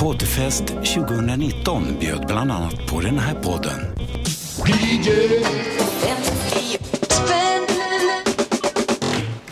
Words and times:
Poddfest 0.00 0.66
2019 0.66 1.84
bjöd 2.00 2.26
bland 2.26 2.52
annat 2.52 2.86
på 2.90 3.00
den 3.00 3.18
här 3.18 3.34
podden. 3.34 3.80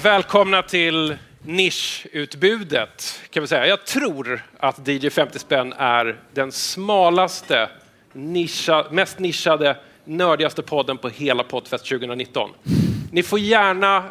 Välkomna 0.02 0.62
till 0.62 1.16
nischutbudet, 1.42 3.20
kan 3.30 3.40
vi 3.40 3.46
säga. 3.46 3.66
Jag 3.66 3.86
tror 3.86 4.42
att 4.58 4.88
DJ 4.88 5.10
50 5.10 5.38
spänn 5.38 5.72
är 5.72 6.20
den 6.34 6.52
smalaste, 6.52 7.70
nischa, 8.12 8.86
mest 8.90 9.18
nischade, 9.18 9.76
nördigaste 10.04 10.62
podden 10.62 10.98
på 10.98 11.08
hela 11.08 11.44
Poddfest 11.44 11.88
2019. 11.88 12.50
Ni 13.12 13.22
får 13.22 13.38
gärna 13.38 14.04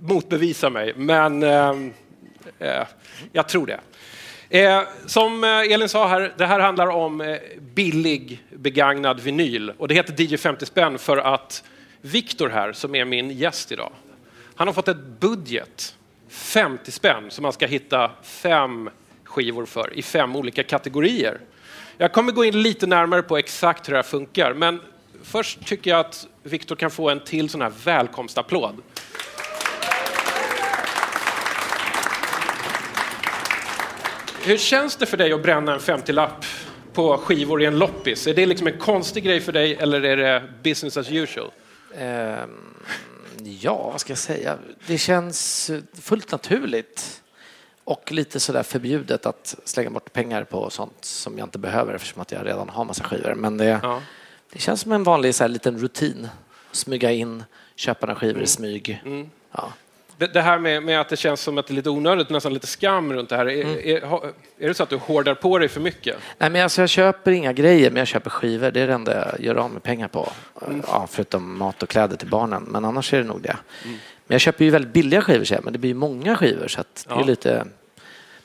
motbevisa 0.00 0.70
mig, 0.70 0.94
men 0.96 1.42
ehm, 1.42 1.92
eh, 2.58 2.86
jag 3.32 3.48
tror 3.48 3.66
det. 3.66 3.80
Eh, 4.52 4.82
som 5.06 5.44
eh, 5.44 5.50
Elin 5.50 5.88
sa 5.88 6.08
här, 6.08 6.34
det 6.36 6.46
här 6.46 6.60
handlar 6.60 6.86
om 6.86 7.20
eh, 7.20 7.36
billig 7.60 8.44
begagnad 8.50 9.20
vinyl 9.20 9.72
och 9.78 9.88
det 9.88 9.94
heter 9.94 10.22
DJ 10.22 10.36
50 10.36 10.66
spänn 10.66 10.98
för 10.98 11.16
att 11.16 11.64
Viktor 12.00 12.48
här, 12.48 12.72
som 12.72 12.94
är 12.94 13.04
min 13.04 13.30
gäst 13.30 13.72
idag, 13.72 13.92
han 14.54 14.68
har 14.68 14.74
fått 14.74 14.88
ett 14.88 15.20
budget, 15.20 15.96
50 16.28 16.90
spänn, 16.90 17.30
som 17.30 17.42
man 17.42 17.52
ska 17.52 17.66
hitta 17.66 18.10
fem 18.22 18.90
skivor 19.24 19.66
för 19.66 19.98
i 19.98 20.02
fem 20.02 20.36
olika 20.36 20.62
kategorier. 20.62 21.40
Jag 21.96 22.12
kommer 22.12 22.32
gå 22.32 22.44
in 22.44 22.62
lite 22.62 22.86
närmare 22.86 23.22
på 23.22 23.38
exakt 23.38 23.88
hur 23.88 23.92
det 23.92 23.98
här 23.98 24.02
funkar, 24.02 24.54
men 24.54 24.80
först 25.22 25.66
tycker 25.66 25.90
jag 25.90 26.00
att 26.00 26.26
Viktor 26.42 26.76
kan 26.76 26.90
få 26.90 27.10
en 27.10 27.20
till 27.20 27.48
sån 27.48 27.62
här 27.62 27.72
välkomstapplåd. 27.84 28.76
Hur 34.42 34.56
känns 34.58 34.96
det 34.96 35.06
för 35.06 35.16
dig 35.16 35.32
att 35.32 35.42
bränna 35.42 35.72
en 35.74 35.80
50-lapp 35.80 36.44
på 36.92 37.18
skivor 37.18 37.62
i 37.62 37.64
en 37.66 37.78
loppis? 37.78 38.26
Är 38.26 38.34
det 38.34 38.46
liksom 38.46 38.66
en 38.66 38.78
konstig 38.78 39.24
grej 39.24 39.40
för 39.40 39.52
dig 39.52 39.74
eller 39.74 40.02
är 40.02 40.16
det 40.16 40.42
business 40.62 40.96
as 40.96 41.10
usual? 41.10 41.50
Ehm, 41.98 42.74
ja, 43.60 43.90
vad 43.90 44.00
ska 44.00 44.10
jag 44.10 44.18
säga? 44.18 44.58
Det 44.86 44.98
känns 44.98 45.70
fullt 46.02 46.32
naturligt 46.32 47.22
och 47.84 48.12
lite 48.12 48.40
sådär 48.40 48.62
förbjudet 48.62 49.26
att 49.26 49.56
slänga 49.64 49.90
bort 49.90 50.12
pengar 50.12 50.44
på 50.44 50.70
sånt 50.70 51.04
som 51.04 51.38
jag 51.38 51.46
inte 51.46 51.58
behöver 51.58 51.94
eftersom 51.94 52.22
att 52.22 52.32
jag 52.32 52.46
redan 52.46 52.68
har 52.68 52.84
massa 52.84 53.04
skivor. 53.04 53.34
Men 53.34 53.56
det, 53.56 53.80
Ja. 53.82 54.02
det 54.52 54.58
känns 54.58 54.80
som 54.80 54.92
en 54.92 55.04
vanlig 55.04 55.34
så 55.34 55.44
här, 55.44 55.48
liten 55.48 55.78
rutin. 55.78 56.28
Smyga 56.72 57.10
in, 57.10 57.44
köpa 57.74 58.06
några 58.06 58.20
skivor 58.20 58.42
i 58.42 58.46
smyg. 58.46 59.02
Ja. 59.52 59.72
Det, 60.20 60.26
det 60.26 60.40
här 60.40 60.58
med, 60.58 60.82
med 60.82 61.00
att 61.00 61.08
det 61.08 61.16
känns 61.16 61.40
som 61.40 61.58
att 61.58 61.66
det 61.66 61.72
är 61.72 61.74
lite 61.74 61.90
onödigt, 61.90 62.30
nästan 62.30 62.54
lite 62.54 62.66
skam 62.66 63.12
runt 63.12 63.28
det 63.28 63.36
här. 63.36 63.48
Är, 63.48 63.86
är, 63.86 64.00
har- 64.00 64.32
är 64.58 64.68
det 64.68 64.74
så 64.74 64.82
att 64.82 64.88
du 64.90 64.96
hårdar 64.96 65.34
på 65.34 65.58
dig 65.58 65.68
för 65.68 65.80
mycket? 65.80 66.16
Nej, 66.38 66.50
men 66.50 66.62
alltså, 66.62 66.80
jag 66.82 66.88
köper 66.88 67.30
inga 67.32 67.52
grejer, 67.52 67.90
men 67.90 67.96
jag 67.98 68.06
köper 68.08 68.30
skivor. 68.30 68.70
Det 68.70 68.80
är 68.80 68.86
det 68.86 68.92
enda 68.92 69.14
jag 69.32 69.40
gör 69.46 69.54
av 69.54 69.70
med 69.70 69.82
pengar 69.82 70.08
på. 70.08 70.32
Ja, 70.86 71.06
förutom 71.10 71.58
mat 71.58 71.82
och 71.82 71.88
kläder 71.88 72.16
till 72.16 72.28
barnen, 72.28 72.62
men 72.62 72.84
annars 72.84 73.14
är 73.14 73.18
det 73.18 73.24
nog 73.24 73.42
det. 73.42 73.56
Men 73.84 74.34
jag 74.34 74.40
köper 74.40 74.64
ju 74.64 74.70
väldigt 74.70 74.92
billiga 74.92 75.22
skivor, 75.22 75.44
så 75.44 75.56
men 75.62 75.72
det 75.72 75.78
blir 75.78 75.90
ju 75.90 75.94
många 75.94 76.36
skivor, 76.36 76.68
så 76.68 76.80
det 76.80 77.04
Ja. 77.08 77.20
är 77.20 77.24
lite 77.24 77.64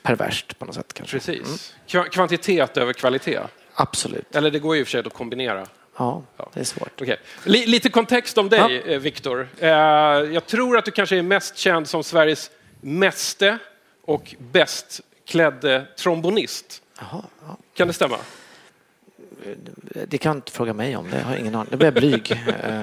perverst 0.02 0.58
på 0.58 0.64
något 0.64 0.74
sätt 0.74 0.92
kanske. 0.94 1.16
Precis. 1.16 1.74
Kva- 1.88 2.08
Kvantitet 2.08 2.76
över 2.76 2.92
kvalitet. 2.92 3.40
Absolut. 3.74 4.34
Eller 4.36 4.50
det 4.50 4.58
går 4.58 4.74
ju 4.74 4.80
i 4.80 4.84
och 4.84 4.86
för 4.86 4.90
sig 4.92 5.02
att 5.06 5.12
kombinera. 5.12 5.66
Ja, 5.98 6.22
det 6.54 6.60
är 6.60 6.64
svårt. 6.64 7.00
Li- 7.44 7.66
Lite 7.66 7.90
kontext 7.90 8.38
om 8.38 8.48
dig, 8.48 8.82
eh, 8.86 8.98
Viktor. 9.00 9.48
Eh, 9.58 9.68
jag 9.70 10.46
tror 10.46 10.78
att 10.78 10.84
du 10.84 10.90
kanske 10.90 11.16
är 11.18 11.22
mest 11.22 11.56
känd 11.56 11.88
som 11.88 12.04
Sveriges 12.04 12.50
meste 12.80 13.58
och 14.04 14.34
bäst 14.38 15.00
klädde 15.26 15.86
trombonist. 15.98 16.82
Jaha, 16.98 17.22
ja. 17.46 17.56
Kan 17.76 17.88
det 17.88 17.94
stämma? 17.94 18.16
Det 20.08 20.18
kan 20.18 20.36
inte 20.36 20.52
fråga 20.52 20.72
mig 20.72 20.96
om, 20.96 21.10
det 21.10 21.20
har 21.20 21.36
ingen 21.36 21.54
aning. 21.54 21.68
Det 21.70 21.76
blir 21.76 21.86
jag 21.86 21.94
blyg. 21.94 22.42
Eh, 22.62 22.82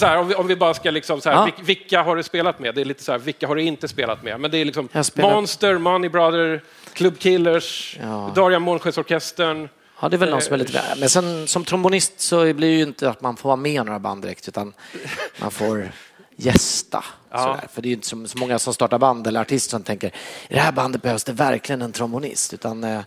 här, 0.00 0.16
om, 0.18 0.28
vi, 0.28 0.34
om 0.34 0.46
vi 0.46 0.56
bara 0.56 0.74
ska 0.74 0.90
liksom 0.90 1.20
så 1.20 1.30
här, 1.30 1.36
Ja. 1.36 1.44
vil- 1.56 1.64
vilka 1.64 2.02
har 2.02 2.16
du 2.16 2.22
spelat 2.22 2.58
med? 2.58 2.74
Det 2.74 2.80
är 2.80 2.84
lite 2.84 3.02
så 3.02 3.12
här, 3.12 3.18
vilka 3.18 3.46
har 3.46 3.54
du 3.54 3.62
inte 3.62 3.88
spelat 3.88 4.22
med? 4.22 4.40
Men 4.40 4.50
det 4.50 4.58
är 4.58 4.64
liksom 4.64 4.88
spelat- 5.02 5.32
Monster, 5.32 5.78
Money 5.78 6.08
Brother, 6.10 6.60
Club 6.92 7.18
Killers, 7.18 7.98
Ja. 8.02 8.32
Darian 8.34 8.62
Månsjösorkestern. 8.62 9.68
Ja, 10.00 10.08
det 10.08 10.16
är 10.16 10.18
väl 10.18 10.30
någon 10.30 10.42
som 10.42 10.54
är 10.54 10.58
lite 10.58 10.72
vä- 10.72 11.00
Men 11.00 11.08
sen 11.08 11.48
som 11.48 11.64
trombonist 11.64 12.20
så 12.20 12.40
blir 12.54 12.68
det 12.70 12.76
ju 12.76 12.82
inte 12.82 13.10
att 13.10 13.20
man 13.20 13.36
får 13.36 13.48
vara 13.48 13.56
med 13.56 13.72
i 13.72 13.76
några 13.78 13.98
band 13.98 14.22
direkt, 14.22 14.48
utan 14.48 14.72
man 15.40 15.50
får 15.50 15.88
gästa. 16.36 17.04
Sådär. 17.30 17.68
För 17.72 17.82
det 17.82 17.86
är 17.86 17.90
ju 17.90 17.94
inte 17.94 18.06
så, 18.06 18.26
så 18.26 18.38
många 18.38 18.58
som 18.58 18.74
startar 18.74 18.98
band 18.98 19.26
eller 19.26 19.40
artister 19.40 19.70
som 19.70 19.82
tänker 19.82 20.08
i 20.48 20.54
det 20.54 20.60
här 20.60 20.72
bandet 20.72 21.02
behövs 21.02 21.24
det 21.24 21.32
verkligen 21.32 21.82
en 21.82 21.92
trombonist. 21.92 22.54
Utan, 22.54 22.84
eh, 22.84 23.00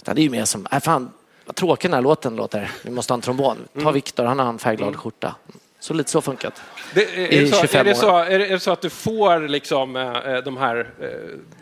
utan 0.00 0.14
det 0.14 0.20
är 0.20 0.24
ju 0.24 0.30
mer 0.30 0.44
som, 0.44 0.66
äh, 0.72 0.80
fan 0.80 1.10
vad 1.46 1.56
tråkig 1.56 1.90
den 1.90 1.94
här 1.94 2.02
låten 2.02 2.36
låter, 2.36 2.70
vi 2.82 2.90
måste 2.90 3.12
ha 3.12 3.16
en 3.16 3.20
trombon. 3.20 3.56
Ta 3.82 3.90
Viktor, 3.90 4.24
han 4.24 4.38
har 4.38 4.46
en 4.48 4.58
färgglad 4.58 4.96
skjorta. 4.96 5.34
Så 5.80 5.94
lite 5.94 6.10
så 6.10 6.20
funkat. 6.20 6.62
Det, 6.94 7.02
är, 7.02 7.40
det 7.42 7.48
så, 7.50 7.56
är, 7.56 7.60
25 7.60 7.86
det 7.86 7.94
så, 7.94 8.16
är, 8.16 8.38
det, 8.38 8.46
är 8.46 8.50
det 8.50 8.60
så 8.60 8.70
att 8.70 8.80
du 8.80 8.90
får 8.90 9.48
liksom, 9.48 9.96
eh, 9.96 10.36
de 10.44 10.56
här 10.56 10.90
eh, 11.00 11.08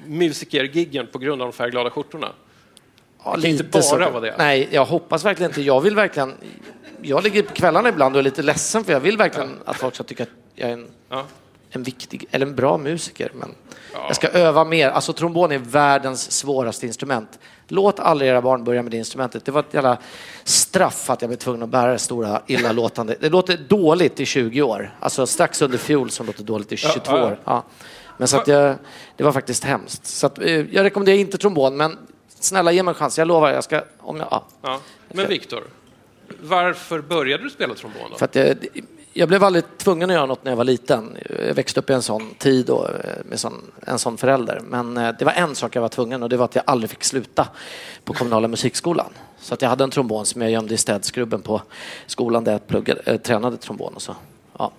musikergiggen 0.07 1.07
på 1.13 1.19
grund 1.19 1.43
av 1.43 1.49
de 1.49 1.53
färgglada 1.53 1.91
skjortorna? 1.91 2.29
Ja, 3.25 3.33
kan 3.33 3.45
inte 3.45 3.65
bara 3.65 4.11
vara 4.11 4.21
det. 4.21 4.35
Nej, 4.39 4.69
jag 4.71 4.85
hoppas 4.85 5.25
verkligen 5.25 5.51
inte. 5.51 5.63
Jag 5.63 5.81
vill 5.81 5.95
verkligen... 5.95 6.35
Jag 7.03 7.25
ligger 7.25 7.43
på 7.43 7.53
kvällarna 7.55 7.89
ibland 7.89 8.15
och 8.15 8.19
är 8.19 8.23
lite 8.23 8.43
ledsen 8.43 8.85
för 8.85 8.93
jag 8.93 9.01
vill 9.01 9.17
verkligen 9.17 9.59
att 9.65 9.77
folk 9.77 9.95
ska 9.95 10.05
tycka 10.05 10.23
att 10.23 10.29
jag 10.55 10.69
är 10.69 10.73
en, 10.73 10.87
Ja. 11.11 11.25
en 11.71 11.83
viktig, 11.83 12.27
eller 12.31 12.47
en 12.47 12.55
bra 12.55 12.79
musiker. 12.79 13.31
Men 13.35 13.55
jag 13.93 14.17
ska 14.17 14.29
öva 14.29 14.65
mer. 14.65 14.89
Alltså 14.89 15.13
trombon 15.13 15.53
är 15.53 15.59
världens 15.59 16.31
svåraste 16.31 16.87
instrument. 16.87 17.39
Låt 17.69 18.01
aldrig 18.01 18.31
era 18.31 18.43
barn 18.43 18.65
börja 18.65 18.83
med 18.83 18.93
det 18.93 18.97
instrumentet. 18.99 19.45
Det 19.45 19.53
var 19.53 19.61
ett 19.61 19.75
jävla 19.75 19.99
straff 20.45 21.11
att 21.11 21.23
jag 21.23 21.29
blev 21.29 21.39
tvungen 21.39 21.63
att 21.63 21.69
bära 21.69 21.93
det 21.93 21.99
stora 21.99 22.43
illalåtande. 22.47 23.17
Det 23.21 23.29
låter 23.29 23.57
dåligt 23.57 24.21
i 24.21 24.27
20 24.27 24.63
år. 24.63 24.95
Alltså 25.01 25.27
strax 25.27 25.63
under 25.63 25.79
fiol 25.79 26.11
som 26.11 26.27
låter 26.27 26.45
dåligt 26.45 26.73
i 26.73 26.77
22 26.77 27.01
ja, 27.05 27.19
ja. 27.19 27.27
år. 27.27 27.39
Ja. 27.45 27.65
Men 28.19 28.29
så 28.29 28.37
att 28.37 28.49
jag, 28.49 28.77
det 29.17 29.25
var 29.25 29.33
faktiskt 29.33 29.65
hemskt. 29.65 30.07
Så 30.07 30.27
att, 30.27 30.39
eh, 30.39 30.51
jag 30.51 30.85
rekommenderar 30.85 31.17
inte 31.17 31.39
trombon, 31.39 31.77
men 31.77 31.99
snälla 32.45 32.73
ge 32.73 32.83
mig 32.83 32.93
en 32.93 32.95
chans. 32.95 33.19
Jag 33.19 33.29
lovar, 33.29 33.51
jag 33.51 33.65
ska... 33.65 33.83
Om 33.99 34.17
jag, 34.17 34.29
ja. 34.31 34.45
Ja. 34.63 34.81
Men 35.09 35.29
Viktor, 35.29 35.63
varför 36.41 37.01
började 37.01 37.45
du 37.45 37.51
spela 37.51 37.75
trombon? 37.75 38.11
Då? 38.11 38.17
För 38.17 38.25
att 38.25 38.35
jag, 38.35 38.57
jag 39.13 39.29
blev 39.29 39.45
aldrig 39.45 39.65
tvungen 39.79 40.11
att 40.11 40.15
göra 40.15 40.27
något 40.27 40.45
när 40.45 40.53
jag 40.53 40.57
var 40.57 40.65
liten. 40.65 41.17
Jag 41.47 41.55
växte 41.55 41.81
upp 41.81 41.91
i 41.91 41.93
en 41.93 42.03
sån 42.03 42.35
tid 42.35 42.71
och 42.71 42.91
eh, 42.91 42.95
med 43.25 43.41
sån, 43.41 43.63
en 43.87 43.99
sån 43.99 44.19
förälder. 44.19 44.61
Men 44.65 44.97
eh, 44.97 45.15
det 45.19 45.25
var 45.25 45.33
en 45.33 45.55
sak 45.55 45.77
jag 45.77 45.83
var 45.83 45.89
tvungen 45.89 46.23
och 46.23 46.29
det 46.29 46.37
var 46.37 46.45
att 46.45 46.55
jag 46.55 46.65
aldrig 46.67 46.91
fick 46.91 47.05
sluta 47.05 47.49
på 48.05 48.15
kommunala 48.15 48.49
musikskolan. 48.49 49.13
Så 49.41 49.55
att 49.55 49.63
jag 49.63 49.69
hade 49.69 49.85
en 49.85 49.91
trombon 49.91 50.27
som 50.27 50.43
jag 50.43 50.51
gömde 50.51 50.75
i 50.75 50.77
städskrubben 50.77 51.43
på 51.43 51.63
skolan 52.07 52.45
där 52.45 52.53
jag 52.53 52.67
pluggade, 52.67 53.01
äh, 53.01 53.17
tränade 53.17 53.57
trombon 53.57 53.95
och 53.95 54.03
så. 54.03 54.17
Ja. 54.59 54.73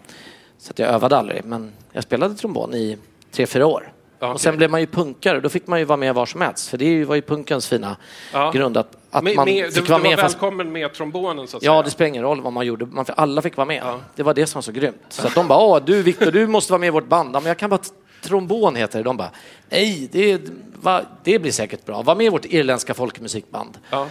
Så 0.57 0.72
att 0.72 0.80
jag 0.80 0.90
övade 0.90 1.18
aldrig, 1.18 1.45
men 1.45 1.72
jag 1.91 2.03
spelade 2.03 2.35
trombon 2.35 2.74
i 2.74 2.97
tre, 3.31 3.47
fyra 3.47 3.66
år. 3.66 3.93
Och 4.32 4.42
sen 4.42 4.58
blev 4.58 4.70
man 4.70 4.80
ju 4.82 4.88
punkare, 4.88 5.40
då 5.40 5.50
fick 5.50 5.68
man 5.68 5.80
ju 5.80 5.86
vara 5.86 5.98
med 5.98 6.16
var 6.16 6.26
som 6.26 6.42
helst. 6.42 6.68
För 6.70 6.78
det 6.78 7.06
var 7.06 7.16
ju 7.16 7.22
punkens 7.22 7.68
fina 7.68 7.98
Ja. 8.34 8.52
grund 8.52 8.78
att, 8.78 8.98
att 9.12 9.24
Med, 9.24 9.36
man 9.36 9.46
med, 9.46 9.66
fick 9.66 9.76
du, 9.76 9.82
vara 9.82 9.86
du 10.00 10.04
var 10.04 10.10
med 10.10 10.20
fast 10.20 10.36
välkommen 10.36 10.72
med 10.72 10.94
trombonen 10.94 11.48
så 11.48 11.58
att 11.58 11.64
Ja, 11.64 11.72
säga. 11.72 11.82
det 11.82 11.90
spelar 11.92 12.08
ingen 12.10 12.24
roll 12.24 12.42
vad 12.42 12.54
man 12.54 12.66
gjorde. 12.66 12.86
Man, 12.86 13.06
alla 13.08 13.42
fick 13.42 13.58
vara 13.58 13.66
med. 13.68 13.82
Ja. 13.86 14.00
Det 14.16 14.24
var 14.24 14.34
det 14.34 14.48
som 14.48 14.58
var 14.58 14.62
så 14.62 14.72
grymt. 14.72 15.02
Så 15.10 15.28
de 15.36 15.48
bara, 15.48 15.60
åh, 15.60 15.80
du 15.86 16.02
Viktor, 16.04 16.32
du 16.32 16.48
måste 16.48 16.72
vara 16.74 16.80
med 16.80 16.88
i 16.88 16.92
vårt 16.92 17.08
band. 17.08 17.36
Ja, 17.36 17.40
men 17.40 17.48
jag 17.48 17.58
kan 17.58 17.70
bara, 17.70 17.80
trombon 18.22 18.76
heter 18.76 18.98
det. 19.00 19.04
De 19.04 19.18
bara, 19.18 19.30
nej, 19.70 20.10
det, 20.12 20.42
va, 20.82 21.02
det 21.24 21.40
blir 21.40 21.52
säkert 21.52 21.86
bra. 21.86 22.02
Var 22.02 22.16
med 22.16 22.26
i 22.26 22.30
vårt 22.30 22.46
irländska 22.46 22.94
folkmusikband. 22.94 23.78
Ja. 23.90 24.08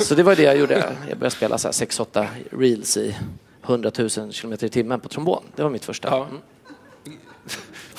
Så 0.00 0.14
det 0.14 0.22
var 0.22 0.36
det 0.36 0.42
jag 0.42 0.56
gjorde. 0.58 0.92
Jag 1.08 1.18
började 1.18 1.36
spela 1.36 1.58
så 1.58 1.68
här 1.68 1.72
6-8 1.72 2.26
reels 2.50 2.96
i 2.96 3.16
100 3.66 3.90
000 3.98 4.10
kilometer 4.32 4.66
i 4.66 4.70
timmen 4.70 5.00
på 5.00 5.08
trombon. 5.08 5.42
Det 5.56 5.62
var 5.62 5.70
mitt 5.70 5.84
första. 5.84 6.08
Ja. 6.08 6.16
Mm. 6.24 6.38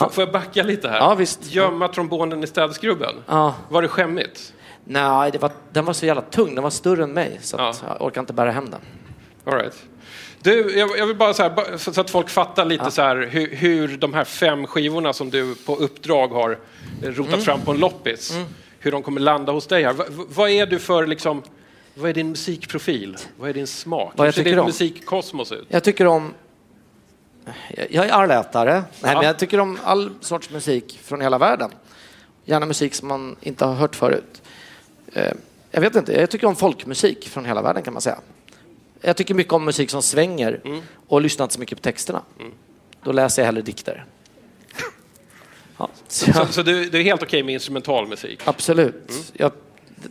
Får 0.04 0.10
får 0.10 0.24
jag 0.24 0.32
backa 0.34 0.64
lite 0.64 0.90
här? 0.90 0.98
Ja, 0.98 1.16
visst. 1.16 1.52
Gömma 1.54 1.88
trombonen 1.88 2.44
i 2.44 2.48
städskrubben? 2.48 3.16
Ja. 3.28 3.56
Var 3.70 3.82
det 3.82 3.88
skämmigt? 3.88 4.54
Nej, 4.84 5.32
det 5.32 5.38
var, 5.38 5.52
den 5.72 5.86
var 5.86 5.94
så 5.94 6.06
jävla 6.06 6.22
tung. 6.22 6.56
Den 6.56 6.64
var 6.64 6.70
större 6.70 7.04
än 7.04 7.14
mig. 7.14 7.40
Så 7.42 7.58
Ja. 7.60 7.74
jag 7.88 8.02
orkade 8.02 8.20
inte 8.20 8.34
bära 8.34 8.52
hem 8.52 8.70
den. 8.70 8.80
All 9.46 9.54
right. 9.60 9.84
Du, 10.44 10.78
jag, 10.80 10.98
jag 10.98 11.08
vill 11.08 11.16
bara 11.16 11.34
så 11.34 11.44
här, 11.44 11.78
så 11.78 12.02
att 12.02 12.10
folk 12.10 12.30
fattar 12.30 12.66
lite 12.66 12.92
så 12.92 13.02
här 13.02 13.16
hur, 13.32 13.56
hur 13.56 13.98
de 13.98 14.14
här 14.14 14.24
fem 14.24 14.68
skivorna 14.68 15.14
som 15.14 15.30
du 15.30 15.56
på 15.56 15.76
uppdrag 15.76 16.28
har 16.28 16.58
rotat 17.04 17.28
Mm. 17.34 17.42
fram 17.42 17.62
på 17.62 17.72
en 17.72 17.78
loppis, 17.78 18.38
hur 18.80 18.92
de 18.92 19.04
kommer 19.04 19.22
landa 19.22 19.52
hos 19.52 19.68
dig 19.68 19.84
här. 19.84 19.94
Va- 19.94 20.06
vad 20.10 20.50
är 20.50 20.66
du 20.66 20.80
för 20.80 21.08
liksom, 21.08 21.42
vad 21.94 22.10
är 22.10 22.14
din 22.14 22.30
musikprofil? 22.30 23.18
Vad 23.38 23.50
är 23.50 23.54
din 23.54 23.68
smak? 23.68 24.14
Vad 24.16 24.28
jag 24.28 24.34
hur 24.34 24.44
ser 24.44 24.56
ditt 24.56 24.66
musikkosmos 24.66 25.52
ut? 25.52 25.66
Jag 25.68 25.84
tycker 25.84 26.08
om... 26.08 26.34
Jag- 27.90 28.06
är 28.06 28.12
allätare, 28.12 28.74
Nej, 28.74 28.84
Ja. 29.02 29.14
men 29.14 29.22
jag 29.24 29.40
tycker 29.40 29.60
om 29.60 29.78
all 29.84 30.12
sorts 30.22 30.50
musik 30.50 31.00
från 31.04 31.22
hela 31.22 31.38
världen. 31.38 31.72
Gärna 32.46 32.66
musik 32.66 32.94
som 32.96 33.08
man 33.08 33.36
inte 33.42 33.66
har 33.66 33.74
hört 33.74 33.96
förut. 33.96 34.42
Eh, 35.14 35.34
Jag 35.74 35.82
vet 35.82 35.96
inte, 35.96 36.14
jag 36.20 36.30
tycker 36.30 36.48
om 36.48 36.56
folkmusik 36.56 37.28
från 37.30 37.46
hela 37.46 37.62
världen 37.62 37.84
kan 37.84 37.94
man 37.94 38.02
säga. 38.02 38.18
Jag 39.02 39.18
tycker 39.18 39.34
mycket 39.34 39.54
om 39.54 39.66
musik 39.66 39.90
som 39.90 40.02
svänger 40.02 40.62
och 41.08 41.22
lyssnar 41.22 41.44
inte 41.44 41.54
så 41.54 41.60
mycket 41.60 41.78
på 41.78 41.82
texterna. 41.82 42.22
Då 43.04 43.12
läser 43.12 43.42
jag 43.42 43.46
hellre 43.46 43.62
dikter. 43.62 44.06
Ja, 45.78 45.90
så 46.08 46.26
Så, 46.26 46.40
jag, 46.40 46.50
så 46.54 46.64
du, 46.64 46.90
du 46.90 47.00
är 47.00 47.04
helt 47.04 47.24
okej 47.24 47.44
med 47.44 47.54
instrumental 47.54 48.08
musik? 48.08 48.42
absolut. 48.46 49.32
Jag 49.34 49.52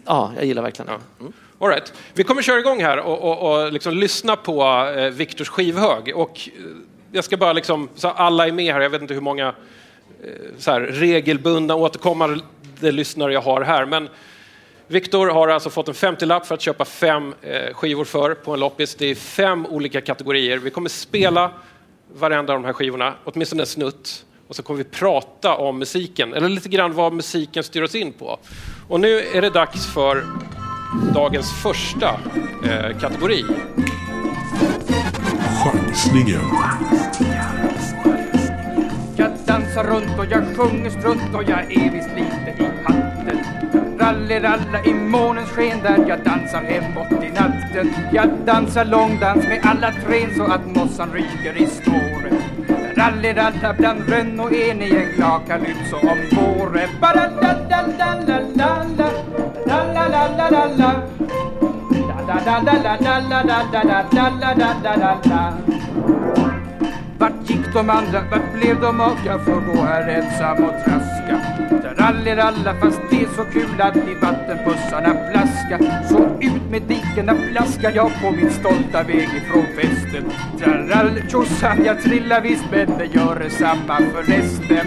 ja, 0.05 0.33
jag 0.37 0.45
gillar 0.45 0.63
verkligen 0.63 0.87
det. 0.87 1.01
Mm. 1.21 1.33
All 1.59 1.69
right. 1.69 1.93
Vi 2.15 2.25
kommer 2.25 2.43
köra 2.43 2.59
igång 2.61 2.83
här 2.83 2.99
och, 2.99 3.19
och, 3.23 3.53
och 3.65 3.73
liksom 3.73 3.95
lyssna 3.95 4.37
på 4.37 4.63
eh, 4.97 5.11
Viktors 5.11 5.49
skivhög. 5.49 6.13
Och 6.17 6.49
eh, 6.59 6.63
jag 7.13 7.25
ska 7.25 7.37
bara 7.37 7.53
liksom, 7.53 7.89
så 7.95 8.09
alla 8.09 8.47
är 8.47 8.53
med 8.53 8.75
här, 8.75 8.81
jag 8.81 8.91
vet 8.91 9.03
inte 9.03 9.15
hur 9.15 9.21
många 9.21 9.49
eh, 9.49 9.55
så 10.59 10.71
här, 10.71 10.81
regelbundna 10.81 11.75
återkommande 11.75 12.43
lyssnare 12.81 13.33
jag 13.33 13.41
har 13.41 13.63
här. 13.63 13.87
Men 13.87 14.09
Viktor 14.87 15.27
har 15.27 15.49
alltså 15.49 15.71
fått 15.71 15.89
en 15.89 15.95
50-lapp 15.95 16.47
för 16.47 16.55
att 16.55 16.61
köpa 16.61 16.85
fem 16.85 17.35
eh, 17.43 17.75
skivor 17.75 18.05
för 18.05 18.35
på 18.35 18.53
en 18.53 18.61
loppis. 18.61 18.95
Det 18.95 19.07
är 19.07 19.15
fem 19.15 19.67
olika 19.67 20.01
kategorier. 20.01 20.59
Vi 20.59 20.71
kommer 20.71 20.89
spela 20.89 21.51
varenda 22.15 22.53
av 22.53 22.61
de 22.61 22.67
här 22.67 22.73
skivorna, 22.73 23.15
åtminstone 23.25 23.63
en 23.63 23.67
snutt. 23.67 24.25
Och 24.49 24.57
så 24.57 24.63
kommer 24.63 24.79
vi 24.79 24.85
prata 24.85 25.57
om 25.57 25.79
musiken, 25.79 26.35
eller 26.35 26.49
lite 26.49 26.69
grann 26.69 26.93
vad 26.95 27.13
musiken 27.13 27.65
styr 27.65 27.83
oss 27.83 27.95
in 27.95 28.13
på. 28.13 28.39
Och 28.89 29.01
nu 29.01 29.21
är 29.21 29.41
det 29.43 29.51
dags 29.51 29.95
för 29.95 30.25
dagens 31.15 31.63
första 31.63 32.21
eh, 32.65 33.01
kategori. 33.01 33.45
Chansningen. 35.65 36.41
Jag 39.17 39.31
dansar 39.47 39.85
runt 39.85 40.19
och 40.19 40.27
jag 40.31 40.57
sjunger 40.57 40.91
strunt 40.91 41.35
och 41.35 41.43
jag 41.43 41.73
är 41.73 41.91
visst 41.93 42.09
lite 42.09 42.63
i 42.63 42.71
hatten. 42.85 43.39
Ralleralla 43.99 44.85
i 44.85 44.95
månens 44.95 45.49
sken 45.51 45.79
där 45.83 46.05
jag 46.09 46.25
dansar 46.25 46.63
hemåt 46.63 47.25
i 47.25 47.31
natten. 47.31 47.95
Jag 48.13 48.29
dansar 48.47 48.85
långdans 48.85 49.45
med 49.45 49.61
alla 49.63 49.93
trän 49.93 50.35
så 50.37 50.45
att 50.45 50.67
mossan 50.67 51.13
ryker 51.13 51.63
i 51.63 51.67
spåren. 51.67 52.43
Ralleralla 52.97 53.75
bland 53.79 54.09
rönn 54.09 54.41
och 54.41 54.53
en 54.53 54.83
i 54.83 54.91
en 54.91 55.17
glad 55.17 55.41
kalypso 55.47 55.97
om 55.97 56.19
våren. 56.37 56.89
Vart 67.19 67.51
gick 67.51 67.73
de 67.73 67.91
andra, 67.91 68.21
vart 68.31 68.53
blev 68.55 68.81
de 68.81 69.01
av? 69.01 69.17
Jag 69.27 69.45
får 69.45 69.61
gå 69.61 69.83
här 69.83 70.09
ensam 70.09 70.65
och 70.65 70.75
traska 70.85 71.41
Tralliralla, 71.97 72.75
fast 72.81 73.01
det 73.11 73.23
är 73.23 73.29
så 73.37 73.45
kul 73.45 73.81
att 73.81 73.97
i 73.97 74.15
vattenpussarna 74.23 75.15
plaska 75.33 75.79
Så 76.09 76.39
ut 76.41 76.71
med 76.71 76.83
dikena 76.83 77.35
plaska! 77.53 77.91
jag 77.91 78.11
på 78.23 78.31
min 78.31 78.51
stolta 78.51 79.03
väg 79.03 79.29
ifrån 79.37 79.67
festen 79.77 80.33
Trallall, 80.59 81.23
tjosan, 81.29 81.85
jag 81.85 82.03
trillar 82.03 82.41
visst 82.41 82.65
men 82.71 82.99
det 82.99 83.07
gör 83.07 83.39
detsamma 83.39 83.97
för 83.97 84.23
resten 84.23 84.87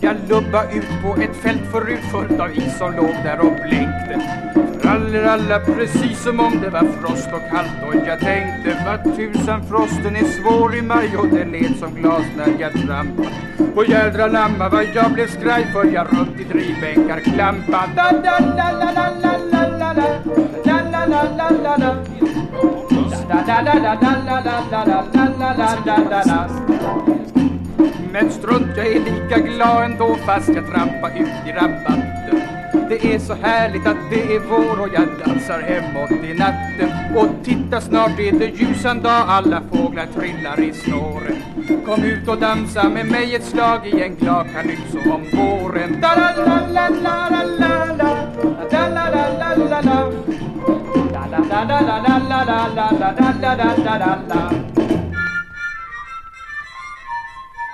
jag 0.00 0.16
lubba 0.28 0.64
ut 0.64 1.02
på 1.02 1.22
ett 1.22 1.36
fält 1.36 1.62
förut 1.72 2.00
fullt 2.12 2.40
av 2.40 2.50
is 2.50 2.78
som 2.78 2.92
låg 2.92 3.14
där 3.24 3.40
och 3.40 3.52
blänkte. 3.52 4.20
Ralleralla 4.82 5.60
precis 5.60 6.22
som 6.22 6.40
om 6.40 6.60
det 6.60 6.70
var 6.70 6.80
frost 6.80 7.28
och 7.32 7.50
kallt 7.50 7.70
och 7.88 7.94
jag 8.08 8.20
tänkte 8.20 8.84
vad 8.86 9.16
tusan 9.16 9.62
frosten 9.68 10.16
är 10.16 10.24
svår 10.24 10.76
i 10.76 10.82
maj 10.82 11.16
och 11.16 11.28
det 11.28 11.44
lät 11.44 11.78
som 11.78 11.94
glas 11.94 12.24
när 12.36 12.60
jag 12.60 12.72
trampade. 12.72 13.28
Och 13.74 13.88
jädra 13.88 14.26
namma 14.26 14.68
vad 14.68 14.84
jag 14.94 15.12
blev 15.12 15.26
skraj 15.26 15.66
för 15.72 15.84
jag 15.84 16.06
runt 16.12 16.40
i 16.40 16.44
drivbänkar 16.44 17.20
klampa. 17.20 17.84
La 17.96 18.10
la 18.12 18.38
la 18.38 18.72
la 18.80 18.92
la 18.92 19.10
la 19.22 19.38
la 19.52 19.92
la 19.92 20.04
la 20.64 21.06
la 21.06 21.22
la 21.36 21.50
la 21.62 21.76
la 21.76 22.87
men 28.12 28.30
strunt, 28.30 28.76
jag 28.76 28.86
är 28.86 29.00
lika 29.00 29.38
glad 29.38 29.84
ändå 29.84 30.14
fast 30.14 30.48
jag 30.48 30.66
trampar 30.70 31.10
ut 31.18 31.48
i 31.48 31.52
rabatten. 31.52 32.40
Det 32.88 33.14
är 33.14 33.18
så 33.18 33.34
härligt 33.34 33.86
att 33.86 33.96
det 34.10 34.22
är 34.22 34.40
vår 34.40 34.80
och 34.80 34.88
jag 34.94 35.08
dansar 35.26 35.60
hemåt 35.60 36.24
i 36.24 36.34
natten. 36.34 37.16
Och 37.16 37.44
titta 37.44 37.80
snart 37.80 38.18
är 38.18 38.32
det 38.32 38.46
ljusan 38.46 39.02
dag, 39.02 39.24
alla 39.28 39.62
fåglar 39.72 40.06
trillar 40.06 40.60
i 40.60 40.72
snåren. 40.72 41.36
Kom 41.86 42.04
ut 42.04 42.28
och 42.28 42.38
dansa 42.38 42.88
med 42.88 43.06
mig 43.06 43.34
ett 43.34 43.44
slag 43.44 43.86
i 43.86 44.02
en 44.02 44.14
glad 44.14 44.46
kalypso 44.54 44.98
om 44.98 45.24
våren. 45.32 46.00
da 46.00 46.14
la 46.14 46.32
la 46.36 46.60
la 46.72 46.88
la 46.88 47.28
la 47.30 47.42
la 47.58 47.84
la 47.98 48.10
da 48.70 48.88
la 48.88 49.10
la 49.10 49.28
la 49.38 49.54
la 49.56 49.68
la 49.68 49.82
da 49.82 50.27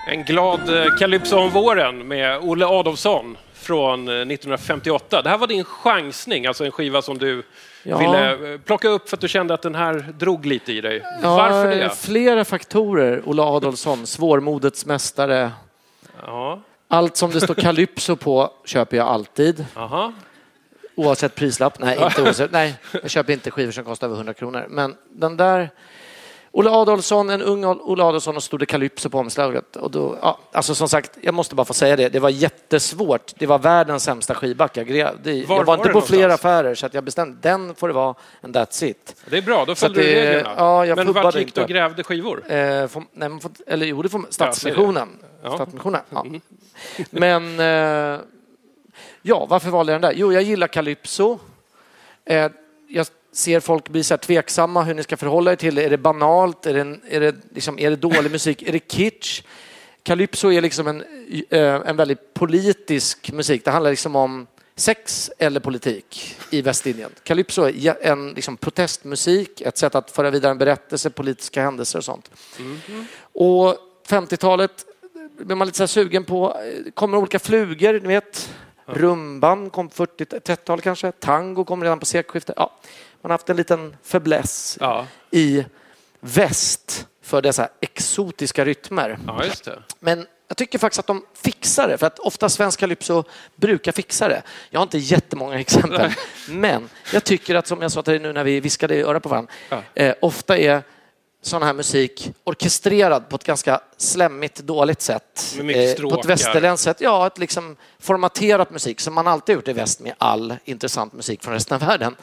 en 0.06 0.24
glad 0.24 0.60
Calypso 0.98 1.36
om 1.38 1.50
våren 1.50 2.08
med 2.08 2.38
Olle 2.42 2.66
Adolfsson 2.66 3.36
från 3.54 4.08
1958. 4.08 5.22
Det 5.22 5.30
här 5.30 5.38
var 5.38 5.46
din 5.46 5.64
chansning, 5.64 6.46
alltså 6.46 6.64
en 6.64 6.70
skiva 6.72 7.02
som 7.02 7.18
du 7.18 7.42
Ja. 7.82 7.98
ville 7.98 8.58
plocka 8.58 8.88
upp 8.88 9.08
för 9.08 9.16
att 9.16 9.20
du 9.20 9.28
kände 9.28 9.54
att 9.54 9.62
den 9.62 9.74
här 9.74 9.94
drog 10.18 10.46
lite 10.46 10.72
i 10.72 10.80
dig. 10.80 11.02
Ja, 11.22 11.36
Varför 11.36 11.68
det? 11.70 11.90
Flera 11.96 12.44
faktorer. 12.44 13.22
Olle 13.26 13.42
Adolfsson, 13.42 14.06
svårmodets 14.06 14.86
mästare. 14.86 15.50
Ja, 16.26 16.60
Allt 16.88 17.16
som 17.16 17.30
det 17.30 17.40
står 17.40 17.54
Calypso 17.54 18.16
på 18.16 18.50
köper 18.64 18.96
jag 18.96 19.06
alltid. 19.08 19.66
aha. 19.76 20.12
Oavsett 20.96 21.34
prislapp. 21.34 21.78
Nej, 21.78 21.98
inte 22.02 22.22
oavsett. 22.26 22.52
Nej, 22.52 22.74
jag 23.02 23.10
köper 23.10 23.32
inte 23.32 23.50
skivor 23.50 23.72
som 23.72 23.84
kostar 23.84 24.06
över 24.06 24.16
100 24.16 24.34
kronor. 24.34 24.66
Men 24.68 24.96
den 25.10 25.36
där... 25.36 25.70
Olle 26.56 26.70
Adolfsson, 26.70 27.30
en 27.30 27.42
ung 27.42 27.64
Olle 27.64 28.02
Adolfsson 28.02 28.36
och 28.36 28.42
stod 28.42 28.60
det 28.60 28.66
Calypso 28.66 29.10
på 29.10 29.18
omslaget. 29.18 29.76
Och 29.76 29.90
då, 29.90 30.18
ja, 30.22 30.38
alltså 30.52 30.74
som 30.74 30.88
sagt, 30.88 31.10
jag 31.20 31.34
måste 31.34 31.54
bara 31.54 31.64
få 31.64 31.74
säga 31.74 31.96
det. 31.96 32.08
Det 32.08 32.20
var 32.20 32.30
jättesvårt. 32.30 33.32
Det 33.38 33.46
var 33.46 33.58
världens 33.58 34.04
sämsta 34.04 34.34
skivback. 34.34 34.76
Jag, 34.76 34.86
det, 34.86 34.92
Var 34.92 35.32
jag 35.32 35.46
var 35.46 35.64
var 35.64 35.76
inte 35.76 35.88
på 35.88 36.00
fler 36.00 36.18
någonstans? 36.18 36.40
affärer 36.40 36.74
så 36.74 36.88
jag 36.92 37.04
bestämde 37.04 37.36
den 37.40 37.74
får 37.74 37.88
det 37.88 37.94
vara 37.94 38.14
and 38.40 38.56
that's 38.56 38.84
it. 38.84 39.16
Det 39.26 39.38
är 39.38 39.42
bra, 39.42 39.64
då 39.64 39.74
följde 39.74 40.02
du 40.02 40.06
reglerna. 40.06 40.54
ja, 40.56 40.86
jag 40.86 40.96
Men 40.96 41.12
vart 41.12 41.34
gick 41.34 41.54
du 41.54 41.62
och 41.62 41.68
grävde 41.68 42.04
skivor? 42.04 42.52
Eh, 42.52 42.86
får, 42.86 43.04
nej, 43.12 43.40
får, 43.40 43.50
eller 43.66 43.86
jo, 43.86 44.02
det 44.02 44.08
får 44.08 44.26
Stadsmissionen. 44.30 45.08
Ja. 45.42 45.46
Mm. 45.46 45.56
Stadsmissionen 45.58 46.00
ja. 46.10 46.24
Men 47.10 47.60
eh, 47.60 48.20
ja, 49.26 49.46
varför 49.46 49.70
valde 49.70 49.92
jag 49.92 50.02
den 50.02 50.10
där? 50.10 50.18
Jo, 50.18 50.32
jag 50.32 50.42
gillar 50.42 50.66
Calypso. 50.66 51.38
Eh, 52.24 52.50
jag 52.88 53.06
ser 53.32 53.60
folk 53.60 53.88
bli 53.88 54.04
så 54.04 54.14
här 54.14 54.18
tveksamma 54.18 54.82
hur 54.82 54.94
ni 54.94 55.02
ska 55.02 55.16
förhålla 55.16 55.52
er 55.52 55.56
till 55.56 55.74
det. 55.74 55.84
Är 55.84 55.90
det 55.90 55.98
banalt? 55.98 56.66
Är 56.66 56.74
det, 56.74 56.98
är 57.08 57.20
det, 57.20 57.34
liksom, 57.54 57.78
är 57.78 57.90
det 57.90 57.96
dålig 57.96 58.30
musik? 58.30 58.62
Är 58.62 58.72
det 58.72 58.92
kitsch? 58.92 59.42
Calypso 60.02 60.52
är 60.52 60.60
liksom 60.60 60.86
en, 60.86 61.04
eh, 61.50 61.80
en 61.86 61.96
väldigt 61.96 62.34
politisk 62.34 63.32
musik. 63.32 63.64
Det 63.64 63.70
handlar 63.70 63.90
liksom 63.90 64.16
om 64.16 64.46
sex 64.76 65.30
eller 65.38 65.60
politik 65.60 66.36
i 66.50 66.62
Västindien. 66.62 67.10
Calypso 67.22 67.68
är 67.68 68.06
en 68.06 68.32
liksom 68.32 68.56
protestmusik, 68.56 69.60
ett 69.60 69.78
sätt 69.78 69.94
att 69.94 70.10
föra 70.10 70.30
vidare 70.30 70.50
en 70.50 70.58
berättelse, 70.58 71.10
politiska 71.10 71.62
händelser 71.62 71.98
och 71.98 72.04
sånt. 72.04 72.30
Och 73.32 73.76
50-talet 74.08 74.84
blir 75.38 75.56
man 75.56 75.66
lite 75.66 75.78
så 75.78 75.86
sugen 75.86 76.24
på, 76.24 76.56
eh, 76.60 76.92
kommer 76.92 77.18
olika 77.18 77.38
flugor, 77.38 77.92
ni 77.92 78.08
vet. 78.08 78.50
Rumban 78.86 79.70
kom 79.70 79.88
40-30-tal 79.90 80.80
kanske, 80.80 81.12
tango 81.12 81.64
kom 81.64 81.82
redan 81.82 81.98
på 82.00 82.06
sekelskiftet. 82.06 82.54
Ja, 82.58 82.70
man 83.22 83.30
har 83.30 83.34
haft 83.38 83.50
en 83.50 83.56
liten 83.56 83.96
fäbless 84.02 84.78
Ja, 84.80 85.06
i 85.30 85.64
väst 86.20 87.06
för 87.22 87.42
dessa 87.42 87.68
exotiska 87.80 88.64
rytmer. 88.64 89.18
ja 89.26 89.44
just 89.44 89.64
det. 89.64 89.82
Men 90.00 90.26
jag 90.48 90.56
tycker 90.56 90.78
faktiskt 90.78 90.98
att 91.00 91.06
de 91.06 91.24
fixar 91.34 91.88
det, 91.88 91.98
för 91.98 92.06
att 92.06 92.18
ofta 92.18 92.48
svensk 92.48 92.80
calypso 92.80 93.24
brukar 93.56 93.92
fixa 93.92 94.28
det. 94.28 94.42
Jag 94.70 94.80
har 94.80 94.82
inte 94.82 94.98
jättemånga 94.98 95.60
exempel, 95.60 96.10
men 96.48 96.88
jag 97.12 97.24
tycker 97.24 97.54
att 97.54 97.66
som 97.66 97.82
jag 97.82 97.92
sa 97.92 98.02
till 98.02 98.12
dig 98.12 98.20
nu 98.20 98.32
när 98.32 98.44
vi 98.44 98.60
viskade 98.60 98.94
i 98.96 99.02
örat 99.02 99.22
på 99.22 99.28
varandra, 99.28 99.52
Ja. 99.68 99.82
eh, 99.94 100.14
ofta 100.20 100.58
är 100.58 100.82
sån 101.46 101.62
här 101.62 101.72
musik 101.72 102.30
orkestrerad 102.44 103.28
på 103.28 103.36
ett 103.36 103.44
ganska 103.44 103.80
slemmigt, 103.96 104.58
dåligt 104.58 105.02
sätt. 105.02 105.54
Mycket 105.62 106.02
på 106.02 106.20
ett 106.20 106.26
västerländskt 106.26 106.84
sätt. 106.84 107.00
Ja, 107.00 107.26
ett 107.26 107.38
liksom 107.38 107.76
formaterat 107.98 108.70
musik 108.70 109.00
som 109.00 109.14
man 109.14 109.26
alltid 109.26 109.54
gjort 109.54 109.68
i 109.68 109.72
väst 109.72 110.00
med 110.00 110.14
all 110.18 110.56
intressant 110.64 111.12
musik 111.12 111.42
från 111.42 111.54
resten 111.54 111.74
av 111.74 111.88
världen. 111.88 112.16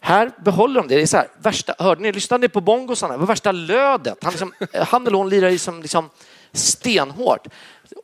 Här 0.00 0.30
behåller 0.44 0.80
de 0.80 0.88
det. 0.88 0.94
det 0.94 1.02
är 1.02 1.06
så 1.06 1.16
här, 1.16 1.28
värsta, 1.38 1.74
hörde 1.78 2.02
ni, 2.02 2.12
lyssnade 2.12 2.40
ni 2.40 2.48
på 2.48 2.60
bongosarna? 2.60 3.12
Det 3.12 3.18
var 3.18 3.26
värsta 3.26 3.52
lödet. 3.52 4.18
Han, 4.22 4.32
liksom, 4.32 4.52
han 4.72 5.06
eller 5.06 5.18
hon 5.18 5.28
lirar 5.28 5.56
som 5.56 5.82
liksom 5.82 6.10
stenhårt. 6.52 7.46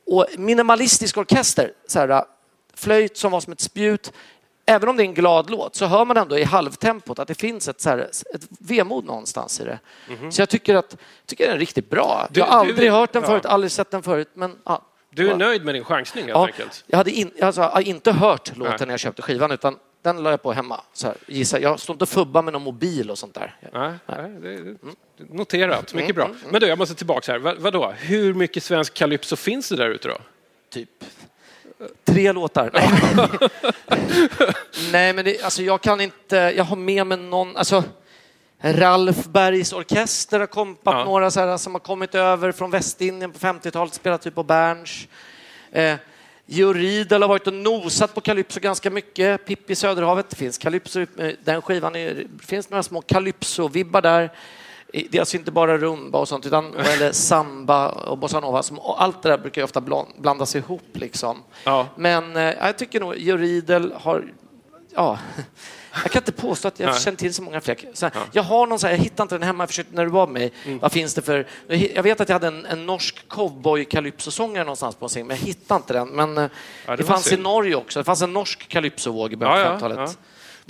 Och 0.07 0.27
minimalistisk 0.39 1.17
orkester, 1.17 1.73
så 1.87 1.99
här, 1.99 2.25
flöjt 2.75 3.17
som 3.17 3.33
var 3.33 3.41
som 3.41 3.53
ett 3.53 3.61
spjut. 3.61 4.13
Även 4.71 4.89
om 4.89 4.97
det 4.97 5.03
är 5.03 5.05
en 5.05 5.15
glad 5.15 5.51
låt 5.51 5.77
så 5.77 5.87
hör 5.87 6.05
man 6.05 6.17
ändå 6.17 6.39
i 6.39 6.45
halvtempot 6.45 7.19
att 7.19 7.29
det 7.29 7.35
finns 7.35 7.69
ett, 7.69 7.81
så 7.81 7.89
här, 7.91 7.99
ett 8.35 8.49
vemod 8.61 9.05
någonstans 9.05 9.61
i 9.61 9.65
det. 9.65 9.79
Så 10.31 10.43
jag 10.43 10.49
tycker 10.49 10.75
att 10.75 10.97
tycker 11.27 11.47
den 11.47 11.55
är 11.55 11.59
riktigt 11.59 11.91
bra. 11.91 12.29
Du- 12.31 12.41
jag 12.41 12.47
har 12.47 12.65
du- 12.65 12.71
aldrig 12.71 12.91
hört 12.91 13.13
den 13.13 13.23
ja. 13.23 13.29
förut, 13.29 13.47
aldrig 13.47 13.71
sett 13.73 13.91
den 13.91 14.03
förut. 14.03 14.29
Men, 14.35 14.57
ja, 14.65 14.83
Du 15.11 15.31
är 15.31 15.37
nöjd 15.37 15.65
med 15.65 15.75
din 15.75 15.85
chansning 15.85 16.25
helt 16.25 16.35
Ja, 16.37 16.47
enkelt? 16.47 16.85
jag 16.87 16.97
hade 16.99 17.11
in, 17.11 17.31
alltså, 17.43 17.61
jag 17.61 17.71
har 17.71 17.81
inte 17.81 18.13
hört 18.13 18.57
låten 18.57 18.75
Nej. 18.79 18.87
när 18.87 18.93
jag 18.93 19.01
köpte 19.01 19.23
skivan 19.23 19.51
utan 19.51 19.77
Den 20.03 20.23
la 20.23 20.31
jag 20.31 20.43
på 20.43 20.53
hemma. 20.53 20.81
Så 20.93 21.07
här, 21.07 21.17
gissa. 21.27 21.61
Jag 21.61 21.81
står 21.81 21.95
inte 21.95 22.03
och 22.05 22.09
fubbar 22.09 22.43
med 22.43 22.53
någon 22.53 22.63
mobil 22.63 23.11
och 23.11 23.19
sånt 23.19 23.35
där. 23.35 23.57
Nej, 23.73 23.93
nej, 24.07 24.31
det 24.43 24.49
är 24.55 24.77
noterat. 25.35 25.95
Mycket 25.95 26.15
bra. 26.15 26.31
Men 26.51 26.61
du, 26.61 26.67
jag 26.67 26.79
måste 26.79 26.95
tillbaka 26.95 27.33
här. 27.33 27.39
Vad, 27.39 27.59
vadå? 27.59 27.95
Hur 27.99 28.35
mycket 28.35 28.63
svensk 28.63 28.95
calypso 28.95 29.37
finns 29.37 29.69
det 29.69 29.77
där 29.77 29.89
ute 29.91 30.09
då? 30.09 30.17
Typ 30.71 30.89
tre 32.05 32.33
låtar. 32.33 32.71
Nej, 34.93 35.13
men 35.13 35.25
det, 35.25 35.43
alltså 35.43 35.63
jag 35.63 35.81
kan 35.81 36.01
inte, 36.01 36.37
jag 36.37 36.65
har 36.65 36.77
med 36.77 37.07
mig 37.07 37.19
någon, 37.19 37.57
alltså 37.57 37.85
Ralf 38.63 39.27
Bergs 39.27 39.73
orkester 39.73 40.41
har 40.41 40.47
kompat 40.47 40.95
Ja. 40.95 41.05
några 41.05 41.31
så 41.31 41.41
här, 41.41 41.57
som 41.57 41.75
har 41.75 41.81
kommit 41.81 42.15
över 42.15 42.53
från 42.53 42.71
Västindien 42.71 43.33
på 43.33 43.39
50-talet, 43.39 43.95
spelat 43.95 44.23
typ 44.23 44.35
på 44.35 44.43
Berns. 44.43 45.09
Eh, 45.73 45.95
Georg 46.47 46.81
Riedel 46.83 47.23
har 47.23 47.29
varit 47.29 47.47
och 47.47 47.55
nosat 47.55 48.15
på 48.15 48.21
Calypso 48.21 48.61
ganska 48.61 48.91
mycket. 48.91 49.47
Pippi 49.47 49.75
Söderhavet, 49.75 50.31
det 50.31 50.37
finns 50.37 50.59
Calypso, 50.59 51.01
eh, 51.01 51.07
den 51.45 51.63
skivan, 51.63 51.97
är, 51.97 52.15
det 52.15 52.47
finns 52.47 52.71
några 52.71 52.83
små 52.83 53.01
Calypso-vibbar 53.01 54.03
där. 54.03 54.31
I- 54.93 55.09
Det 55.11 55.19
är 55.19 55.21
alltså 55.21 55.37
inte 55.37 55.51
bara 55.51 55.79
rumba 55.79 56.19
och 56.19 56.29
sånt, 56.29 56.47
utan 56.47 56.75
eller 56.77 57.13
samba 57.13 57.89
och 57.89 58.19
bossanova. 58.19 58.63
Allt 58.97 59.23
det 59.23 59.29
där 59.29 59.39
brukar 59.39 59.61
ju 59.61 59.65
ofta 59.65 59.81
blan- 59.81 60.13
blandas 60.19 60.57
ihop. 60.57 60.83
Liksom. 60.93 61.43
Ja. 61.65 61.87
Men 61.97 62.37
eh, 62.37 62.43
jag 62.43 62.79
tycker 62.79 63.01
nog 63.01 63.17
Georg 63.17 63.63
har... 63.95 64.25
Ja, 64.95 65.19
jag 66.03 66.11
kan 66.13 66.21
inte 66.23 66.33
påstå 66.33 66.69
att 66.69 66.81
jag 66.81 66.91
Nej. 66.91 67.01
känner 67.01 67.17
till 67.19 67.35
så 67.35 67.43
många 67.43 67.61
fler. 67.61 67.77
Så 67.95 68.07
här, 68.07 68.15
Jag 68.33 68.43
har 68.43 68.67
någon 68.67 68.79
så 68.79 68.87
här, 68.87 68.95
jag 68.95 69.01
hittade 69.03 69.23
inte 69.23 69.35
den 69.35 69.43
hemma, 69.43 69.63
jag 69.63 69.69
försökte 69.69 69.95
när 69.95 70.05
du 70.05 70.11
var 70.11 70.27
med 70.27 70.33
mig. 70.33 70.53
Mm. 70.67 70.79
Vad 70.79 70.93
finns 70.93 71.15
det 71.15 71.23
för... 71.23 71.47
Jag 71.95 72.03
vet 72.03 72.21
att 72.21 72.29
jag 72.29 72.35
hade 72.35 72.47
en, 72.47 72.67
en 72.67 72.87
norsk 72.87 73.29
cowboy 73.29 73.85
calypso-sångare 73.85 74.65
någonstans 74.65 74.95
på 74.97 75.05
en 75.05 75.09
scen, 75.09 75.27
men 75.27 75.37
jag 75.37 75.45
hittade 75.47 75.77
inte 75.77 75.93
den. 75.93 76.09
Men 76.09 76.39
eh, 76.39 76.45
Ja, 76.87 76.91
det 76.91 76.97
det, 76.97 77.05
fanns 77.05 77.27
i 77.27 77.31
synd. 77.31 77.43
Norge 77.43 77.75
också. 77.75 77.99
Det 78.01 78.05
fanns 78.05 78.23
en 78.23 78.33
norsk 78.33 78.69
calypso-våg 78.69 79.33
i 79.33 79.37
början 79.37 79.67
av 79.67 79.75
50-talet. 79.75 80.19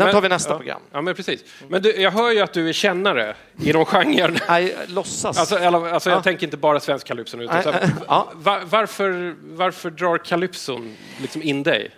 Den 0.01 0.07
Men- 0.07 0.15
tar 0.15 0.21
vi 0.23 0.29
nästa 0.29 0.51
ja, 0.53 0.57
program. 0.57 0.81
Ja, 0.93 1.01
men 1.03 1.15
precis. 1.15 1.45
Men 1.69 1.83
du, 1.83 1.97
jag 1.97 2.11
hör 2.11 2.31
ju 2.31 2.41
att 2.41 2.53
du 2.53 2.69
är 2.69 2.73
kännare 2.73 3.35
inom 3.63 3.85
genren. 3.85 4.39
Nej, 4.49 4.77
låtsas. 4.87 5.39
Alltså, 5.39 5.57
alltså 5.57 6.11
Ja. 6.11 6.17
jag 6.17 6.25
tänker 6.25 6.47
inte 6.47 6.57
bara 6.57 6.81
svensk 6.81 7.07
calypso 7.07 7.37
nu. 7.37 7.45
Utan, 7.45 7.63
Nej, 7.65 7.75
äh, 7.83 7.89
ja. 8.09 8.33
va- 8.35 8.61
varför, 8.65 9.35
varför 9.43 9.91
drar 9.91 10.19
calypson 10.19 10.97
liksom 11.21 11.43
in 11.43 11.63
dig? 11.63 11.91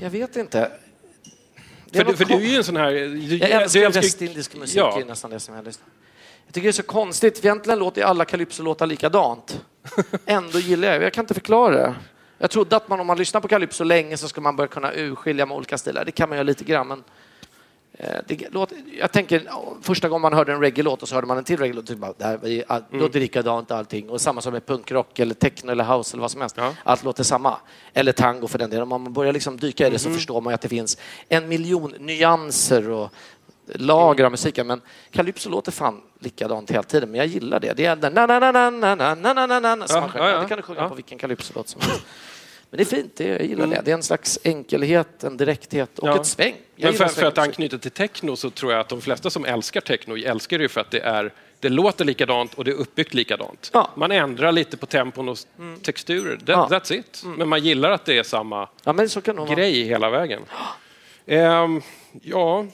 Jag 0.00 0.10
vet 0.10 0.36
inte. 0.36 0.70
Det 1.90 1.98
För, 1.98 2.04
du, 2.04 2.16
för 2.16 2.24
du 2.24 2.34
är 2.34 2.38
ju 2.40 2.56
en 2.56 2.64
sån 2.64 2.76
här... 2.76 2.90
Du, 2.92 3.36
Jag 3.36 3.50
älskar 3.50 3.80
ju- 3.80 3.88
västindisk 3.88 4.56
musik, 4.56 4.76
Ja. 4.78 4.92
det 4.96 5.02
är 5.02 5.06
nästan 5.06 5.30
det 5.30 5.40
som 5.40 5.54
jag 5.54 5.64
lyssnar 5.64 5.86
Jag 6.46 6.54
tycker 6.54 6.66
det 6.66 6.70
är 6.70 6.72
så 6.72 6.82
konstigt, 6.82 7.38
för 7.38 7.46
egentligen 7.46 7.78
låter 7.78 8.02
alla 8.02 8.24
calypso-låtar 8.24 8.86
likadant. 8.86 9.60
Ändå 10.26 10.58
gillar 10.58 10.88
jag 10.92 11.02
Jag 11.02 11.12
kan 11.12 11.24
inte 11.24 11.34
förklara 11.34 11.74
det. 11.76 11.94
Jag 12.38 12.50
trodde 12.50 12.76
att 12.76 12.88
man 12.88 13.00
om 13.00 13.06
man 13.06 13.18
lyssnar 13.18 13.40
på 13.40 13.48
calypso 13.48 13.84
länge 13.84 14.16
så 14.16 14.28
ska 14.28 14.40
man 14.40 14.56
börja 14.56 14.68
kunna 14.68 14.92
urskilja 14.94 15.46
med 15.46 15.56
olika 15.56 15.78
stilar. 15.78 16.04
Det 16.04 16.12
kan 16.12 16.28
man 16.28 16.38
göra 16.38 16.42
lite 16.46 16.64
grann, 16.64 16.88
men 16.88 16.98
eh, 16.98 17.04
det 18.26 18.52
låter, 18.52 18.78
jag 19.00 19.12
tänker, 19.12 19.42
första 19.82 20.08
gången 20.08 20.22
man 20.22 20.32
hörde 20.32 20.52
en 20.52 20.60
reggae-låt 20.60 21.02
och 21.02 21.08
så 21.08 21.14
hörde 21.14 21.26
man 21.26 21.38
en 21.38 21.44
till 21.44 21.56
reggae-låt, 21.56 21.86
tyckte 21.86 22.00
man, 22.00 22.14
det 22.18 22.24
här 22.24 22.64
allt 22.66 22.84
låter 22.92 23.20
likadant 23.20 23.70
allting. 23.70 24.10
Och 24.10 24.20
samma 24.20 24.40
som 24.40 24.52
med 24.52 24.66
punkrock 24.66 25.18
eller 25.18 25.34
techno 25.34 25.72
eller 25.72 25.84
house 25.84 26.14
eller 26.14 26.20
vad 26.20 26.30
som 26.30 26.40
helst. 26.40 26.56
Ja. 26.58 26.74
Allt 26.84 27.04
låter 27.04 27.24
samma. 27.24 27.58
Eller 27.92 28.12
tango 28.12 28.46
för 28.48 28.58
den 28.58 28.70
delen. 28.70 28.82
Om 28.82 29.02
man 29.02 29.12
börjar 29.12 29.32
liksom 29.32 29.56
dyka 29.56 29.86
i 29.86 29.90
det 29.90 29.98
så 29.98 30.10
förstår 30.10 30.40
man 30.40 30.54
att 30.54 30.60
det 30.60 30.68
finns 30.68 30.98
en 31.28 31.48
miljon 31.48 31.94
nyanser 31.98 32.90
och 32.90 33.12
lager 33.74 34.24
av 34.24 34.30
musiken. 34.30 34.66
Men 34.66 34.80
calypso 35.10 35.50
låter 35.50 35.72
fan 35.72 36.00
likadant 36.20 36.70
hela 36.70 36.82
tiden. 36.82 37.10
Men 37.10 37.18
jag 37.18 37.26
gillar 37.26 37.60
det. 37.60 37.72
Det 37.76 37.84
är 37.86 37.96
den 37.96 38.12
na 38.14 38.26
na 38.26 38.38
na 38.40 38.52
na 38.52 38.70
na 38.70 38.94
na 38.94 39.14
na 39.14 39.46
na 39.46 39.60
na 39.60 39.74
na 39.74 39.86
Ja, 39.88 40.10
ja, 40.14 40.30
ja. 40.30 40.40
Det 40.40 40.48
kan 40.48 40.56
du 40.56 40.62
sjunga 40.62 40.88
på 40.88 40.94
vilken 40.94 41.18
calypso-låt 41.18 41.68
som 41.68 41.80
helst. 41.80 42.02
Men 42.70 42.78
det 42.78 42.82
är 42.82 42.96
fint, 42.96 43.12
det, 43.16 43.24
jag 43.28 43.42
gillar 43.44 43.66
det. 43.66 43.82
Det 43.84 43.90
är 43.90 43.94
en 43.94 44.02
slags 44.02 44.38
enkelhet, 44.44 45.24
en 45.24 45.36
direkthet 45.36 45.98
och 45.98 46.08
Ja. 46.08 46.16
ett 46.20 46.26
sväng. 46.26 46.54
Jag 46.76 46.88
Men 46.88 46.98
för, 46.98 47.06
för 47.08 47.26
att 47.26 47.38
anknyta 47.38 47.78
till 47.78 47.90
techno 47.90 48.36
så 48.36 48.50
tror 48.50 48.72
jag 48.72 48.80
att 48.80 48.88
de 48.88 49.00
flesta 49.00 49.30
som 49.30 49.44
älskar 49.44 49.80
techno 49.80 50.16
älskar 50.16 50.58
det 50.58 50.62
ju 50.64 50.68
för 50.68 50.80
att 50.80 50.90
det, 50.90 51.00
är, 51.00 51.32
det 51.60 51.68
låter 51.68 52.04
likadant 52.04 52.54
och 52.54 52.64
det 52.64 52.70
är 52.70 52.74
uppbyggt 52.74 53.14
likadant. 53.14 53.70
Ja. 53.74 53.90
Man 53.96 54.12
ändrar 54.12 54.52
lite 54.52 54.76
på 54.76 54.86
tempon 54.86 55.28
och 55.28 55.38
texturer. 55.82 56.36
That, 56.36 56.48
Ja. 56.48 56.68
That's 56.70 56.92
it. 56.92 57.22
Men 57.24 57.48
man 57.48 57.64
gillar 57.64 57.90
att 57.90 58.04
det 58.04 58.18
är 58.18 58.22
samma 58.22 58.68
Ja, 58.84 58.92
men 58.92 59.08
så 59.08 59.20
kan 59.20 59.34
det 59.34 59.40
nog 59.40 59.48
vara. 59.48 59.56
grej 59.58 59.82
hela 59.84 60.10
vägen. 60.10 60.42
Ehm, 61.26 61.82
ja... 62.22 62.66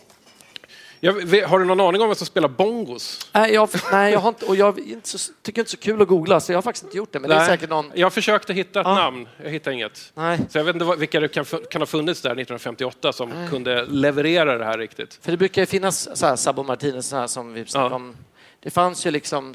Jag, 1.04 1.12
har 1.48 1.58
du 1.58 1.64
någon 1.64 1.80
aning 1.80 2.00
om 2.02 2.08
vem 2.08 2.14
som 2.14 2.26
spelar 2.26 2.48
bongos? 2.48 3.30
Nej, 3.32 3.52
jag, 3.54 3.68
nej, 3.92 4.12
jag 4.12 4.20
har 4.20 4.28
inte, 4.28 4.46
och 4.46 4.56
jag 4.56 4.78
inte 4.78 5.08
så, 5.18 5.32
tycker 5.42 5.60
inte 5.60 5.70
så 5.70 5.76
kul 5.76 6.02
att 6.02 6.08
googla, 6.08 6.40
så 6.40 6.52
jag 6.52 6.56
har 6.56 6.62
faktiskt 6.62 6.84
inte 6.84 6.96
gjort 6.96 7.12
det. 7.12 7.20
Men 7.20 7.30
det 7.30 7.36
är 7.36 7.38
Nej. 7.38 7.48
säkert 7.48 7.70
någon... 7.70 7.90
Jag 7.94 8.12
försökte 8.12 8.52
hitta 8.52 8.80
ett 8.80 8.86
Ja. 8.86 8.94
namn, 8.94 9.28
jag 9.44 9.50
hittade 9.50 9.74
inget. 9.74 10.12
Nej, 10.14 10.38
Så 10.50 10.58
jag 10.58 10.64
vet 10.64 10.76
inte 10.76 10.96
vilka 10.98 11.20
det 11.20 11.28
kan, 11.28 11.44
kan 11.44 11.80
ha 11.82 11.86
funnits 11.86 12.20
där 12.22 12.30
1958 12.30 13.12
som 13.12 13.32
kunde 13.50 13.84
leverera 13.84 14.58
det 14.58 14.64
här 14.64 14.78
riktigt. 14.78 15.18
för 15.22 15.30
det 15.30 15.36
brukar 15.36 15.62
ju 15.62 15.66
finnas 15.66 16.16
så 16.18 16.26
här, 16.26 16.36
Sabo 16.36 16.62
Martinez 16.62 17.06
så 17.06 17.16
här, 17.16 17.26
som 17.26 17.52
vi 17.52 17.64
snackade 17.66 17.90
Ja. 17.90 17.96
om. 17.96 18.16
Det 18.60 18.70
fanns 18.70 19.06
ju 19.06 19.10
liksom 19.10 19.54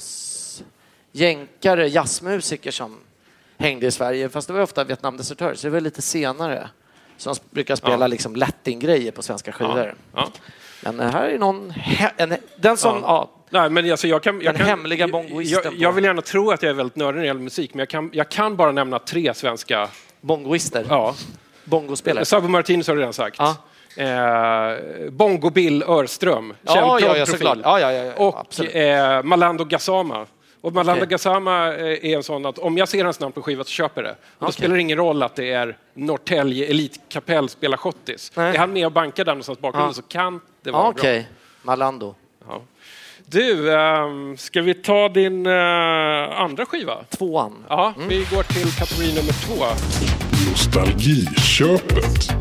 jänkare, 1.12 1.88
jazzmusiker 1.88 2.72
som 2.72 2.98
hängde 3.58 3.86
i 3.88 3.92
Sverige, 3.92 4.30
fast 4.30 4.48
det 4.48 4.54
var 4.54 4.62
ofta 4.62 4.84
Vietnamdesertörer, 4.84 5.56
så 5.56 5.68
det 5.68 5.72
var 5.72 5.82
lite 5.82 6.01
senare. 6.01 6.70
Som 7.18 7.36
brukar 7.50 7.75
spela 7.75 7.98
Ja. 8.04 8.08
liksom 8.08 8.36
latin-grejer 8.36 9.12
på 9.12 9.24
svenska 9.24 9.51
skivor. 9.51 9.96
Ja. 10.16 10.30
Men 10.81 11.00
här 11.00 11.29
är 11.29 11.39
någon... 11.39 11.74
En, 12.17 12.34
den 12.55 12.77
som... 12.77 12.96
Ja. 13.01 13.01
Ja. 13.01 13.29
Nej, 13.50 13.69
men 13.69 13.91
alltså 13.91 14.07
jag 14.07 14.24
kan, 14.24 14.41
jag 14.41 14.53
Den 14.53 14.57
kan, 14.60 14.67
hemliga 14.67 15.07
bongoisten 15.07 15.62
Jag, 15.63 15.74
jag 15.74 15.91
vill 15.91 16.03
gärna 16.03 16.22
tro 16.22 16.51
att 16.51 16.63
jag 16.63 16.69
är 16.69 16.74
väldigt 16.74 16.96
nördig 16.96 17.15
när 17.15 17.22
det 17.22 17.27
gäller 17.27 17.41
musik, 17.41 17.74
men 17.74 17.79
jag 17.79 17.89
kan, 17.89 18.10
jag 18.13 18.29
kan 18.29 18.55
bara 18.55 18.72
nämna 18.72 19.00
tre 19.00 19.34
svenska. 19.34 19.89
bongoister. 20.22 20.86
Ja. 20.89 21.15
Bongospelare. 21.63 22.25
Sabo 22.25 22.48
Martinez 22.48 22.88
har 22.88 22.96
du 22.96 23.00
redan 23.01 23.13
sagt. 23.13 23.39
Ja. 23.39 23.55
Eh, 24.03 25.10
Bongo 25.12 25.50
Bill 25.50 25.84
Örström, 25.84 26.53
Ja, 26.62 26.74
känd 26.74 26.86
ja, 26.86 27.00
ja, 27.00 27.05
proggprofil. 27.07 27.25
såklart. 27.25 27.57
Ja, 27.63 27.79
ja, 27.79 27.91
ja, 27.91 28.03
ja, 28.03 28.13
Och 28.13 28.75
eh, 28.75 29.24
Malando 29.24 29.65
Gassama. 29.65 30.25
Och 30.62 30.74
Malando 30.74 31.02
Okej. 31.04 31.10
Gassama 31.12 31.58
är 31.74 32.06
en 32.06 32.24
sån 32.24 32.46
att 32.46 32.58
om 32.60 32.78
jag 32.78 32.90
ser 32.90 33.04
hans 33.06 33.20
namn 33.20 33.32
på 33.32 33.42
skiva 33.42 33.64
så 33.64 33.70
köper 33.70 34.04
jag 34.04 34.12
det. 34.12 34.16
Och 34.16 34.18
då 34.40 34.46
Okej. 34.46 34.54
spelar 34.54 34.76
det 34.76 34.82
ingen 34.82 34.98
roll 34.98 35.24
att 35.24 35.36
det 35.36 35.52
är 35.52 35.78
Norrtälje 35.94 36.66
Elitkapell 36.66 37.50
spelar 37.50 37.78
schottis. 37.78 38.32
Nej. 38.36 38.56
Är 38.56 38.60
han 38.60 38.74
med 38.74 38.86
och 38.86 38.92
bankar 38.92 39.26
där 39.26 39.32
någonstans 39.32 39.60
bakgrunden 39.60 39.90
Ja. 39.90 39.94
så 39.94 40.02
kan 40.02 40.42
det 40.62 40.72
vara 40.72 40.84
Ja, 40.84 40.92
bra. 40.92 41.00
Okej, 41.02 41.28
Malando. 41.64 42.16
Ja. 42.48 42.62
Du, 43.26 43.74
ehm, 43.76 44.38
ska 44.38 44.62
vi 44.62 44.74
ta 44.74 45.10
din 45.10 45.46
eh, 45.46 46.40
andra 46.42 46.66
skiva? 46.66 47.04
Tvåan. 47.10 47.66
Ja, 47.70 47.94
vi 48.10 48.28
går 48.32 48.44
till 48.44 48.72
kategori 48.72 49.08
nummer 49.16 49.34
två. 49.46 49.66
Nostalgiköpet. 50.50 52.32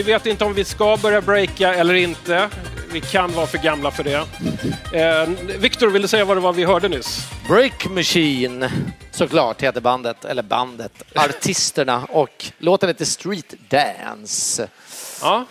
Vi 0.00 0.12
vet 0.12 0.26
inte 0.26 0.44
om 0.44 0.54
vi 0.54 0.64
ska 0.64 0.96
börja 0.96 1.20
breaka 1.20 1.74
eller 1.74 1.94
inte. 1.94 2.48
Vi 2.92 3.00
kan 3.00 3.32
vara 3.32 3.46
för 3.46 3.58
gamla 3.58 3.90
för 3.90 4.04
det. 4.04 4.26
Ehm, 4.98 5.36
Viktor, 5.58 5.90
vill 5.90 6.02
du 6.02 6.08
säga 6.08 6.24
vad 6.24 6.36
det 6.36 6.40
var 6.40 6.52
vi 6.52 6.64
hörde 6.64 6.88
nyss? 6.88 7.28
Break 7.48 7.86
Machine, 7.88 8.68
såklart 9.10 9.62
heter 9.62 9.80
bandet, 9.80 10.24
eller 10.24 10.42
bandet, 10.42 10.92
artisterna 11.14 12.06
och 12.10 12.44
låten 12.58 12.88
heter 12.88 13.04
Street 13.04 13.54
Dance. 13.68 14.68
Ja. 15.22 15.44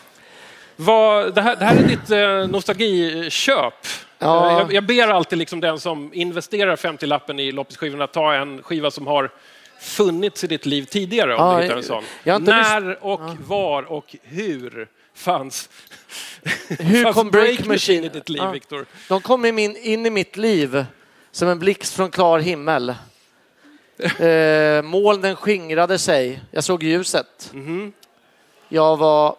Vad, 0.75 1.35
det, 1.35 1.41
här, 1.41 1.55
det 1.55 1.65
här 1.65 1.75
är 1.75 1.83
ditt 1.83 2.09
eh, 2.11 2.51
nostalgiköp. 2.51 3.73
Ja. 4.19 4.51
Eh, 4.51 4.57
Jag, 4.57 4.73
jag 4.73 4.83
ber 4.85 5.07
alltid 5.07 5.37
liksom 5.39 5.59
den 5.59 5.79
som 5.79 6.13
investerar 6.13 6.75
50-lappen 6.75 7.39
i 7.39 7.51
loppisskivorna 7.51 8.03
att 8.03 8.13
ta 8.13 8.33
en 8.33 8.63
skiva 8.63 8.91
som 8.91 9.07
har 9.07 9.31
funnits 9.79 10.43
i 10.43 10.47
ditt 10.47 10.65
liv 10.65 10.85
tidigare, 10.85 11.35
om 11.35 11.45
Ja, 11.51 11.57
du 11.57 11.63
hittar 11.63 11.77
en 11.77 11.83
sån. 11.83 12.03
När 12.43 13.03
och 13.03 13.21
var 13.47 13.83
och 13.83 14.15
hur 14.23 14.87
fanns, 15.13 15.69
Hur 16.79 17.03
fanns 17.03 17.15
kom 17.15 17.29
Break 17.31 17.65
Machine 17.65 18.03
i 18.03 18.09
ditt 18.09 18.29
liv, 18.29 18.41
Ja. 18.43 18.51
Viktor? 18.51 18.85
De 19.07 19.21
kom 19.21 19.45
in, 19.45 19.55
min, 19.55 19.75
in 19.77 20.05
i 20.05 20.09
mitt 20.09 20.37
liv 20.37 20.85
som 21.31 21.47
en 21.47 21.59
blixt 21.59 21.93
från 21.95 22.11
klar 22.11 22.39
himmel. 22.39 22.95
Eh, 24.19 24.81
molnen 24.81 25.35
skingrade 25.35 25.97
sig. 25.97 26.41
Jag 26.51 26.63
såg 26.63 26.83
ljuset. 26.83 27.49
Mhm. 27.53 27.93
Jag 28.69 28.97
var 28.97 29.35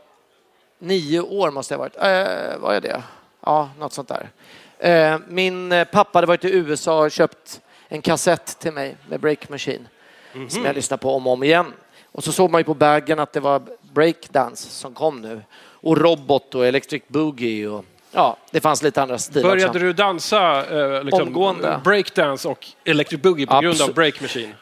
nio 0.79 1.21
år 1.21 1.51
måste 1.51 1.75
jag 1.75 1.79
ha 1.79 1.85
varit. 1.85 1.97
Eh, 1.97 2.59
var 2.59 2.73
jag 2.73 2.83
det? 2.83 3.03
Ja, 3.47 3.71
något 3.79 3.93
sånt 3.93 4.09
där. 4.09 4.31
Eh, 4.79 5.19
min 5.29 5.85
pappa 5.93 6.17
hade 6.17 6.27
varit 6.27 6.45
i 6.45 6.53
USA 6.57 7.05
och 7.05 7.11
köpt 7.11 7.61
en 7.89 8.03
kassett 8.03 8.59
till 8.59 8.73
mig 8.73 8.97
med 9.09 9.21
Break 9.21 9.49
Machine 9.49 9.89
Mhm. 10.33 10.51
som 10.51 10.65
jag 10.65 10.75
lyssnade 10.75 11.03
på 11.03 11.15
om 11.15 11.27
och 11.27 11.33
om 11.33 11.43
igen. 11.43 11.73
Och 12.13 12.25
så 12.25 12.33
såg 12.33 12.51
man 12.51 12.61
ju 12.61 12.65
på 12.65 12.75
bagen 12.75 13.19
att 13.19 13.33
det 13.33 13.41
var 13.41 13.63
breakdance 13.93 14.69
som 14.69 14.95
kom 14.95 15.21
nu. 15.21 15.43
Och 15.83 15.99
robot 15.99 16.55
och 16.55 16.67
electric 16.67 17.03
boogie 17.09 17.69
och 17.69 17.85
ja, 18.13 18.37
det 18.51 18.61
fanns 18.61 18.83
lite 18.83 19.03
andra 19.03 19.19
stilar 19.19 19.49
Började 19.49 19.67
också. 19.69 19.79
du 19.79 19.93
dansa 19.93 20.67
eh, 20.97 21.05
liksom, 21.05 21.23
Omgående. 21.29 21.81
breakdance 21.85 22.49
och 22.49 22.67
electric 22.85 23.23
boogie 23.23 23.47
på 23.47 23.53
grund 23.53 23.67
av 23.67 23.71
Absolut. 23.73 23.95
Break 23.95 24.21
Machine? 24.21 24.55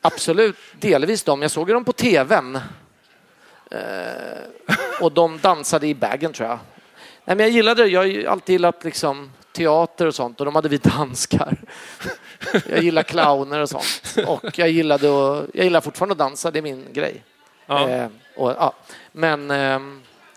Absolut, 0.00 0.56
delvis 0.80 1.22
dem. 1.22 1.42
Jag 1.42 1.50
såg 1.50 1.68
ju 1.68 1.74
dem 1.74 1.84
på 1.84 1.92
tvn. 1.92 2.58
Eh, 3.70 3.80
och 5.00 5.12
de 5.12 5.38
dansade 5.42 5.86
i 5.86 5.94
bagen 5.94 6.32
tror 6.32 6.48
jag. 6.48 6.58
Nej, 7.24 7.36
men 7.36 7.38
jag 7.38 7.50
gillade 7.50 7.82
det. 7.82 7.88
Jag 7.88 8.00
har 8.00 8.24
alltid 8.32 8.52
gillat 8.52 8.84
liksom, 8.84 9.32
teater 9.56 10.06
och 10.06 10.14
sånt 10.14 10.40
och 10.40 10.46
de 10.46 10.54
hade 10.54 10.68
vi 10.68 10.78
danskar. 10.78 11.56
Jag 12.68 12.82
gillar 12.82 13.02
clowner 13.02 13.60
och 13.60 13.68
sånt. 13.68 14.02
Och 14.26 14.58
jag 14.58 14.68
gillade 14.70 15.06
att, 15.06 15.48
jag 15.54 15.64
gillar 15.64 15.80
fortfarande 15.80 16.12
att 16.12 16.18
dansa, 16.18 16.50
det 16.50 16.58
är 16.58 16.62
min 16.62 16.86
grej. 16.92 17.22
Ja. 17.66 17.88
Eh, 17.88 18.08
och, 18.36 18.50
ja. 18.50 18.72
Men 19.12 19.50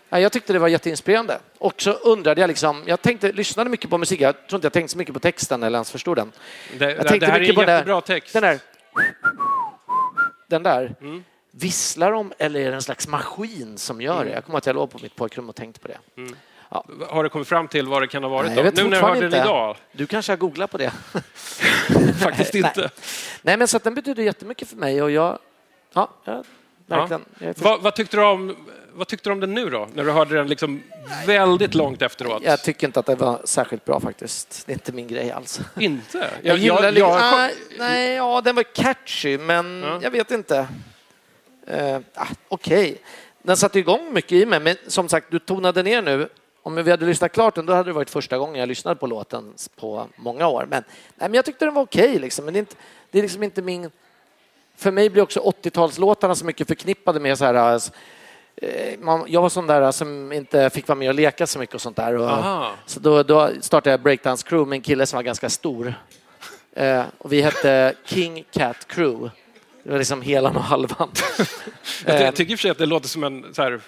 ja, 0.09 0.19
jag 0.19 0.31
tyckte 0.31 0.53
det 0.53 0.59
var 0.59 0.67
jätteinspirerande. 0.67 1.39
Och 1.57 1.81
så 1.81 1.91
undrade 1.91 2.41
jag 2.41 2.47
liksom, 2.47 2.83
jag 2.85 3.01
tänkte, 3.01 3.31
lyssnade 3.31 3.69
mycket 3.69 3.89
på 3.89 3.97
musik, 3.97 4.21
jag 4.21 4.47
tror 4.47 4.57
inte 4.57 4.65
jag 4.65 4.73
tänkte 4.73 4.91
så 4.91 4.97
mycket 4.97 5.13
på 5.13 5.19
texten 5.19 5.63
eller 5.63 5.77
ens 5.77 5.91
förstod 5.91 6.17
den. 6.17 6.31
Det, 6.77 6.91
Jag 6.95 7.07
tänkte 7.07 7.25
det 7.25 7.31
här 7.31 7.35
är 7.35 7.39
mycket 7.39 7.49
en 7.49 7.55
på 7.55 7.65
den 7.65 7.75
jättebra 7.75 7.95
där, 7.95 8.01
text. 8.01 8.33
Den 8.33 8.43
där. 8.43 8.59
Den 10.47 10.63
där. 10.63 10.95
Mm. 11.01 11.23
Visslar 11.51 12.11
de 12.11 12.33
eller 12.38 12.59
är 12.59 12.69
det 12.69 12.75
en 12.75 12.81
slags 12.81 13.07
maskin 13.07 13.77
som 13.77 14.01
gör 14.01 14.15
Mm. 14.15 14.27
det? 14.27 14.34
Jag 14.34 14.45
kommer 14.45 14.58
att 14.58 14.65
jag 14.65 14.75
låg 14.75 14.91
på 14.91 14.99
mitt 15.01 15.15
pojkrum 15.15 15.49
och 15.49 15.55
tänkte 15.55 15.79
på 15.79 15.88
det. 15.88 15.97
Har 17.10 17.23
du 17.23 17.29
kommit 17.29 17.47
fram 17.47 17.67
till 17.67 17.88
vad 17.88 18.01
det 18.01 18.08
kan 18.08 18.23
ha 18.23 18.29
varit? 18.29 18.47
Nej, 18.47 18.55
då? 18.55 18.63
jag 18.63 18.75
nu 18.77 18.84
när 18.84 18.97
jag 18.97 19.03
hörde 19.03 19.15
den 19.15 19.25
inte. 19.25 19.38
idag. 19.38 19.77
Du 19.91 20.08
kanske 20.08 20.32
har 20.32 20.38
googlat 20.38 20.71
på 20.71 20.77
det? 20.77 20.91
Faktiskt 22.19 22.53
Nej. 22.53 22.63
inte. 22.63 22.89
Nej, 23.41 23.58
men 23.58 23.67
så 23.67 23.77
att 23.77 23.84
den 23.84 23.95
betyder 23.95 24.23
jättemycket 24.23 24.69
för 24.69 24.75
mig 24.75 25.01
och 25.01 25.12
jag... 25.12 25.39
Ja, 25.93 26.10
jag, 26.23 26.45
verkligen. 26.86 27.25
Jag, 27.39 27.53
Vad, 27.58 27.82
vad, 27.82 27.95
tyckte 27.95 28.17
du 28.17 28.23
om, 28.23 28.55
vad 28.93 29.08
tyckte 29.08 29.29
du 29.29 29.34
om 29.34 29.39
den 29.39 29.53
nu 29.53 29.69
då? 29.69 29.88
När 29.93 30.03
du 30.03 30.12
hörde 30.12 30.36
den 30.36 30.47
liksom 30.47 30.84
väldigt 31.25 31.75
långt 31.75 32.01
efteråt? 32.01 32.43
jag 32.45 32.63
tycker 32.63 32.88
inte 32.88 32.99
att 32.99 33.05
det 33.05 33.15
var 33.15 33.41
särskilt 33.43 33.86
bra 33.86 33.99
faktiskt. 33.99 34.63
Det 34.65 34.71
är 34.71 34.73
inte 34.73 34.91
min 34.91 35.08
grej 35.08 35.32
alls. 35.32 35.62
Inte? 35.79 36.29
Jag, 36.41 36.58
gillar 36.58 36.84
jag, 36.84 36.97
jag, 36.97 37.32
nej, 37.32 37.55
nej, 37.77 38.15
ja, 38.15 38.41
den 38.41 38.55
var 38.55 38.63
catchy, 38.63 39.38
men 39.38 39.84
Ja. 39.84 39.99
jag 40.01 40.12
vet 40.12 40.32
inte. 40.32 40.67
Uh, 41.73 41.97
ah, 42.13 42.27
Okej. 42.47 43.01
Den 43.41 43.58
satte 43.58 43.79
igång 43.79 44.13
mycket 44.13 44.32
i 44.32 44.45
mig, 44.45 44.60
men 44.60 44.75
som 44.88 45.10
sagt, 45.10 45.32
du 45.32 45.39
tonade 45.39 45.84
ner 45.84 46.01
nu. 46.01 46.29
Om 46.69 46.84
vi 46.84 46.91
hade 46.91 47.05
lyssnat 47.05 47.32
klart 47.32 47.55
den, 47.55 47.65
då 47.65 47.73
hade 47.73 47.89
det 47.89 47.93
varit 47.93 48.10
första 48.10 48.38
gången 48.38 48.55
jag 48.60 48.67
lyssnade 48.67 48.95
på 48.95 49.08
låten 49.08 49.53
på 49.75 50.08
många 50.15 50.47
år. 50.47 50.65
Men, 50.69 50.84
nej, 51.15 51.29
men 51.29 51.34
jag 51.34 51.45
tyckte 51.45 51.65
den 51.65 51.73
var 51.73 51.82
okej, 51.82 52.19
liksom. 52.19 52.45
men 52.45 52.53
det 52.53 52.58
är, 52.58 52.62
inte, 52.62 52.75
det 53.12 53.17
är 53.17 53.21
liksom 53.21 53.43
inte 53.43 53.62
min... 53.62 53.91
För 54.75 54.91
mig 54.91 55.10
blir 55.10 55.23
också 55.23 55.39
80-talslåtarna 55.39 56.36
så 56.36 56.45
mycket 56.45 56.67
förknippade 56.67 57.19
med 57.19 57.38
så 57.38 57.45
här... 57.45 57.79
eh, 58.55 58.99
man- 58.99 59.25
Jag 59.27 59.41
var 59.41 59.49
sån 59.49 59.67
där 59.67 59.91
som 59.91 60.32
inte 60.32 60.69
fick 60.69 60.88
vara 60.88 60.95
med 60.99 61.10
och 61.10 61.15
leka 61.15 61.47
så 61.47 61.60
mycket 61.60 61.75
och 61.75 61.82
sånt 61.82 61.97
där. 61.97 62.15
Och, 62.15 62.29
så 62.86 62.99
då, 62.99 63.23
då 63.23 63.49
startade 63.62 63.91
jag 63.91 64.01
Breakdance 64.01 64.47
Crew 64.47 64.69
med 64.69 64.77
en 64.77 64.82
kille 64.82 65.05
som 65.05 65.17
var 65.17 65.23
ganska 65.23 65.49
stor. 65.49 65.93
Eh, 66.73 67.03
och 67.17 67.34
vi 67.34 67.41
hette 67.41 67.93
King 68.05 68.45
Cat 68.51 68.88
Crew. 68.88 69.29
Det 69.84 69.91
var 69.91 69.97
liksom 69.97 70.21
helan 70.21 70.55
och 70.55 70.63
halvan. 70.63 71.10
Eh, 72.05 72.21
jag 72.23 72.36
tycker 72.36 72.51
i 72.51 72.55
och 72.55 72.60
för 72.60 72.62
sig 72.62 72.71
att 72.71 72.77
det 72.77 72.86
låter 72.86 73.08
som 73.08 73.23
en 73.23 73.53
så 73.53 73.62
här 73.62 73.82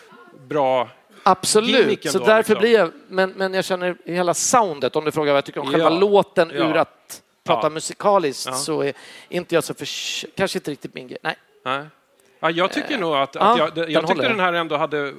bra... 0.47 0.89
Absolut, 1.23 2.11
så 2.11 2.19
därför 2.19 2.37
liksom. 2.37 2.59
blir 2.59 2.73
jag... 2.73 2.91
Men, 3.07 3.31
men 3.31 3.53
jag 3.53 3.65
känner 3.65 3.97
hela 4.05 4.33
soundet, 4.33 4.95
om 4.95 5.05
du 5.05 5.11
frågar 5.11 5.33
vad 5.33 5.37
jag 5.37 5.45
tycker 5.45 5.61
om 5.61 5.67
själva 5.71 5.89
Ja. 5.91 5.99
låten 5.99 6.51
Ja. 6.55 6.69
ur 6.69 6.77
att 6.77 7.21
prata 7.43 7.65
Ja. 7.65 7.69
musikaliskt 7.69 8.45
Ja. 8.45 8.53
så 8.53 8.83
är 8.83 8.93
inte 9.29 9.55
jag 9.55 9.63
så 9.63 9.73
för... 9.73 9.87
Kanske 10.35 10.57
inte 10.57 10.71
riktigt 10.71 10.93
min 10.93 11.07
grej. 11.07 11.17
Nej. 11.23 11.35
Nej. 11.65 11.85
Ja, 12.39 12.49
jag 12.51 12.71
tycker 12.71 12.97
nog 12.97 13.15
att, 13.15 13.35
att 13.35 13.57
jag, 13.57 13.77
jag 13.77 14.03
den 14.03 14.07
tyckte 14.07 14.27
den 14.27 14.39
här 14.39 14.53
ändå 14.53 14.77
hade 14.77 15.07
eh, 15.07 15.13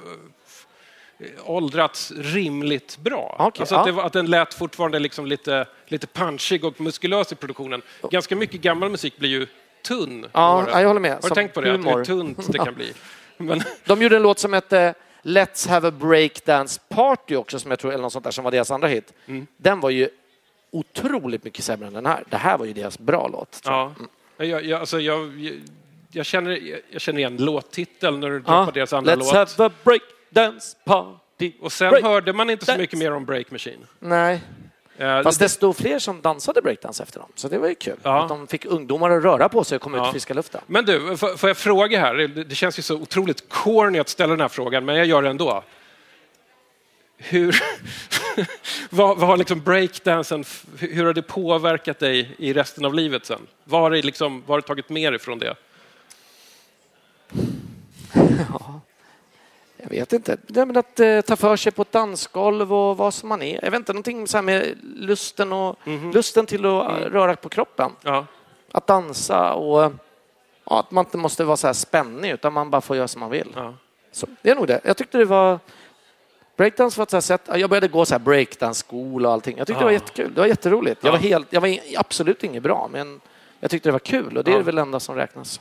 åldrats 1.45 2.11
rimligt 2.15 2.97
bra. 2.97 3.35
Okej, 3.39 3.61
alltså 3.61 3.75
att, 3.75 3.87
ja. 3.87 3.93
det, 3.93 4.03
att 4.03 4.13
den 4.13 4.25
lät 4.25 4.53
fortfarande 4.53 4.99
liksom 4.99 5.25
lite, 5.25 5.65
lite 5.87 6.07
punchig 6.07 6.65
och 6.65 6.81
muskulös 6.81 7.31
i 7.31 7.35
produktionen. 7.35 7.81
Ganska 8.11 8.35
mycket 8.35 8.61
gammal 8.61 8.89
musik 8.89 9.17
blir 9.17 9.29
ju 9.29 9.47
tunn. 9.87 10.25
Ja, 10.33 10.79
jag 10.81 10.87
håller 10.87 10.99
med. 10.99 11.11
Har 11.11 11.21
du 11.21 11.27
Som 11.27 11.35
tänkt 11.35 11.53
på 11.53 11.61
det? 11.61 11.71
Humor. 11.71 11.97
hur 11.97 12.05
tunt 12.05 12.51
det 12.51 12.57
kan 12.57 12.73
bli? 12.73 12.93
Men, 13.37 13.61
De 13.85 14.01
gjorde 14.01 14.15
en 14.15 14.21
låt 14.23 14.39
som 14.39 14.53
hette 14.53 14.93
Let's 15.23 15.69
have 15.69 15.87
a 15.87 15.91
breakdance 15.91 16.81
party 16.89 17.35
också, 17.35 17.59
som 17.59 17.71
jag 17.71 17.79
tror, 17.79 17.93
eller 17.93 18.01
något 18.01 18.13
sånt 18.13 18.23
där, 18.23 18.31
som 18.31 18.43
var 18.43 18.51
deras 18.51 18.71
andra 18.71 18.87
hit. 18.87 19.13
Mm. 19.25 19.47
Den 19.57 19.79
var 19.79 19.89
ju 19.89 20.09
otroligt 20.71 21.43
mycket 21.43 21.65
sämre 21.65 21.87
än 21.87 21.93
den 21.93 22.05
här. 22.05 22.23
Det 22.29 22.37
här 22.37 22.57
var 22.57 22.65
ju 22.65 22.73
deras 22.73 22.99
bra 22.99 23.27
låt. 23.27 23.61
ja. 23.65 23.93
Jag, 24.37 24.65
jag, 24.65 24.79
alltså, 24.79 24.99
jag, 24.99 25.39
jag, 25.39 25.53
jag, 26.11 26.25
känner, 26.25 26.59
jag 26.91 27.01
känner 27.01 27.19
igen 27.19 27.37
låttiteln 27.37 28.19
när 28.19 28.29
du 28.29 28.39
droppar 28.39 28.71
deras 28.71 28.93
andra 28.93 29.15
Let's 29.15 29.17
låt. 29.17 29.57
have 29.57 29.65
a 29.65 29.71
breakdance 29.83 30.77
party. 30.85 31.51
Och 31.61 31.71
sen 31.71 31.89
break 31.89 32.03
hörde 32.03 32.33
man 32.33 32.49
inte 32.49 32.65
så 32.65 32.77
mycket 32.77 32.99
mer 32.99 33.13
om 33.13 33.25
Break 33.25 33.51
Machine. 33.51 33.87
Nej, 33.99 34.41
Eh, 34.97 35.21
fast 35.23 35.39
det- 35.39 35.45
desto 35.45 35.73
fler 35.73 35.99
som 35.99 36.21
dansade 36.21 36.61
breakdance 36.61 37.03
efter 37.03 37.19
dem. 37.19 37.29
Så 37.35 37.47
det 37.47 37.57
var 37.57 37.67
ju 37.67 37.75
kul. 37.75 37.97
Ja. 38.03 38.23
Att 38.23 38.29
de 38.29 38.47
fick 38.47 38.65
ungdomar 38.65 39.09
att 39.09 39.23
röra 39.23 39.49
på 39.49 39.63
sig 39.63 39.75
och 39.75 39.81
komma 39.81 39.97
ut 39.97 40.03
Ja. 40.03 40.09
i 40.09 40.11
friska 40.11 40.33
luften. 40.33 40.61
Men 40.67 40.85
du, 40.85 41.17
får 41.17 41.49
jag 41.49 41.57
fråga 41.57 41.99
här? 41.99 42.15
Det, 42.43 42.55
känns 42.55 42.79
ju 42.79 42.83
så 42.83 42.95
otroligt 42.95 43.49
corny 43.49 43.99
att 43.99 44.09
ställa 44.09 44.31
den 44.31 44.41
här 44.41 44.47
frågan, 44.47 44.85
men 44.85 44.95
jag 44.95 45.05
gör 45.05 45.21
det 45.21 45.29
ändå. 45.29 45.63
Hur, 47.17 47.55
vad, 48.89 49.17
vad 49.17 49.29
har 49.29 49.37
liksom 49.37 49.61
breakdansen, 49.61 50.43
hur 50.79 51.05
har 51.05 51.13
det 51.13 51.21
påverkat 51.21 51.99
dig 51.99 52.35
i 52.37 52.53
resten 52.53 52.85
av 52.85 52.93
livet 52.93 53.25
sen? 53.25 53.47
Vad 53.63 53.81
har, 53.81 53.91
liksom, 53.91 54.39
vad 54.45 54.49
har 54.49 54.57
du 54.57 54.61
tagit 54.67 54.89
med 54.89 55.13
dig 55.13 55.19
från 55.19 55.39
det? 55.39 55.55
Jag 59.83 59.89
vet 59.89 60.13
inte. 60.13 60.37
Det 60.47 60.65
men 60.65 60.77
att 60.77 60.99
eh, 60.99 61.21
ta 61.21 61.35
för 61.35 61.55
sig 61.55 61.71
på 61.71 61.81
ett 61.81 61.91
dansgolv 61.91 62.73
och 62.73 62.97
vad 62.97 63.13
som 63.13 63.29
man 63.29 63.41
är. 63.41 63.59
Jag 63.63 63.71
vet 63.71 63.77
inte, 63.77 63.93
någonting 63.93 64.27
så 64.27 64.37
här 64.37 64.41
med 64.41 64.77
lusten, 64.95 65.53
och, 65.53 65.79
lusten 66.13 66.45
till 66.45 66.65
att 66.65 66.91
eh, 66.91 66.95
röra 66.95 67.35
på 67.35 67.49
kroppen. 67.49 67.91
Ja, 68.01 68.25
Att 68.71 68.87
dansa 68.87 69.53
och 69.53 69.93
ja, 70.65 70.79
att 70.79 70.91
man 70.91 71.05
inte 71.05 71.17
måste 71.17 71.43
vara 71.43 71.57
så 71.57 71.67
här 71.67 71.73
spännig 71.73 72.31
utan 72.31 72.53
man 72.53 72.69
bara 72.69 72.81
får 72.81 72.95
göra 72.95 73.07
som 73.07 73.19
man 73.19 73.29
vill. 73.29 73.51
ja. 73.55 73.73
Så, 74.11 74.27
det 74.41 74.49
är 74.49 74.55
nog 74.55 74.67
det. 74.67 74.81
Jag 74.83 74.97
tyckte 74.97 75.17
det 75.17 75.25
var... 75.25 75.59
Breakdance 76.57 76.99
var 76.99 77.03
ett 77.03 77.09
så 77.11 77.21
sätt... 77.21 77.41
Jag 77.55 77.69
började 77.69 77.87
gå 77.87 78.05
så 78.05 78.13
här 78.13 78.19
breakdance-skola 78.19 79.27
och 79.27 79.33
allting. 79.33 79.57
Jag 79.57 79.67
tyckte 79.67 79.81
det 79.81 79.85
var 79.85 79.91
jättekul. 79.91 80.33
Det 80.33 80.41
var 80.41 80.47
jätteroligt. 80.47 81.03
Jag 81.03 81.11
var, 81.11 81.19
helt, 81.19 81.53
jag 81.53 81.61
var 81.61 81.77
absolut 81.95 82.43
inget 82.43 82.63
bra, 82.63 82.89
men 82.91 83.21
jag 83.59 83.71
tyckte 83.71 83.89
det 83.89 83.93
var 83.93 83.99
kul 83.99 84.37
och 84.37 84.43
det 84.43 84.53
är 84.53 84.61
väl 84.61 84.75
det 84.75 84.81
enda 84.81 84.99
som 84.99 85.15
räknas. 85.15 85.59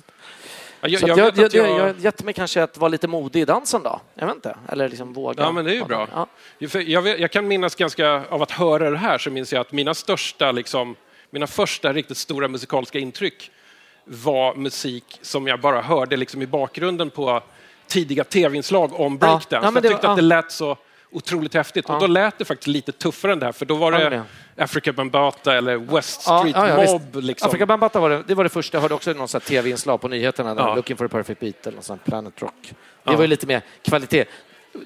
Ja, 0.84 0.88
Jag, 0.88 1.08
jag, 1.08 1.18
jag, 1.18 1.38
jag, 1.38 1.54
jag, 1.54 1.78
jag 1.88 1.98
gett 1.98 2.22
mig 2.24 2.34
kanske 2.34 2.62
att 2.62 2.76
vara 2.78 2.88
lite 2.88 3.08
modig 3.08 3.40
i 3.40 3.44
dansen 3.44 3.82
då. 3.82 4.00
Jag 4.14 4.26
vet 4.26 4.34
inte. 4.36 4.56
Eller 4.68 4.88
liksom 4.88 5.12
våga. 5.12 5.42
Ja, 5.42 5.52
men 5.52 5.64
det 5.64 5.70
är 5.70 5.74
ju 5.74 5.84
bra. 5.84 6.08
Ja. 6.58 6.78
Jag, 6.80 7.02
vet, 7.02 7.18
jag 7.18 7.30
kan 7.30 7.48
minnas 7.48 7.74
ganska, 7.74 8.24
av 8.28 8.42
att 8.42 8.50
höra 8.50 8.90
det 8.90 8.98
här, 8.98 9.18
så 9.18 9.30
minns 9.30 9.52
jag 9.52 9.60
att 9.60 9.72
mina 9.72 9.94
största, 9.94 10.52
liksom, 10.52 10.96
mina 11.30 11.46
första 11.46 11.92
riktigt 11.92 12.16
stora 12.16 12.48
musikaliska 12.48 12.98
intryck 12.98 13.50
var 14.04 14.54
musik 14.54 15.18
som 15.22 15.46
jag 15.46 15.60
bara 15.60 15.80
hörde 15.82 16.16
liksom 16.16 16.42
i 16.42 16.46
bakgrunden 16.46 17.10
på 17.10 17.42
tidiga 17.86 18.24
tv-inslag 18.24 19.00
om 19.00 19.18
breakdance. 19.18 19.66
Ja, 19.66 19.70
men 19.70 19.74
jag 19.82 19.92
tyckte 19.92 20.06
var- 20.06 20.12
att 20.12 20.18
det 20.18 20.22
lät 20.22 20.52
så 20.52 20.76
otroligt 21.10 21.54
häftigt. 21.54 21.90
Och 21.90 22.00
då 22.00 22.06
lät 22.06 22.38
det 22.38 22.44
faktiskt 22.44 22.66
lite 22.66 22.92
tuffare 22.92 23.32
än 23.32 23.38
det 23.38 23.44
här, 23.46 23.52
för 23.52 23.66
då 23.66 23.74
var 23.74 23.92
Ja, 23.92 24.10
det. 24.10 24.22
Africa 24.56 24.92
Bambata 24.92 25.56
eller 25.56 25.76
West 25.76 26.20
Street 26.20 26.56
ja, 26.56 26.68
ja. 26.68 26.92
Mob. 26.92 27.16
Liksom. 27.16 27.48
Afrika 27.48 27.66
Bambata 27.66 28.00
var 28.00 28.10
det, 28.10 28.22
det 28.26 28.34
var 28.34 28.44
det 28.44 28.50
första. 28.50 28.76
Jag 28.76 28.82
hörde 28.82 28.94
också 28.94 29.12
någon 29.12 29.28
tv-inslag 29.28 30.00
på 30.00 30.08
nyheterna, 30.08 30.54
där. 30.54 30.76
Looking 30.76 30.96
for 30.96 31.04
a 31.04 31.08
perfect 31.08 31.40
beat 31.40 31.66
eller 31.66 31.88
här 31.88 31.98
Planet 32.04 32.42
Rock. 32.42 32.72
Det 33.04 33.14
var 33.16 33.20
ju 33.20 33.26
lite 33.26 33.46
mer 33.46 33.62
kvalitet. 33.82 34.24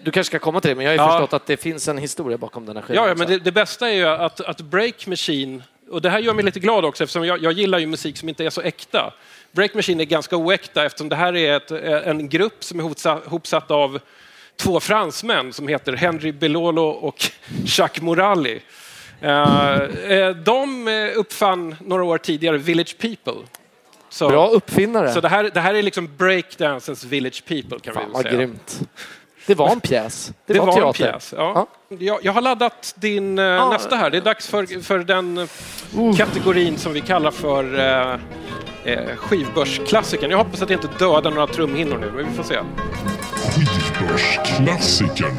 Du 0.01 0.11
kanske 0.11 0.31
ska 0.31 0.39
komma 0.39 0.61
till 0.61 0.69
det, 0.69 0.75
men 0.75 0.85
jag 0.85 0.99
har 0.99 1.07
ju 1.07 1.13
förstått 1.13 1.33
att 1.33 1.47
det 1.47 1.57
finns 1.57 1.89
en 1.89 1.99
historia 1.99 2.39
bakom 2.39 2.67
den 2.67 2.77
här 2.77 2.83
skivan. 2.83 3.09
Ja, 3.09 3.15
men 3.15 3.29
det, 3.29 3.39
det 3.39 3.53
bästa 3.53 3.89
är 3.91 3.95
ju 3.95 4.07
att, 4.07 4.41
att 4.41 4.61
Break 4.61 5.07
Machine, 5.07 5.63
och 5.91 6.03
det 6.03 6.11
här 6.11 6.19
gör 6.19 6.35
mig 6.35 6.45
lite 6.45 6.61
glad 6.61 6.85
också 6.85 7.05
eftersom 7.05 7.27
jag, 7.27 7.43
jag 7.43 7.53
gillar 7.53 7.79
ju 7.79 7.87
musik 7.87 8.17
som 8.17 8.29
inte 8.29 8.45
är 8.45 8.51
så 8.51 8.61
äkta. 8.61 9.13
Break 9.53 9.75
Machine 9.75 10.01
är 10.01 10.05
ganska 10.05 10.37
oäkta 10.37 10.85
eftersom 10.85 11.09
det 11.09 11.17
här 11.17 11.37
är 11.37 11.57
ett, 11.57 11.71
en 12.07 12.29
grupp 12.29 12.65
som 12.65 12.81
är 12.81 13.29
hopsatt 13.29 13.71
av 13.71 14.01
två 14.57 14.81
fransmän 14.81 15.53
som 15.53 15.69
heter 15.69 15.93
Henry 15.93 16.33
Belolo 16.33 16.83
och 16.83 17.31
Jacques 17.65 18.03
Morali. 18.03 18.61
Eh, 19.21 19.73
eh, 20.13 20.31
de 20.37 20.89
eh, 20.89 21.19
uppfann 21.19 21.77
några 21.81 22.05
år 22.05 22.19
tidigare 22.19 22.59
Village 22.59 22.99
People. 22.99 23.43
Så, 24.09 24.29
Bra 24.29 24.49
uppfinnare. 24.49 25.13
så 25.13 25.21
det, 25.21 25.29
här, 25.29 25.51
det 25.55 25.61
här 25.61 25.75
är 25.75 25.83
liksom 25.83 26.11
breakdancens 26.17 27.05
Village 27.05 27.45
People 27.49 27.79
kan 27.79 27.95
Fan 27.95 28.05
vi 28.07 28.13
vad 28.13 28.23
väl 28.23 28.33
säga. 28.33 28.39
grymt. 28.39 28.81
Det 29.47 29.55
var 29.55 29.69
en 29.71 29.81
pjäs. 29.81 30.33
Det, 30.47 30.53
Det 30.53 30.59
var, 30.61 30.81
var 30.81 30.87
en 30.89 30.93
pjäs. 30.93 31.35
Ja. 31.37 31.67
Jag, 31.89 32.19
jag 32.23 32.33
har 32.33 32.41
laddat 32.41 32.95
din 32.97 33.39
eh, 33.39 33.71
nästa 33.71 33.97
här. 33.97 34.11
Det 34.11 34.17
är 34.17 34.21
dags 34.23 34.49
för, 34.49 34.83
för 34.83 34.99
den 34.99 35.39
eh, 35.39 35.47
kategorin 36.17 36.79
som 36.79 36.93
vi 36.93 37.01
kallar 37.01 37.31
för 37.31 37.79
eh, 38.85 39.07
skivbörsklassikern. 39.17 40.31
Jag 40.31 40.39
hoppas 40.39 40.63
att 40.63 40.71
jag 40.71 40.85
inte 40.85 41.05
dödar 41.05 41.31
några 41.31 41.47
trumhinnor 41.47 41.99
nu, 41.99 42.13
men 42.17 42.29
vi 42.29 42.35
får 42.37 42.43
se. 42.45 42.59
Skivbörsklassikern. 43.35 45.37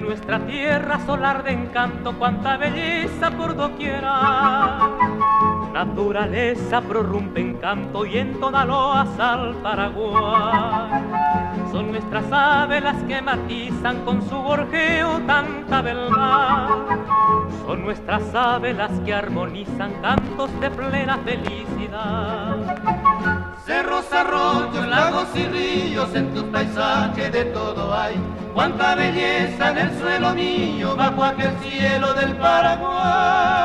Nuestra 0.00 0.40
tierra 0.44 0.98
solar 1.06 1.44
de 1.44 1.52
encanto, 1.52 2.18
cuánta 2.18 2.56
belleza 2.56 3.30
por 3.30 3.54
doquiera. 3.54 4.80
Naturaleza 5.72 6.80
prorrumpe 6.80 7.40
en 7.40 7.54
canto 7.58 8.04
y 8.04 8.18
entona 8.18 8.64
loas 8.64 9.08
al 9.20 9.54
Paraguay. 9.56 11.00
Son 11.70 11.92
nuestras 11.92 12.24
aves 12.32 12.82
las 12.82 13.02
que 13.04 13.22
matizan 13.22 14.04
con 14.04 14.20
su 14.28 14.36
gorjeo 14.36 15.20
tanta 15.26 15.80
verdad. 15.80 16.68
Son 17.64 17.84
nuestras 17.84 18.34
aves 18.34 18.76
las 18.76 18.92
que 19.00 19.14
armonizan 19.14 19.92
cantos 20.02 20.50
de 20.60 20.70
plena 20.70 21.18
felicidad. 21.18 23.03
Cerros, 24.08 24.64
arroyos, 24.64 24.88
lagos 24.88 25.28
y 25.34 25.44
ríos, 25.46 26.14
en 26.14 26.34
tus 26.34 26.44
paisajes 26.44 27.32
de 27.32 27.44
todo 27.46 27.92
hay. 27.94 28.14
Cuánta 28.52 28.94
belleza 28.94 29.70
en 29.70 29.78
el 29.78 29.98
suelo 29.98 30.34
mío, 30.34 30.94
bajo 30.96 31.24
aquel 31.24 31.52
cielo 31.62 32.14
del 32.14 32.36
Paraguay. 32.36 33.63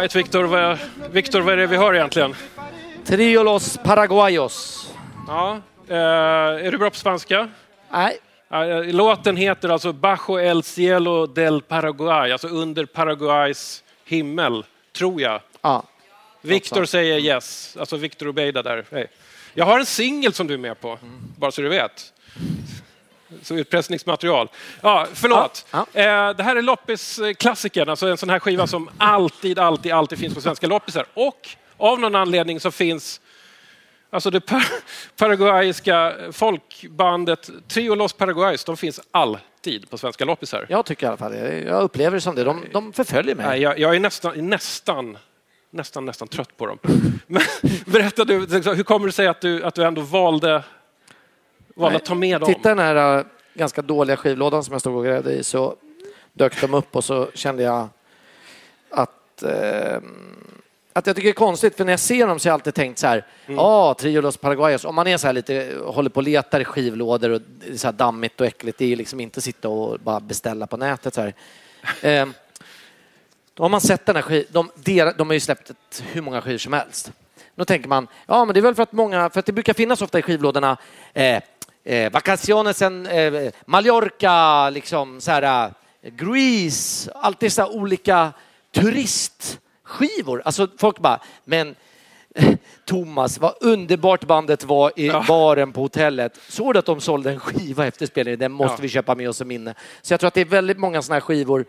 Right, 0.00 0.16
Victor, 0.16 0.44
vad, 0.44 0.78
Victor, 1.12 1.40
vad 1.40 1.52
är 1.52 1.56
det 1.56 1.66
vi 1.66 1.76
hör 1.76 1.94
egentligen? 1.94 2.34
Trio 3.04 3.42
Los 3.42 3.78
Paraguayos. 3.84 4.88
Ja, 5.28 5.60
eh, 5.88 5.96
är 6.66 6.72
du 6.72 6.78
bra 6.78 6.90
på 6.90 6.96
spanska? 6.96 7.48
Nej, 7.90 8.18
Eh, 8.52 8.84
Låten 8.84 9.36
heter 9.36 9.68
alltså 9.68 9.92
Bajo 9.92 10.40
el 10.40 10.62
cielo 10.62 11.26
del 11.26 11.62
Paraguay, 11.62 12.32
alltså 12.32 12.48
under 12.48 12.84
Paraguays 12.84 13.84
himmel, 14.04 14.64
tror 14.92 15.20
jag. 15.20 15.40
ja. 15.62 15.82
Victor 16.42 16.84
säger 16.84 17.18
yes, 17.18 17.76
alltså 17.80 17.96
Victor 17.96 18.28
Obeida 18.28 18.62
där. 18.62 18.84
Hej. 18.90 19.06
Jag 19.54 19.64
har 19.64 19.78
en 19.78 19.86
singel 19.86 20.32
som 20.32 20.46
du 20.46 20.54
är 20.54 20.58
med 20.58 20.80
på, 20.80 20.98
bara 21.36 21.50
så 21.50 21.62
du 21.62 21.68
vet. 21.68 22.12
Så 23.42 23.54
utpressningsmaterial. 23.54 24.48
Ja, 24.80 25.06
förlåt. 25.14 25.66
Ja, 25.70 25.86
Eh, 25.92 26.36
det 26.36 26.42
här 26.42 26.56
är 26.56 26.62
loppis-klassikern, 26.62 27.88
alltså 27.88 28.08
en 28.08 28.16
sån 28.16 28.30
här 28.30 28.38
skiva 28.38 28.66
som 28.66 28.90
alltid, 28.98 29.58
alltid, 29.58 29.92
alltid 29.92 30.18
finns 30.18 30.34
på 30.34 30.40
svenska 30.40 30.66
loppisar. 30.66 31.06
Och 31.14 31.48
av 31.76 32.00
någon 32.00 32.14
anledning 32.14 32.60
så 32.60 32.70
finns 32.70 33.20
Alltså 34.12 34.30
det 34.30 34.40
par 34.40 34.64
paraguayska 35.16 36.14
folkbandet 36.32 37.50
Trio 37.68 37.94
Los 37.94 38.12
Paraguayos, 38.12 38.64
de 38.64 38.76
finns 38.76 39.00
alltid 39.10 39.90
på 39.90 39.98
svenska 39.98 40.24
loppisar. 40.24 40.66
Jag 40.68 40.86
tycker 40.86 41.06
i 41.06 41.08
alla 41.08 41.16
fall. 41.16 41.36
Jag 41.66 41.82
upplever 41.82 42.14
det 42.16 42.20
som 42.20 42.34
det. 42.34 42.44
De, 42.44 42.64
de 42.72 42.92
förföljer 42.92 43.34
mig. 43.34 43.46
Nej, 43.46 43.60
jag, 43.60 43.78
jag 43.78 43.96
är 43.96 44.00
nästan, 44.00 44.48
nästan, 44.48 45.18
nästan, 45.70 46.04
nästan 46.04 46.28
trött 46.28 46.56
på 46.56 46.66
dem. 46.66 46.78
Men 47.26 47.42
berätta 47.86 48.24
du, 48.24 48.38
hur 48.74 48.82
kommer 48.82 49.06
det 49.06 49.12
sig 49.12 49.26
att 49.26 49.40
du, 49.40 49.64
att 49.64 49.74
du 49.74 49.84
ändå 49.84 50.00
valde, 50.00 50.62
valde 51.80 51.96
att 51.96 52.04
ta 52.04 52.14
med 52.14 52.40
dem? 52.40 52.54
Titta 52.54 52.68
den 52.68 52.78
här 52.78 53.18
äh, 53.18 53.24
ganska 53.54 53.82
dåliga 53.82 54.16
skivlådan 54.16 54.64
som 54.64 54.72
jag 54.72 54.80
stod 54.80 54.96
och 54.96 55.04
grävde 55.04 55.32
i 55.32 55.44
så 55.44 55.76
dök 56.32 56.60
de 56.60 56.74
upp 56.74 56.96
och 56.96 57.04
så 57.04 57.28
kände 57.34 57.62
jag 57.62 57.88
att 58.90 59.42
eh, 59.42 60.00
att 60.92 61.06
jag 61.06 61.16
tycker 61.16 61.28
det 61.28 61.32
är 61.32 61.34
konstigt, 61.34 61.76
för 61.76 61.84
när 61.84 61.92
jag 61.92 62.00
ser 62.00 62.26
dem 62.26 62.38
så 62.38 62.48
har 62.48 62.50
jag 62.50 62.54
alltid 62.54 62.74
tänkt 62.74 62.98
så 62.98 63.06
här, 63.06 63.16
ja, 63.16 63.52
Mm. 63.52 63.58
ah, 63.58 63.94
Trio 63.94 64.20
Los 64.20 64.36
Paraguayos, 64.36 64.84
om 64.84 64.94
man 64.94 65.06
är 65.06 65.16
så 65.16 65.26
här 65.26 65.34
lite, 65.34 65.76
håller 65.84 66.10
på 66.10 66.16
och 66.16 66.22
letar 66.24 66.60
i 66.60 66.64
skivlådor 66.64 67.30
och 67.30 67.40
så 67.76 67.86
här 67.86 67.92
dammigt 67.92 68.40
och 68.40 68.46
äckligt, 68.46 68.78
det 68.78 68.92
är 68.92 68.96
liksom 68.96 69.20
inte 69.20 69.40
sitta 69.40 69.68
och 69.68 70.00
bara 70.00 70.20
beställa 70.20 70.66
på 70.66 70.76
nätet 70.76 71.14
så 71.14 71.20
här. 71.20 71.34
Eh, 72.02 72.26
då 73.54 73.64
har 73.64 73.68
man 73.68 73.80
sett 73.80 74.06
den 74.06 74.16
här 74.16 74.22
skiv, 74.22 74.46
de, 74.50 74.70
de, 74.74 75.12
de 75.16 75.28
har 75.28 75.34
ju 75.34 75.40
släppt 75.40 75.70
ett, 75.70 76.02
hur 76.12 76.22
många 76.22 76.40
skivor 76.42 76.58
som 76.58 76.72
helst. 76.72 77.12
Då 77.54 77.64
tänker 77.64 77.88
man, 77.88 78.08
ja 78.26 78.44
men 78.44 78.54
det 78.54 78.60
är 78.60 78.62
väl 78.62 78.74
för 78.74 78.82
att 78.82 78.92
många, 78.92 79.30
för 79.30 79.40
att 79.40 79.46
det 79.46 79.52
brukar 79.52 79.72
finnas 79.72 80.02
ofta 80.02 80.18
i 80.18 80.22
skivlådorna 80.22 80.76
eh, 81.14 81.42
eh, 81.84 82.12
Vacaciones 82.12 82.82
en 82.82 83.06
eh, 83.06 83.52
Mallorca, 83.66 84.70
liksom 84.70 85.20
så 85.20 85.30
här, 85.30 85.66
eh, 86.02 86.10
Grease, 86.12 87.10
alltid 87.14 87.52
så 87.52 87.62
här 87.62 87.74
olika 87.76 88.32
turistskivor. 88.74 90.42
Alltså 90.44 90.68
folk 90.78 90.98
bara, 90.98 91.20
men 91.44 91.74
Thomas, 92.86 93.38
vad 93.38 93.54
underbart 93.60 94.24
bandet 94.24 94.64
var 94.64 94.92
i 94.96 95.06
Ja. 95.06 95.24
baren 95.28 95.72
på 95.72 95.80
hotellet. 95.80 96.38
Såg 96.48 96.74
du 96.74 96.78
att 96.78 96.86
de 96.86 97.00
sålde 97.00 97.30
en 97.30 97.40
skiva 97.40 97.86
efter 97.86 98.06
spelningen? 98.06 98.38
Den 98.40 98.52
måste 98.52 98.74
Ja. 98.74 98.82
vi 98.82 98.88
köpa 98.88 99.14
med 99.14 99.28
oss 99.28 99.36
som 99.36 99.48
minne. 99.48 99.74
Så 100.02 100.12
jag 100.12 100.20
tror 100.20 100.28
att 100.28 100.34
det 100.34 100.40
är 100.40 100.44
väldigt 100.44 100.78
många 100.78 101.02
sådana 101.02 101.14
här 101.16 101.20
skivor 101.20 101.64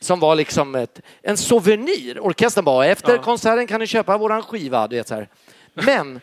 som 0.00 0.20
var 0.20 0.34
liksom 0.36 0.74
ett, 0.74 1.00
en 1.22 1.36
souvenir. 1.36 2.18
Orkestern 2.20 2.64
bara, 2.64 2.86
efter 2.86 3.18
konserten 3.18 3.66
kan 3.66 3.80
ni 3.80 3.86
köpa 3.86 4.18
våran 4.18 4.42
skiva. 4.42 4.88
Du 4.88 4.96
vet, 4.96 5.08
så 5.08 5.14
här. 5.14 5.28
Men 5.74 6.20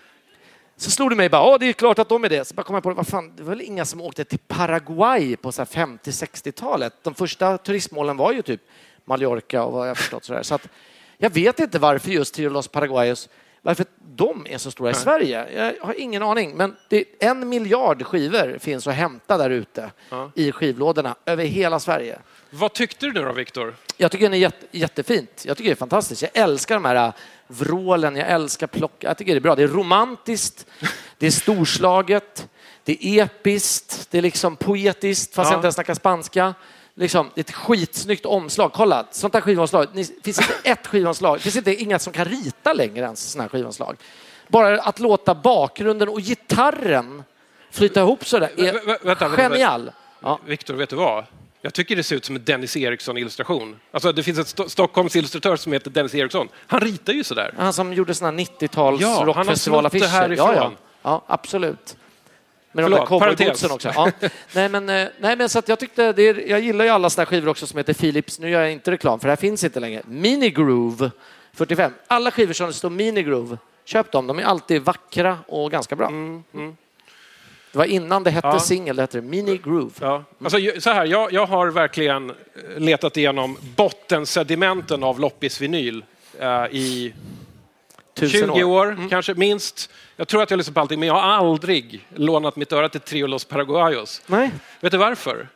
så 0.81 0.91
slog 0.91 1.09
det 1.09 1.15
mig 1.15 1.29
bara, 1.29 1.51
ja 1.51 1.57
det 1.57 1.65
är 1.65 1.73
klart 1.73 1.99
att 1.99 2.09
de 2.09 2.23
är 2.23 2.29
det. 2.29 2.45
Så 2.45 2.53
bara 2.55 2.63
kom 2.63 2.73
jag 2.73 2.83
på, 2.83 2.93
vad 2.93 3.07
fan, 3.07 3.33
det 3.35 3.43
var 3.43 3.49
väl 3.49 3.61
inga 3.61 3.85
som 3.85 4.01
åkte 4.01 4.23
till 4.23 4.39
Paraguay 4.39 5.35
på 5.35 5.51
så 5.51 5.61
här 5.61 5.85
50-60-talet. 5.85 6.93
De 7.03 7.15
första 7.15 7.57
turistmålen 7.57 8.17
var 8.17 8.31
ju 8.31 8.41
typ 8.41 8.61
Mallorca 9.05 9.63
och 9.63 9.73
vad 9.73 9.89
jag 9.89 9.97
förstått 9.97 10.25
sådär. 10.25 10.43
Så 10.43 10.55
att 10.55 10.67
jag 11.17 11.29
vet 11.29 11.59
inte 11.59 11.79
varför 11.79 12.11
just 12.11 12.33
Trio 12.33 12.49
Los 12.49 12.67
Paraguayos, 12.67 13.29
varför 13.61 13.85
de 14.15 14.45
är 14.49 14.57
så 14.57 14.71
stora 14.71 14.91
i 14.91 14.93
Sverige. 14.93 15.47
Jag 15.55 15.85
har 15.85 15.99
ingen 15.99 16.23
aning, 16.23 16.55
men 16.55 16.75
en 17.19 17.49
miljard 17.49 18.03
skivor 18.03 18.57
finns 18.59 18.87
att 18.87 18.95
hämta 18.95 19.37
där 19.37 19.49
ute 19.49 19.91
i 20.35 20.51
skivlådorna 20.51 21.15
över 21.25 21.45
hela 21.45 21.79
Sverige. 21.79 22.19
Vad 22.49 22.73
tyckte 22.73 23.05
du 23.05 23.12
då, 23.12 23.31
Viktor? 23.31 23.75
Jag 23.97 24.12
tycker 24.12 24.25
den 24.25 24.33
är 24.33 24.38
jätte, 24.38 24.65
jättefint. 24.71 25.43
Jag 25.45 25.57
tycker 25.57 25.69
det 25.69 25.73
är 25.73 25.75
fantastiskt. 25.75 26.21
Jag 26.21 26.31
älskar 26.33 26.75
de 26.75 26.85
här 26.85 26.95
äh, 27.07 27.13
vrålen, 27.47 28.15
jag 28.15 28.27
älskar 28.29 28.67
plock. 28.67 28.95
Jag 28.99 29.17
tycker 29.17 29.31
det 29.33 29.38
är 29.38 29.41
bra. 29.41 29.55
Det 29.55 29.63
är 29.63 29.67
romantiskt, 29.67 30.65
det 31.17 31.27
är 31.27 31.31
storslaget, 31.31 32.47
det 32.83 33.05
är 33.05 33.23
episkt, 33.23 34.07
det 34.12 34.17
är 34.17 34.21
liksom 34.21 34.55
poetiskt 34.55 35.35
fast 35.35 35.47
Ja. 35.49 35.53
jag 35.53 35.57
inte 35.59 35.65
ens 35.65 35.75
snackar 35.75 35.93
spanska. 35.93 36.53
Liksom, 36.95 37.29
det 37.35 37.39
är 37.39 37.43
ett 37.43 37.51
skitsnyggt 37.51 38.25
omslag. 38.25 38.73
Kolla, 38.73 39.07
sånt 39.12 39.33
här 39.33 39.41
skivomslag. 39.41 39.88
Det 39.93 40.03
finns 40.23 40.39
inte 40.39 40.53
ett 40.63 40.88
skivomslag. 40.88 41.38
Det 41.38 41.41
finns 41.41 41.55
inte 41.55 41.75
inga 41.75 41.99
som 41.99 42.13
kan 42.13 42.25
rita 42.25 42.73
längre 42.73 43.05
ens 43.05 43.31
sådana 43.31 43.43
här 43.43 43.49
skivomslag. 43.49 43.97
Bara 44.47 44.81
att 44.81 44.99
låta 44.99 45.35
bakgrunden 45.35 46.09
och 46.09 46.19
gitarren 46.21 47.23
flyta 47.71 47.99
ihop 47.99 48.25
sådär 48.25 48.51
är 48.57 48.73
vä- 48.73 48.97
vänta, 49.03 49.27
vänta. 49.27 49.41
genial. 49.41 49.91
Ja. 50.19 50.39
Viktor, 50.45 50.73
vet 50.73 50.89
du 50.89 50.95
vad? 50.95 51.23
Jag 51.62 51.74
tycker 51.74 51.95
det 51.95 52.04
ser 52.04 52.15
ut 52.15 52.26
som 52.26 52.36
en 52.36 52.43
Dennis 52.45 52.78
Eriksson-illustration. 52.78 53.80
Alltså, 53.91 54.12
det 54.12 54.24
finns 54.24 54.38
en 54.38 54.43
Sto- 54.45 54.67
Stockholms 54.67 55.15
illustratör 55.15 55.56
som 55.56 55.74
heter 55.74 55.89
Dennis 55.91 56.15
Eriksson. 56.15 56.48
Han 56.67 56.80
ritar 56.80 57.13
ju 57.13 57.24
sådär. 57.24 57.54
Han 57.58 57.74
som 57.74 57.93
gjorde 57.93 58.13
såna 58.13 58.32
90-tals 58.32 59.02
Ja, 59.02 59.08
han 59.08 59.17
har 59.17 59.26
rockfestivalaffischer. 59.26 60.00
snott 60.08 60.12
det 60.12 60.17
härifrån. 60.19 60.48
Ja, 60.56 60.56
ja. 60.56 60.72
ja, 61.02 61.24
absolut. 61.28 61.98
Med 62.72 62.84
de 62.86 62.89
Förlåt, 62.91 63.10
där 63.10 63.19
parentes. 63.19 63.38
cowboybootsen 63.62 63.72
också. 63.72 63.91
Ja. 63.95 64.30
nej, 64.54 64.69
men, 64.69 64.89
eh, 64.89 65.08
nej, 65.19 65.36
men 65.36 65.50
så 65.50 65.60
att 65.60 65.67
jag 65.67 65.80
tyckte, 65.80 66.13
det 66.13 66.24
är, 66.24 66.50
jag 66.50 66.60
gillar 66.60 66.86
ju 66.86 66.91
alla 66.91 67.10
såna 67.10 67.26
skivor 67.26 67.48
också 67.50 67.67
som 67.67 67.78
heter 67.78 67.93
Philips. 67.93 68.39
Nu 68.39 68.50
gör 68.50 68.62
jag 68.62 68.72
inte 68.72 68.91
reklam 68.91 69.19
för 69.19 69.28
det 69.28 69.32
här 69.32 69.36
finns 69.38 69.63
inte 69.63 69.80
längre. 69.80 70.02
Mini 70.06 70.50
Groove 70.50 71.12
45. 71.54 71.91
Alla 72.08 72.32
skivor 72.32 72.54
som 72.54 72.67
det 72.67 72.74
står 72.74 72.89
Mini 72.89 73.24
Groove, 73.24 73.58
köp 73.86 74.12
dem. 74.12 74.28
De 74.28 74.39
är 74.39 74.43
alltid 74.43 74.82
vackra 74.82 75.38
och 75.48 75.72
ganska 75.72 75.95
bra. 75.95 76.12
Det 77.71 77.77
var 77.77 77.86
innan 77.86 78.23
det 78.23 78.32
hette 78.32 78.47
Ja. 78.47 78.60
singel, 78.60 78.99
hette 78.99 79.17
det 79.17 79.27
Mini 79.27 79.58
Groove. 79.58 79.91
Ja. 80.01 80.23
Alltså, 80.43 80.58
så 80.79 80.89
här, 80.89 81.05
jag, 81.05 81.34
jag 81.34 81.45
har 81.45 81.67
verkligen 81.67 82.29
eh, 82.29 82.36
letat 82.77 83.17
igenom 83.17 83.58
bottensedimenten 83.75 85.03
av 85.03 85.19
loppisvinyl 85.19 86.03
eh, 86.39 86.65
i 86.71 87.13
Tusen 88.13 88.49
20 88.53 88.63
år, 88.63 88.86
Mm. 88.91 89.10
kanske 89.10 89.34
minst. 89.34 89.89
Jag 90.15 90.27
tror 90.27 90.43
att 90.43 90.49
jag 90.49 90.58
lyssnar 90.58 90.73
på 90.73 90.79
allting, 90.79 90.99
men 90.99 91.08
jag 91.08 91.13
har 91.15 91.21
aldrig 91.21 92.08
lånat 92.15 92.55
mitt 92.55 92.71
öra 92.71 92.89
till 92.89 92.99
Trio 93.01 93.27
Los 93.27 93.45
Paraguayos. 93.45 94.21
Nej. 94.27 94.51
Vet 94.79 94.91
du 94.91 94.97
varför? 94.97 95.47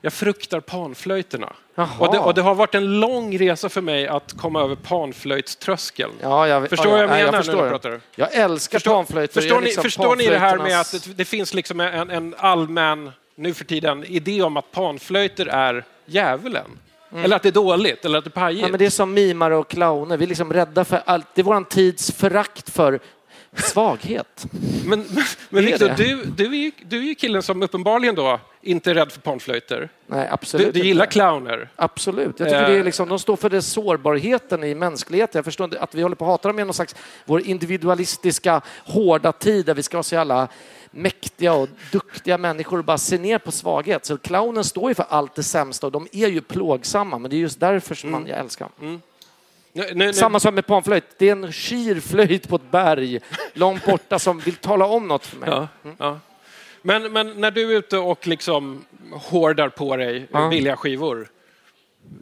Jag 0.00 0.12
fruktar 0.12 0.60
panflöjterna. 0.60 1.52
Och 1.74 2.12
det, 2.12 2.18
och 2.18 2.34
det 2.34 2.42
har 2.42 2.54
varit 2.54 2.74
en 2.74 3.00
lång 3.00 3.38
resa 3.38 3.68
för 3.68 3.80
mig 3.80 4.06
att 4.06 4.32
komma 4.32 4.60
över 4.60 4.74
panflöjtströskeln. 4.74 6.12
Ja, 6.20 6.48
jag, 6.48 6.68
Förstår 6.68 6.92
ja, 6.92 6.98
jag 6.98 7.08
vad 7.08 7.20
jag 7.20 7.26
menar 7.26 7.38
förstår 7.38 7.56
när 7.56 7.62
jag 7.62 7.72
det. 7.72 7.78
pratar? 7.78 8.00
Jag 8.14 8.34
älskar 8.34 8.78
panflöjter. 8.78 9.34
Förstår, 9.34 9.50
Jag 9.50 9.56
är 9.56 9.60
ni, 9.60 9.66
liksom 9.66 9.82
förstår 9.82 10.16
ni 10.16 10.26
det 10.26 10.38
här 10.38 10.58
med 10.58 10.80
att 10.80 10.92
det, 10.92 11.12
det 11.16 11.24
finns 11.24 11.54
liksom 11.54 11.80
en, 11.80 12.10
en 12.10 12.34
allmän, 12.38 13.10
nu 13.34 13.54
för 13.54 13.64
tiden, 13.64 14.04
idé 14.04 14.42
om 14.42 14.56
att 14.56 14.72
panflöjter 14.72 15.46
är 15.46 15.84
djävulen? 16.06 16.78
Eller 17.16 17.36
att 17.36 17.42
det 17.42 17.48
är 17.48 17.52
dåligt, 17.52 18.04
eller 18.04 18.18
att 18.18 18.24
det 18.24 18.28
är 18.28 18.30
pajigt? 18.30 18.58
Mm. 18.58 18.68
Ja, 18.68 18.72
men 18.72 18.78
det 18.78 18.86
är 18.86 18.90
som 18.90 19.14
mimar 19.14 19.50
och 19.50 19.68
clowner. 19.68 20.16
Vi 20.16 20.24
är 20.24 20.28
liksom 20.28 20.52
rädda 20.52 20.84
för 20.84 21.02
allt. 21.04 21.26
Det 21.34 21.40
är 21.40 21.44
vår 21.44 21.64
tids 21.64 22.12
förakt 22.12 22.70
för 22.70 23.00
svaghet. 23.56 24.46
Men, 24.84 25.06
men, 25.10 25.24
men 25.48 25.64
Victor, 25.64 25.88
du, 25.96 26.24
du, 26.24 26.44
är 26.44 26.58
ju, 26.58 26.72
du 26.82 26.98
är 26.98 27.02
ju 27.02 27.14
killen 27.14 27.42
som 27.42 27.62
uppenbarligen 27.62 28.14
då 28.14 28.40
inte 28.62 28.90
är 28.90 28.94
rädd 28.94 29.12
för 29.12 29.20
panflöjter. 29.20 29.88
Nej, 30.06 30.28
absolut 30.30 30.66
Du, 30.66 30.72
du 30.72 30.78
inte. 30.78 30.88
gillar 30.88 31.06
clowner. 31.06 31.68
Absolut. 31.76 32.40
Jag 32.40 32.48
tycker 32.48 32.62
Eh. 32.62 32.68
det 32.70 32.78
är 32.78 32.84
liksom, 32.84 33.08
de 33.08 33.18
står 33.18 33.36
för 33.36 33.50
det 33.50 33.62
sårbarheten 33.62 34.64
i 34.64 34.74
mänskligheten. 34.74 35.38
Jag 35.38 35.44
förstår 35.44 35.64
inte 35.64 35.80
att 35.80 35.94
vi 35.94 36.02
håller 36.02 36.16
på 36.16 36.24
att 36.24 36.30
hata 36.30 36.48
dem 36.48 36.58
i 36.58 36.64
någon 36.64 36.74
slags 36.74 36.94
vår 37.24 37.40
individualistiska, 37.46 38.60
hårda 38.84 39.32
tid 39.32 39.66
där 39.66 39.74
vi 39.74 39.82
ska 39.82 39.96
vara 39.96 40.02
så 40.02 40.14
jävla 40.14 40.48
mäktiga 40.90 41.52
och 41.54 41.68
duktiga 41.92 42.38
människor 42.38 42.78
och 42.78 42.84
bara 42.84 42.98
se 42.98 43.18
ner 43.18 43.38
på 43.38 43.52
svaghet. 43.52 44.04
Så 44.06 44.18
clownen 44.18 44.64
står 44.64 44.90
ju 44.90 44.94
för 44.94 45.06
allt 45.08 45.34
det 45.34 45.42
sämsta 45.42 45.86
och 45.86 45.92
de 45.92 46.08
är 46.12 46.28
ju 46.28 46.40
plågsamma, 46.40 47.18
men 47.18 47.30
det 47.30 47.36
är 47.36 47.38
just 47.38 47.60
därför 47.60 47.94
som 47.94 48.10
man, 48.10 48.26
jag 48.26 48.38
älskar 48.38 48.68
dem. 48.80 49.02
Nu, 49.74 49.82
nu, 49.84 49.94
nu, 49.94 50.12
Samma 50.12 50.40
sak 50.40 50.54
med 50.54 50.66
panflöjt. 50.66 51.04
Det 51.18 51.28
är 51.28 51.32
en 51.32 51.52
skirflöjt 51.52 52.48
på 52.48 52.56
ett 52.56 52.70
berg 52.70 53.20
långt 53.52 53.86
borta 53.86 54.18
som 54.18 54.38
vill 54.40 54.54
tala 54.56 54.86
om 54.86 55.08
något 55.08 55.26
för 55.26 55.36
mig. 55.36 55.48
Ja, 55.50 55.68
ja. 55.98 56.18
Men, 56.82 57.12
men 57.12 57.40
när 57.40 57.50
du 57.50 57.72
är 57.72 57.78
ute 57.78 57.98
och 57.98 58.26
liksom 58.26 58.84
hårdar 59.12 59.68
på 59.68 59.96
dig 59.96 60.28
Ja. 60.32 60.48
billiga 60.48 60.76
skivor, 60.76 61.28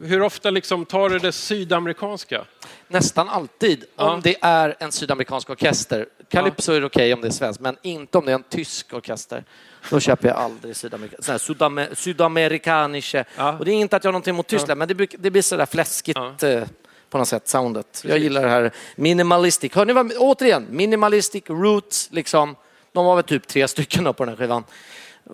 hur 0.03 0.21
ofta 0.21 0.49
liksom 0.49 0.85
tar 0.85 1.09
du 1.09 1.19
det 1.19 1.31
sydamerikanska? 1.31 2.45
Nästan 2.87 3.29
alltid. 3.29 3.85
Ja. 3.95 4.13
Om 4.13 4.21
det 4.21 4.35
är 4.41 4.75
en 4.79 4.91
sydamerikansk 4.91 5.49
orkester. 5.49 6.05
Calypso 6.29 6.71
är 6.73 6.79
det 6.79 6.85
okej 6.85 7.13
om 7.13 7.21
det 7.21 7.27
är 7.27 7.31
svenskt, 7.31 7.59
men 7.61 7.77
inte 7.81 8.17
om 8.17 8.25
det 8.25 8.31
är 8.31 8.35
en 8.35 8.43
tysk 8.43 8.93
orkester. 8.93 9.43
Då 9.89 9.99
köper 9.99 10.27
jag 10.27 10.37
aldrig 10.37 10.75
sydamerika- 10.75 11.17
sydame- 11.37 11.95
sydamerikanische. 11.95 13.23
Ja. 13.37 13.57
Och 13.59 13.65
det 13.65 13.71
är 13.71 13.75
inte 13.75 13.95
att 13.95 14.03
jag 14.03 14.09
har 14.09 14.13
någonting 14.13 14.33
emot 14.33 14.47
Tyskland, 14.47 14.77
men 14.77 14.87
det, 14.87 14.93
det 15.19 15.31
blir 15.31 15.41
sådär 15.41 15.65
fläskigt 15.65 16.43
eh, 16.43 16.63
på 17.09 17.17
något 17.17 17.27
sätt, 17.27 17.47
soundet. 17.47 18.03
Jag 18.07 18.17
gillar 18.19 18.41
det 18.43 18.49
här 18.49 18.71
minimalistic. 18.95 19.75
Hör 19.75 19.85
ni 19.85 19.93
vad, 19.93 20.13
återigen, 20.17 20.67
minimalistic, 20.69 21.43
roots, 21.47 22.09
liksom. 22.11 22.55
De 22.93 23.05
var 23.05 23.15
väl 23.15 23.23
typ 23.23 23.47
tre 23.47 23.67
stycken 23.67 24.03
på 24.13 24.13
den 24.25 24.29
här 24.29 24.35
skivan. 24.35 24.63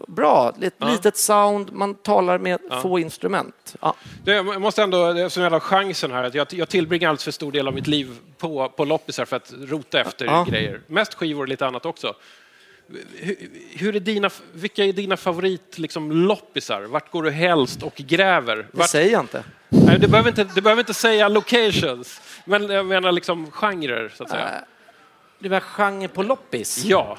Bra, 0.08 0.54
ett 0.62 0.74
litet 0.80 1.18
sound, 1.18 1.74
man 1.74 1.96
talar 1.96 2.38
med 2.38 2.60
få 2.82 3.00
instrument. 3.00 3.76
Ja. 3.82 3.96
Det, 4.24 4.32
jag 4.32 4.62
måste 4.62 4.84
ändå, 4.84 5.14
det 5.14 5.22
är 5.22 5.30
som 5.30 5.44
jag 5.44 5.50
har 5.52 5.60
chansen 5.60 6.12
här, 6.12 6.24
att 6.24 6.34
jag, 6.36 6.48
jag 6.54 6.70
tillbringar 6.70 7.10
alldeles 7.10 7.24
för 7.24 7.32
stor 7.32 7.52
del 7.52 7.68
av 7.68 7.74
mitt 7.74 7.88
liv 7.88 8.10
på, 8.38 8.70
på 8.70 8.86
loppisar 8.86 9.26
för 9.26 9.36
att 9.36 9.54
rota 9.58 10.00
efter 10.02 10.26
Ja. 10.26 10.46
grejer. 10.50 10.82
Mest 10.88 11.14
skivor 11.14 11.42
och 11.42 11.48
lite 11.48 11.68
annat 11.68 11.86
också. 11.86 12.14
Hur, 13.16 13.36
hur 13.76 13.96
är 13.96 14.00
dina, 14.00 14.30
vilka 14.54 14.86
är 14.86 14.94
dina 14.94 15.18
favorit 15.18 15.78
liksom, 15.78 16.12
loppisar? 16.12 16.82
Vart 16.82 17.12
går 17.12 17.24
du 17.24 17.32
helst 17.32 17.84
och 17.84 17.96
gräver? 17.96 18.56
Det 18.56 18.66
Vart, 18.72 18.90
säger 18.90 19.12
jag 19.12 19.22
inte. 19.24 19.44
nej, 19.70 20.00
du, 20.00 20.08
behöver 20.08 20.30
inte, 20.30 20.44
du 20.44 20.62
behöver 20.62 20.82
inte 20.82 20.94
säga 20.94 21.28
locations, 21.28 22.22
men 22.46 22.70
jag 22.70 22.86
menar 22.86 23.12
liksom 23.12 23.52
genrer, 23.52 24.14
så 24.18 24.24
att 24.24 24.30
säga. 24.30 24.44
Äh, 24.46 24.62
Det 25.40 25.50
var 25.50 25.60
genre 25.60 26.08
på 26.08 26.24
loppis. 26.24 26.86
Ja. 26.86 27.18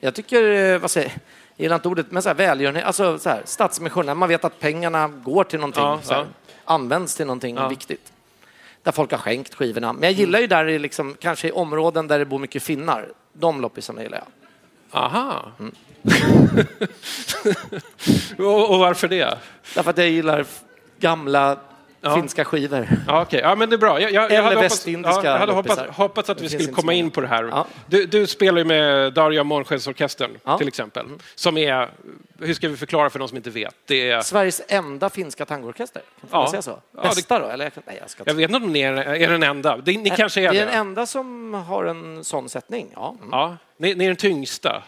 Jag 0.00 0.14
tycker, 0.14 0.72
eh, 0.74 0.78
vad 0.78 0.90
säger 0.90 1.08
jag 1.56 1.62
gillar 1.64 1.76
inte 1.76 1.88
ordet, 1.88 2.10
men 2.10 2.22
så 2.22 2.28
här 2.28 2.36
välgörenhet, 2.36 2.84
alltså 2.84 3.18
så 3.18 3.28
här, 3.28 3.42
stadsmission, 3.44 4.18
man 4.18 4.28
vet 4.28 4.44
att 4.44 4.60
pengarna 4.60 5.08
går 5.08 5.44
till 5.44 5.58
någonting, 5.60 5.82
Ja, 5.82 6.00
här, 6.10 6.16
ja. 6.16 6.26
används 6.64 7.14
till 7.16 7.26
någonting 7.26 7.56
Ja. 7.56 7.68
viktigt. 7.68 8.12
Där 8.82 8.92
folk 8.92 9.10
har 9.10 9.18
skänkt 9.18 9.54
skivorna. 9.54 9.92
Men 9.92 10.02
jag 10.02 10.12
gillar 10.12 10.40
ju 10.40 10.46
där 10.46 10.68
i 10.68 10.78
liksom, 10.78 11.16
kanske 11.20 11.48
i 11.48 11.52
områden 11.52 12.06
där 12.06 12.18
det 12.18 12.24
bor 12.24 12.38
mycket 12.38 12.62
finnar. 12.62 13.08
De 13.32 13.60
loppisarna 13.60 14.02
gillar 14.02 14.18
jag. 14.18 14.26
Aha. 15.02 15.52
Mm. 15.58 15.74
och, 18.38 18.70
och 18.70 18.78
varför 18.78 19.08
det? 19.08 19.38
Därför 19.74 19.90
att 19.90 19.98
jag 19.98 20.08
gillar 20.08 20.46
gamla 20.98 21.58
Ja. 22.00 22.14
finska 22.14 22.44
skivor. 22.44 22.88
Ja, 23.06 23.22
okej. 23.22 23.40
ja, 23.40 23.54
men 23.54 23.70
det 23.70 23.76
är 23.76 23.78
bra. 23.78 24.00
Jag, 24.00 24.12
jag, 24.12 24.22
jag 24.24 24.32
Eller 24.32 24.42
hade 24.42 24.56
hoppats, 24.56 24.74
västindiska 24.74 25.24
ja, 25.24 25.30
jag 25.30 25.38
hade 25.38 25.52
hoppats, 25.52 25.82
hoppats 25.96 26.30
att 26.30 26.40
vi 26.40 26.48
skulle 26.48 26.72
komma 26.72 26.92
in 26.92 27.10
på 27.10 27.20
det 27.20 27.26
här. 27.26 27.44
Ja. 27.44 27.66
Du, 27.86 28.06
du 28.06 28.26
spelar 28.26 28.58
ju 28.58 28.64
med 28.64 29.12
Darja 29.12 29.44
Månskenssorkestern 29.44 30.30
Ja. 30.44 30.58
till 30.58 30.68
exempel. 30.68 31.06
Som 31.34 31.58
är, 31.58 31.90
hur 32.38 32.54
ska 32.54 32.68
vi 32.68 32.76
förklara 32.76 33.10
för 33.10 33.18
de 33.18 33.28
som 33.28 33.36
inte 33.36 33.50
vet? 33.50 33.74
Det 33.86 34.10
är, 34.10 34.20
Sveriges 34.20 34.62
enda 34.68 35.10
finska 35.10 35.46
tangoorkester. 35.46 36.02
Ja. 36.30 36.38
man 36.38 36.50
säga 36.50 36.62
så? 36.62 36.70
Ja, 36.70 37.02
det- 37.02 37.08
Bästa 37.08 37.38
då? 37.38 37.46
Eller, 37.46 37.70
nej, 37.86 37.96
jag 38.00 38.10
ska 38.10 38.20
inte 38.22 38.30
jag 38.30 38.34
vet 38.36 38.50
inte 38.50 38.66
om 38.66 38.72
ni 38.72 38.80
är, 38.80 38.92
är 38.96 39.28
den 39.28 39.42
enda. 39.42 39.76
Det, 39.76 39.98
ni 39.98 40.10
kanske 40.10 40.40
är 40.40 40.44
det 40.44 40.50
det? 40.52 40.58
är 40.62 40.66
den 40.66 40.74
enda 40.74 41.06
som 41.06 41.54
har 41.54 41.84
en 41.84 42.24
sån 42.24 42.48
sättning. 42.48 42.92
Ja. 42.94 43.16
Mm. 43.18 43.28
Ja, 43.32 43.56
ni, 43.76 43.94
ni 43.94 44.04
är 44.04 44.08
den 44.08 44.16
tyngsta 44.16 44.82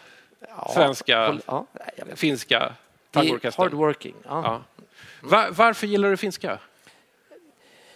svenska, 0.75 1.38
jag 1.46 1.66
finska 2.14 2.72
tangoorkestern. 3.11 3.62
hardworking. 3.62 4.14
Ja. 4.29 4.42
Ja. 4.44 4.61
Va, 5.20 5.46
varför 5.51 5.87
gillar 5.87 6.11
du 6.11 6.16
finska? 6.16 6.59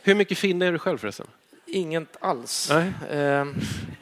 Hur 0.07 0.15
mycket 0.15 0.39
finne 0.39 0.67
är 0.67 0.73
du 0.73 0.79
själv 0.79 0.99
förresten? 0.99 1.27
Inget 1.67 2.17
alls. 2.21 2.71
Nej. 2.73 2.93
Eh, 3.11 3.47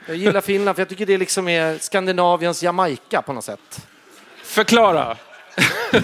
jag 0.07 0.17
gillar 0.17 0.41
Finland 0.41 0.77
för 0.77 0.81
jag 0.81 0.89
tycker 0.89 1.07
det 1.07 1.19
liksom 1.19 1.49
är 1.49 1.79
Skandinaviens 1.79 2.63
Jamaica 2.63 3.23
på 3.23 3.33
något 3.33 3.45
sätt. 3.45 3.87
Förklara! 4.43 5.17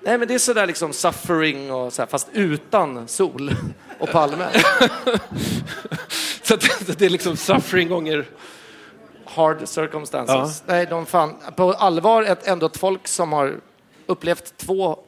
Nej, 0.00 0.18
men 0.18 0.28
det 0.28 0.34
är 0.34 0.38
sådär 0.38 0.66
liksom 0.66 0.92
suffering 0.92 1.72
och 1.72 1.92
så 1.92 2.02
här, 2.02 2.06
fast 2.06 2.28
utan 2.32 3.08
sol 3.08 3.56
och 3.98 4.10
palmer. 4.10 4.50
Så 6.42 6.54
att, 6.54 6.98
det 6.98 7.06
är 7.06 7.10
liksom 7.10 7.36
suffering 7.36 7.88
gånger... 7.88 8.24
Hard 9.24 9.68
circumstances. 9.68 10.62
Nej, 10.66 10.86
de 10.86 11.06
fan, 11.06 11.36
på 11.56 11.72
allvar 11.72 12.22
ett, 12.22 12.46
ändå 12.46 12.66
ett 12.66 12.76
folk 12.76 13.08
som 13.08 13.32
har 13.32 13.60
upplevt 14.06 14.56
två 14.56 14.98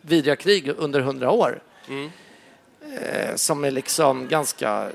vidriga 0.00 0.36
krig 0.36 0.72
under 0.78 1.00
hundra 1.00 1.30
år. 1.30 1.62
Eh, 1.88 3.34
som 3.34 3.64
är 3.64 3.70
liksom 3.70 4.28
ganska... 4.28 4.90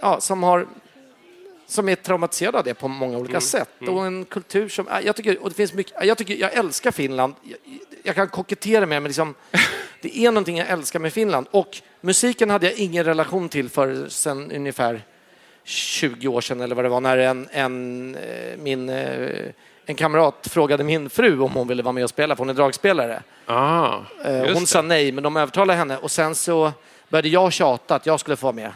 Ja, 0.00 0.20
som 0.20 0.42
har 0.42 0.66
som 1.66 1.88
är 1.88 1.94
traumatiserade 1.94 2.58
av 2.58 2.64
det 2.64 2.74
på 2.74 2.88
många 2.88 3.18
olika 3.18 3.40
sätt. 3.40 3.68
Och 3.88 4.06
en 4.06 4.24
kultur 4.24 4.68
som... 4.68 4.86
ja, 4.90 5.00
Jag 5.00 5.16
tycker, 5.16 5.42
och 5.42 5.48
det 5.48 5.54
finns 5.54 5.72
mycket, 5.72 6.04
jag, 6.04 6.18
tycker, 6.18 6.34
jag 6.34 6.52
älskar 6.54 6.90
Finland. 6.90 7.34
Jag, 7.42 7.58
jag 8.02 8.14
kan 8.14 8.28
kokettera 8.28 8.86
med 8.86 9.02
men 9.02 9.08
liksom, 9.08 9.34
det 10.00 10.18
är 10.18 10.30
någonting 10.30 10.56
jag 10.58 10.68
älskar 10.68 10.98
med 10.98 11.12
Finland. 11.12 11.46
Och 11.50 11.82
musiken 12.00 12.50
hade 12.50 12.66
jag 12.66 12.74
ingen 12.78 13.04
relation 13.04 13.48
till 13.48 13.68
för 13.68 14.08
sen 14.08 14.52
ungefär 14.52 15.02
20 15.64 16.28
år 16.28 16.40
sedan 16.40 16.60
eller 16.60 16.74
vad 16.74 16.84
det 16.84 16.88
var 16.88 17.00
när 17.00 17.18
en, 17.18 17.48
en, 17.52 18.14
eh, 18.14 18.56
min, 18.58 18.88
eh, 18.88 19.46
en 19.86 19.94
kamrat 19.94 20.48
frågade 20.50 20.84
min 20.84 21.10
fru 21.10 21.40
om 21.40 21.52
hon 21.52 21.68
ville 21.68 21.82
vara 21.82 21.92
med 21.92 22.04
och 22.04 22.10
spela, 22.10 22.36
för 22.36 22.40
hon 22.40 22.50
är 22.50 22.54
dragspelare. 22.54 23.22
Ah, 23.46 23.96
Eh, 24.24 24.54
Hon 24.54 24.66
sa 24.66 24.82
nej, 24.82 25.12
men 25.12 25.24
de 25.24 25.36
övertalade 25.36 25.78
henne 25.78 25.96
och 25.96 26.10
sen 26.10 26.34
så 26.34 26.72
började 27.08 27.28
jag 27.28 27.52
tjata 27.52 27.94
att 27.94 28.06
jag 28.06 28.20
skulle 28.20 28.36
få 28.36 28.46
vara 28.46 28.54
med. 28.56 28.72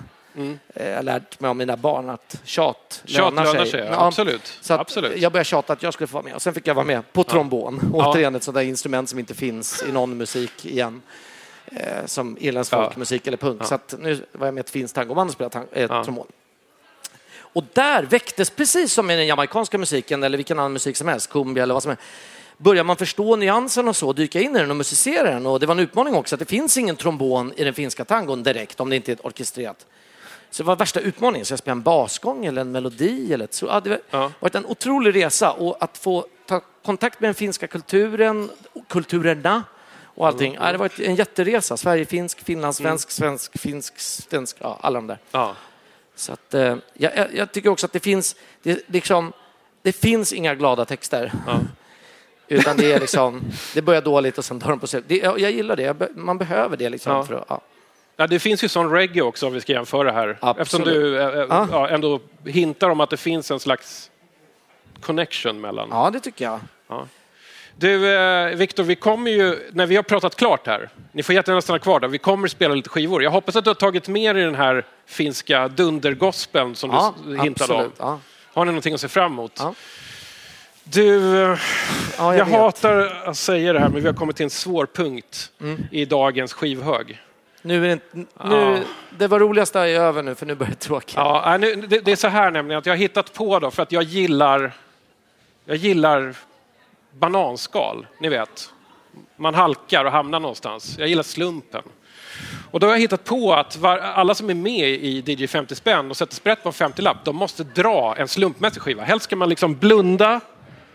Eh, 0.75 0.88
Jag 0.88 0.97
har 0.97 1.03
lärt 1.03 1.40
mig 1.40 1.49
av 1.49 1.57
mina 1.57 1.77
barn 1.77 2.11
att 2.11 2.40
tjat, 2.44 3.03
Mm. 3.05 3.14
Tjat 3.16 3.35
lönar 3.35 3.44
lönar 3.44 3.61
sig. 3.64 3.71
sig, 3.71 3.88
ja. 3.92 4.07
Absolut. 4.07 4.59
Så 4.61 4.75
Absolut. 4.75 5.18
Jag 5.21 5.33
började 5.33 5.44
tjata 5.44 5.73
att 5.73 5.83
jag 5.83 5.94
skulle 5.94 6.07
få 6.09 6.14
vara 6.14 6.25
med 6.25 6.35
och 6.35 6.42
sen 6.42 6.55
fick 6.55 6.66
jag 6.66 6.75
vara 6.75 6.85
med 6.87 7.12
på 7.12 7.25
trombon. 7.25 7.81
Ja. 7.92 8.11
Återigen 8.11 8.35
ett 8.35 8.42
sådant 8.42 8.55
där 8.55 8.62
instrument 8.68 9.09
som 9.09 9.18
inte 9.18 9.35
finns 9.35 9.85
i 9.88 9.92
någon 9.92 10.16
musik 10.16 10.66
igen. 10.66 11.03
eh, 11.73 12.07
som 12.07 12.37
irländsk 12.40 12.73
Ja. 12.73 12.83
folkmusik 12.85 13.27
eller 13.27 13.37
punk. 13.37 13.64
Så 13.64 13.79
nu 13.99 14.21
var 14.33 14.47
jag 14.47 14.55
med 14.55 14.61
i 14.61 14.64
ett 14.64 14.71
finskt 14.71 14.94
tangoband 14.94 15.29
och 15.31 15.35
spelade 15.35 15.53
tang- 15.59 15.66
eh, 15.73 16.03
trombon. 16.03 16.27
Och 17.59 17.64
där 17.73 18.03
väcktes, 18.03 18.51
precis 18.51 18.92
som 18.92 19.11
i 19.11 19.16
den 19.16 19.27
jamaicanska 19.27 19.79
musiken 19.79 20.23
eller 20.23 20.38
vilken 20.38 20.59
annan 20.59 20.73
musik 20.73 20.97
som 20.97 21.09
helst, 21.09 21.31
cumbia 21.31 21.62
eller 21.62 21.75
vad 21.75 21.83
som 21.83 21.90
helst, 21.90 22.03
börjar 22.57 22.85
man 22.85 22.97
förstå 22.97 23.37
nyansen 23.37 23.88
och 23.88 23.97
så, 23.97 24.12
dyka 24.12 24.40
in 24.40 24.57
i 24.57 24.59
den 24.59 24.71
och 24.71 24.77
musicera 24.77 25.31
den. 25.31 25.47
Och 25.47 25.61
det 25.61 25.66
var 25.66 25.75
en 25.75 25.79
utmaning 25.81 26.14
också 26.14 26.35
att 26.35 26.38
det 26.38 26.44
finns 26.44 26.77
ingen 26.77 26.97
trombon 26.97 27.53
i 27.57 27.64
den 27.64 27.75
finska 27.75 28.05
tangon 28.05 28.42
direkt 28.42 28.81
om 28.81 28.90
det 28.90 28.97
inte 28.97 29.12
är 29.12 29.27
orkestrerat. 29.27 29.87
Så 30.51 30.62
det 30.62 30.66
var 30.66 30.77
värsta 30.77 31.01
utmaningen. 31.01 31.47
Så 31.47 31.53
jag 31.53 31.59
spelade 31.59 31.79
en 31.79 31.83
basgång 31.83 32.47
eller 32.47 32.61
en 32.61 32.73
melodi. 32.73 33.33
Eller 33.33 33.44
ett, 33.44 33.55
så, 33.55 33.66
ja, 33.66 33.81
det 33.81 33.90
har 33.90 34.01
Ja. 34.11 34.33
varit 34.40 34.55
en 34.55 34.66
otrolig 34.66 35.14
resa 35.14 35.53
och 35.53 35.77
att 35.81 35.99
få 35.99 36.27
ta 36.47 36.61
kontakt 36.85 37.21
med 37.21 37.29
den 37.29 37.35
finska 37.35 37.66
kulturen, 37.66 38.51
kulturerna 38.88 39.64
och 40.05 40.27
allting. 40.27 40.55
Ja, 40.55 40.61
det 40.61 40.66
har 40.66 40.79
varit 40.79 41.01
en 41.01 41.14
jätteresa. 41.14 41.77
Sverige-finsk, 41.77 42.44
finlandssvensk, 42.44 43.11
svensk, 43.11 43.59
finsk, 43.59 43.99
svensk, 44.01 44.57
ja, 44.61 44.79
alla 44.81 44.99
de 44.99 45.07
där. 45.07 45.18
Ja. 45.31 45.57
Så 46.19 46.33
att, 46.33 46.55
eh, 46.55 46.77
jag, 46.95 47.17
jag, 47.17 47.35
jag 47.35 47.53
tycker 47.53 47.71
också 47.71 47.87
att 47.87 47.93
det 47.93 48.01
finns, 48.01 48.37
det, 48.63 48.83
liksom, 48.87 49.33
det 49.83 49.93
finns 49.93 50.33
inga 50.33 50.55
glada 50.55 50.85
texter. 50.85 51.33
Ja. 51.47 51.61
Utan 52.49 52.77
det 52.77 52.93
är 52.93 53.01
liksom, 53.01 53.43
det 53.75 53.83
börjar 53.83 54.03
dåligt 54.03 54.39
och 54.39 54.45
sen 54.45 54.61
tar 54.61 54.71
de 54.71 54.81
på 54.81 54.87
sig. 54.87 55.03
Det, 55.07 55.17
jag, 55.17 55.41
jag 55.41 55.51
gillar 55.51 55.77
det, 55.77 56.17
man 56.17 56.39
behöver 56.39 56.77
det 56.77 56.89
liksom. 56.91 57.13
Ja. 57.13 57.25
För 57.25 57.35
att, 57.35 57.45
ja. 57.49 57.61
Ja, 58.17 58.27
det 58.27 58.39
finns 58.39 58.65
ju 58.65 58.69
sån 58.69 58.91
reggae 58.91 59.23
också 59.23 59.47
om 59.47 59.53
vi 59.53 59.61
ska 59.61 59.73
jämföra 59.73 60.13
här. 60.13 60.39
Absolut. 60.41 60.61
Eftersom 60.63 60.85
du 60.85 61.19
eh, 61.21 61.47
Ja. 61.49 61.69
ja, 61.71 61.89
ändå 61.89 62.21
hintar 62.45 62.91
om 62.91 63.01
att 63.01 63.11
det 63.11 63.17
finns 63.17 63.51
en 63.51 63.61
slags 63.61 64.11
connection 65.01 65.61
mellan. 65.61 65.89
ja, 65.91 66.11
det 66.11 66.21
tycker 66.21 66.45
jag. 66.45 66.61
Du, 67.81 68.14
eh, 68.14 68.57
Viktor, 68.57 68.83
vi 68.85 68.95
kommer 68.95 69.31
ju, 69.31 69.59
när 69.73 69.87
vi 69.87 69.97
har 69.97 70.03
pratat 70.03 70.37
klart 70.37 70.67
här, 70.67 70.88
ni 71.12 71.23
får 71.23 71.35
jättegärna 71.35 71.61
stanna 71.62 71.79
kvar 71.79 72.01
där, 72.01 72.09
vi 72.09 72.19
kommer 72.19 72.49
spela 72.49 72.75
lite 72.75 72.88
skivor. 72.88 73.23
Jag 73.23 73.31
hoppas 73.31 73.57
att 73.57 73.64
du 73.64 73.71
har 73.71 73.75
tagit 73.75 74.09
med 74.09 74.37
dig 74.37 74.45
den 74.45 74.55
här 74.55 74.85
finska 75.07 75.69
dundergospeln 75.69 76.75
som 76.75 76.91
Ja, 76.91 77.14
du 77.27 77.38
hintade 77.38 77.73
om. 77.75 77.79
absolut. 77.81 77.95
Ja. 77.99 78.19
Har 78.53 78.64
ni 78.64 78.71
någonting 78.71 78.95
att 78.95 79.01
se 79.01 79.09
fram 79.09 79.33
emot? 79.33 79.53
Ja. 79.59 79.75
Du, 80.85 81.43
eh, 81.43 81.59
Ja, 82.19 82.37
jag, 82.37 82.45
vet. 82.45 82.55
hatar 82.55 83.23
att 83.25 83.37
säga 83.37 83.73
det 83.73 83.79
här, 83.81 83.88
men 83.88 84.01
vi 84.03 84.07
har 84.07 84.14
kommit 84.14 84.37
till 84.37 84.45
en 84.45 84.51
svår 84.51 84.87
punkt 84.87 85.51
Mm. 85.61 85.83
i 85.91 86.05
dagens 86.05 86.53
skivhög. 86.53 87.21
Nu 87.62 87.77
är 87.77 87.81
det, 87.87 87.93
inte, 87.93 88.33
nu, 88.45 88.83
det 89.19 89.27
var 89.27 89.38
roligaste 89.38 89.81
är 89.81 89.87
över 90.01 90.23
nu, 90.23 90.35
för 90.35 90.47
nu 90.47 90.55
börjar 90.55 90.71
det 90.71 90.77
tråkigt. 90.77 91.17
Ja, 91.17 91.57
nu, 91.61 91.75
det, 91.75 92.01
det 92.01 92.12
är 92.12 92.17
så 92.17 92.29
här 92.29 92.51
nämligen 92.51 92.79
att 92.79 92.87
jag 92.87 92.93
har 92.93 92.99
hittat 92.99 93.33
på 93.33 93.59
då 93.59 93.71
för 93.71 93.83
att 93.83 93.93
jag 93.93 94.03
gillar, 94.03 94.73
jag 95.64 95.77
gillar 95.77 96.35
bananskal, 97.12 98.07
ni 98.18 98.29
vet. 98.29 98.73
Man 99.37 99.55
halkar 99.55 100.05
och 100.05 100.12
hamnar 100.12 100.40
någonstans. 100.40 100.97
Jag 100.99 101.09
gillar 101.09 101.23
slumpen. 101.23 101.83
Och 102.71 102.81
då 102.81 102.87
har 102.87 102.94
jag 102.94 103.01
hittat 103.01 103.25
på 103.25 103.55
att 103.55 103.77
var, 103.77 103.99
alla 103.99 104.35
som 104.35 104.51
är 104.51 104.55
med 104.55 104.88
i 104.88 105.23
DJ 105.27 105.47
50 105.47 105.75
spänn 105.75 106.11
och 106.11 106.16
sätter 106.16 106.35
sprätt 106.35 106.62
på 106.62 106.68
en 106.68 106.73
50-lapp, 106.73 107.25
de 107.25 107.37
måste 107.37 107.64
dra 107.64 108.16
en 108.16 108.29
slumpmässig 108.29 108.83
skiva. 108.83 109.05
Helst 109.05 109.25
ska 109.25 109.37
man 109.37 109.49
liksom 109.49 109.75
blunda 109.75 110.40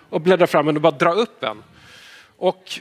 och 0.09 0.21
bläddra 0.21 0.47
fram 0.47 0.67
en 0.67 0.75
och 0.75 0.81
bara 0.81 0.91
dra 0.91 1.11
upp 1.11 1.43
en. 1.43 1.63
Och 2.37 2.79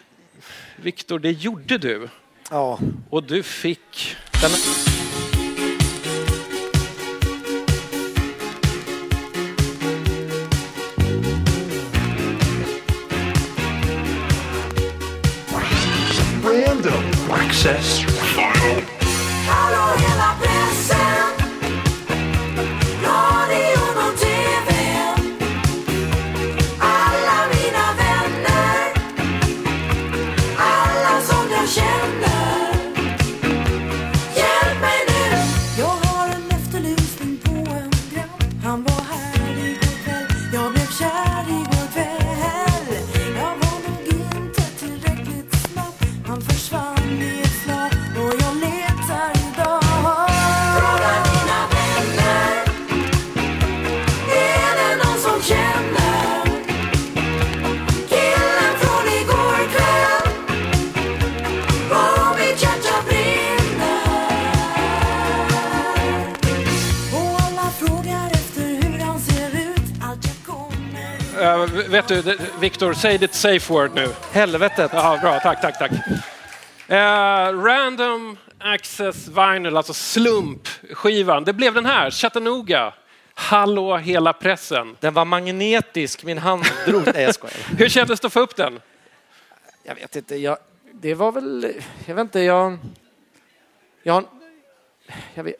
Viktor, 0.76 1.18
det 1.18 1.30
gjorde 1.30 1.78
du. 1.78 2.08
Ja. 2.50 2.78
Och 3.10 3.22
du 3.22 3.42
fick... 3.42 4.16
Den, 4.42 4.50
access 17.64 18.11
vet 72.10 72.26
du, 72.26 72.38
Viktor, 72.60 72.92
säg 72.92 73.18
ditt 73.18 73.34
safe 73.34 73.72
word 73.72 73.94
nu. 73.94 74.08
helvetet. 74.32 74.90
Ja, 74.94 75.18
bra, 75.22 75.40
tack, 75.40 75.60
tack, 75.60 75.78
tack. 75.78 75.92
Eh, 76.88 77.62
random 77.62 78.38
Access 78.58 79.28
Vinyl, 79.28 79.76
alltså 79.76 79.94
slumpskivan. 79.94 81.44
Det 81.44 81.52
blev 81.52 81.74
den 81.74 81.86
här, 81.86 82.10
Chattanooga. 82.10 82.94
Hallå 83.34 83.96
hela 83.96 84.32
pressen. 84.32 84.96
Den 85.00 85.14
var 85.14 85.24
magnetisk, 85.24 86.24
min 86.24 86.38
hand 86.38 86.64
drog... 86.86 87.02
Nej, 87.14 87.22
jag 87.22 87.34
skojar. 87.34 87.76
Hur 87.78 87.88
kändes 87.88 88.20
det 88.20 88.26
att 88.26 88.32
få 88.32 88.40
upp 88.40 88.56
den? 88.56 88.80
Jag 89.82 89.94
vet 89.94 90.16
inte, 90.16 90.36
jag, 90.36 90.58
det 90.92 91.14
var 91.14 91.32
väl... 91.32 91.72
Jag 92.06 92.14
vet 92.14 92.22
inte, 92.22 92.40
jag... 92.40 92.78
Jag, 94.02 94.24
jag, 95.34 95.44
vet, 95.44 95.56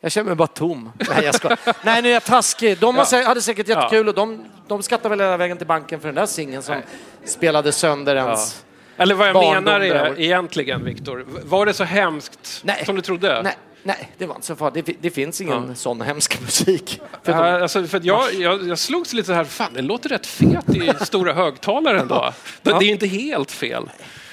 jag 0.00 0.12
känner 0.12 0.26
mig 0.26 0.34
bara 0.36 0.48
tom. 0.48 0.92
Nej, 1.08 1.24
jag 1.24 1.34
ska. 1.34 1.56
Nej 1.84 2.02
nu 2.02 2.08
är 2.08 2.12
jag 2.12 2.24
taskig. 2.24 2.78
De 2.78 2.96
Ja. 3.12 3.22
hade 3.24 3.42
säkert 3.42 3.68
jättekul 3.68 4.08
och 4.08 4.14
de, 4.14 4.44
de 4.68 4.82
skattade 4.82 5.08
väl 5.08 5.20
hela 5.20 5.36
vägen 5.36 5.56
till 5.58 5.66
banken 5.66 6.00
för 6.00 6.08
den 6.08 6.14
där 6.14 6.26
singeln 6.26 6.62
som 6.62 6.76
spelade 7.24 7.72
sönder 7.72 8.16
ens... 8.16 8.64
Eller 8.96 9.14
vad 9.14 9.28
jag 9.28 9.36
menar 9.54 9.80
är 9.80 10.20
egentligen, 10.20 10.84
Viktor, 10.84 11.24
var 11.44 11.66
det 11.66 11.72
så 11.74 11.84
hemskt 11.84 12.60
Nej. 12.64 12.82
som 12.86 12.96
du 12.96 13.02
trodde? 13.02 13.42
Nej, 13.42 13.54
nej, 13.82 14.12
det 14.18 14.26
var 14.26 14.34
inte 14.34 14.46
så 14.46 14.56
farligt. 14.56 14.86
Det, 14.86 14.94
det 15.00 15.10
finns 15.10 15.40
ingen 15.40 15.76
sån 15.76 16.00
hemsk 16.00 16.40
musik. 16.40 17.00
För 17.22 17.32
Ja, 17.32 17.52
de, 17.52 17.62
alltså, 17.62 17.86
för 17.86 18.00
jag, 18.04 18.34
jag, 18.34 18.68
jag 18.68 18.78
slogs 18.78 19.12
lite 19.12 19.26
så 19.26 19.32
här, 19.32 19.44
fan 19.44 19.72
det 19.74 19.82
låter 19.82 20.08
rätt 20.08 20.26
fet 20.26 20.68
i 20.76 20.92
stora 21.04 21.32
högtalaren 21.32 22.08
då. 22.08 22.32
Det, 22.62 22.70
det 22.78 22.84
är 22.84 22.90
inte 22.90 23.06
helt 23.06 23.50
fel. 23.50 23.90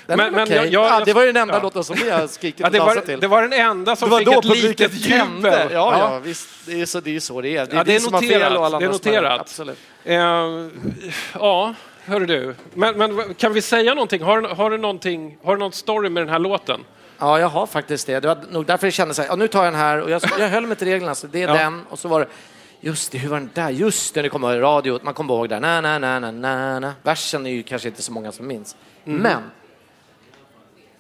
Men- 0.07 0.17
men 0.33 0.43
okej. 0.43 0.55
jag- 0.55 0.65
jag- 0.67 0.85
ja, 0.85 1.05
det 1.05 1.13
var 1.13 1.21
ju 1.21 1.27
den 1.31 1.41
enda 1.41 1.53
ja. 1.55 1.61
låten 1.61 1.83
som 1.83 1.95
jag 2.07 2.29
skrikit 2.29 2.59
Ja, 2.59 2.65
och 2.67 2.71
dansat 2.73 3.05
till. 3.05 3.19
det 3.19 3.27
var 3.27 3.41
den 3.41 3.53
enda 3.53 3.95
som 3.95 4.09
fick 4.19 4.27
ett 4.27 4.45
litet 4.45 4.93
jubel. 4.93 5.69
Ja, 5.71 5.97
ja, 5.99 6.19
visst. 6.23 6.49
Det 6.65 6.81
är, 6.81 6.85
så, 6.85 6.99
det 6.99 7.15
är 7.15 7.19
så 7.19 7.41
det 7.41 7.49
är. 7.57 7.65
Det 7.65 7.71
är, 7.71 7.77
Ja, 7.77 7.83
det 7.83 7.95
är 7.95 7.99
vi 7.99 8.05
har 8.05 8.11
noterat. 8.11 8.51
Det 8.51 8.85
är 8.85 8.87
har 8.87 8.91
noterat. 8.93 9.33
rätt. 9.33 9.41
Absolut. 9.41 9.77
Eh, 10.03 10.15
ja, 11.33 11.73
hörru 12.05 12.25
du. 12.25 12.55
Men, 12.73 12.97
men 12.97 13.33
kan 13.33 13.53
vi 13.53 13.61
säga 13.61 13.93
någonting? 13.93 14.21
Har, 14.21 14.41
du- 14.41 14.47
har, 14.47 14.69
du 14.69 14.77
någonting? 14.77 15.37
har 15.43 15.55
du 15.55 15.59
någon 15.59 15.71
story 15.71 16.09
med 16.09 16.21
den 16.23 16.29
här 16.29 16.39
låten? 16.39 16.79
Ja, 17.19 17.39
jag 17.39 17.47
har 17.47 17.65
faktiskt 17.65 18.07
det. 18.07 18.19
Det 18.19 18.27
var 18.27 18.37
nog 18.51 18.65
därför 18.65 18.87
jag 18.87 18.93
kände 18.93 19.13
så 19.13 19.21
här, 19.21 19.29
ja, 19.29 19.35
nu 19.35 19.47
tar 19.47 19.63
jag 19.63 19.73
den 19.73 19.79
här 19.79 20.01
och 20.01 20.09
jag, 20.09 20.21
jag 20.39 20.49
höll 20.49 20.65
mig 20.67 20.77
till 20.77 20.87
reglerna. 20.87 21.15
Så 21.15 21.27
det 21.27 21.41
är 21.43 21.47
Ja. 21.47 21.53
den 21.53 21.81
och 21.89 21.99
så 21.99 22.07
var 22.07 22.19
det, 22.19 22.27
just 22.81 23.11
det, 23.11 23.17
hur 23.17 23.29
var 23.29 23.37
den 23.39 23.49
där? 23.53 23.69
Just 23.69 24.13
det, 24.13 24.21
det 24.21 24.29
kommer 24.29 24.59
radio, 24.59 24.99
man 25.03 25.13
kommer 25.13 25.33
ihåg 25.33 25.49
där, 25.49 25.59
na, 25.59 25.81
na, 25.81 25.99
na, 25.99 26.19
na, 26.19 26.31
na, 26.31 26.79
na. 26.79 26.93
Versen 27.03 27.45
är 27.45 27.51
ju 27.51 27.63
kanske 27.63 27.87
inte 27.87 28.01
så 28.01 28.11
många 28.11 28.31
som 28.31 28.47
minns. 28.47 28.75
Mm. 29.05 29.21
Men, 29.21 29.41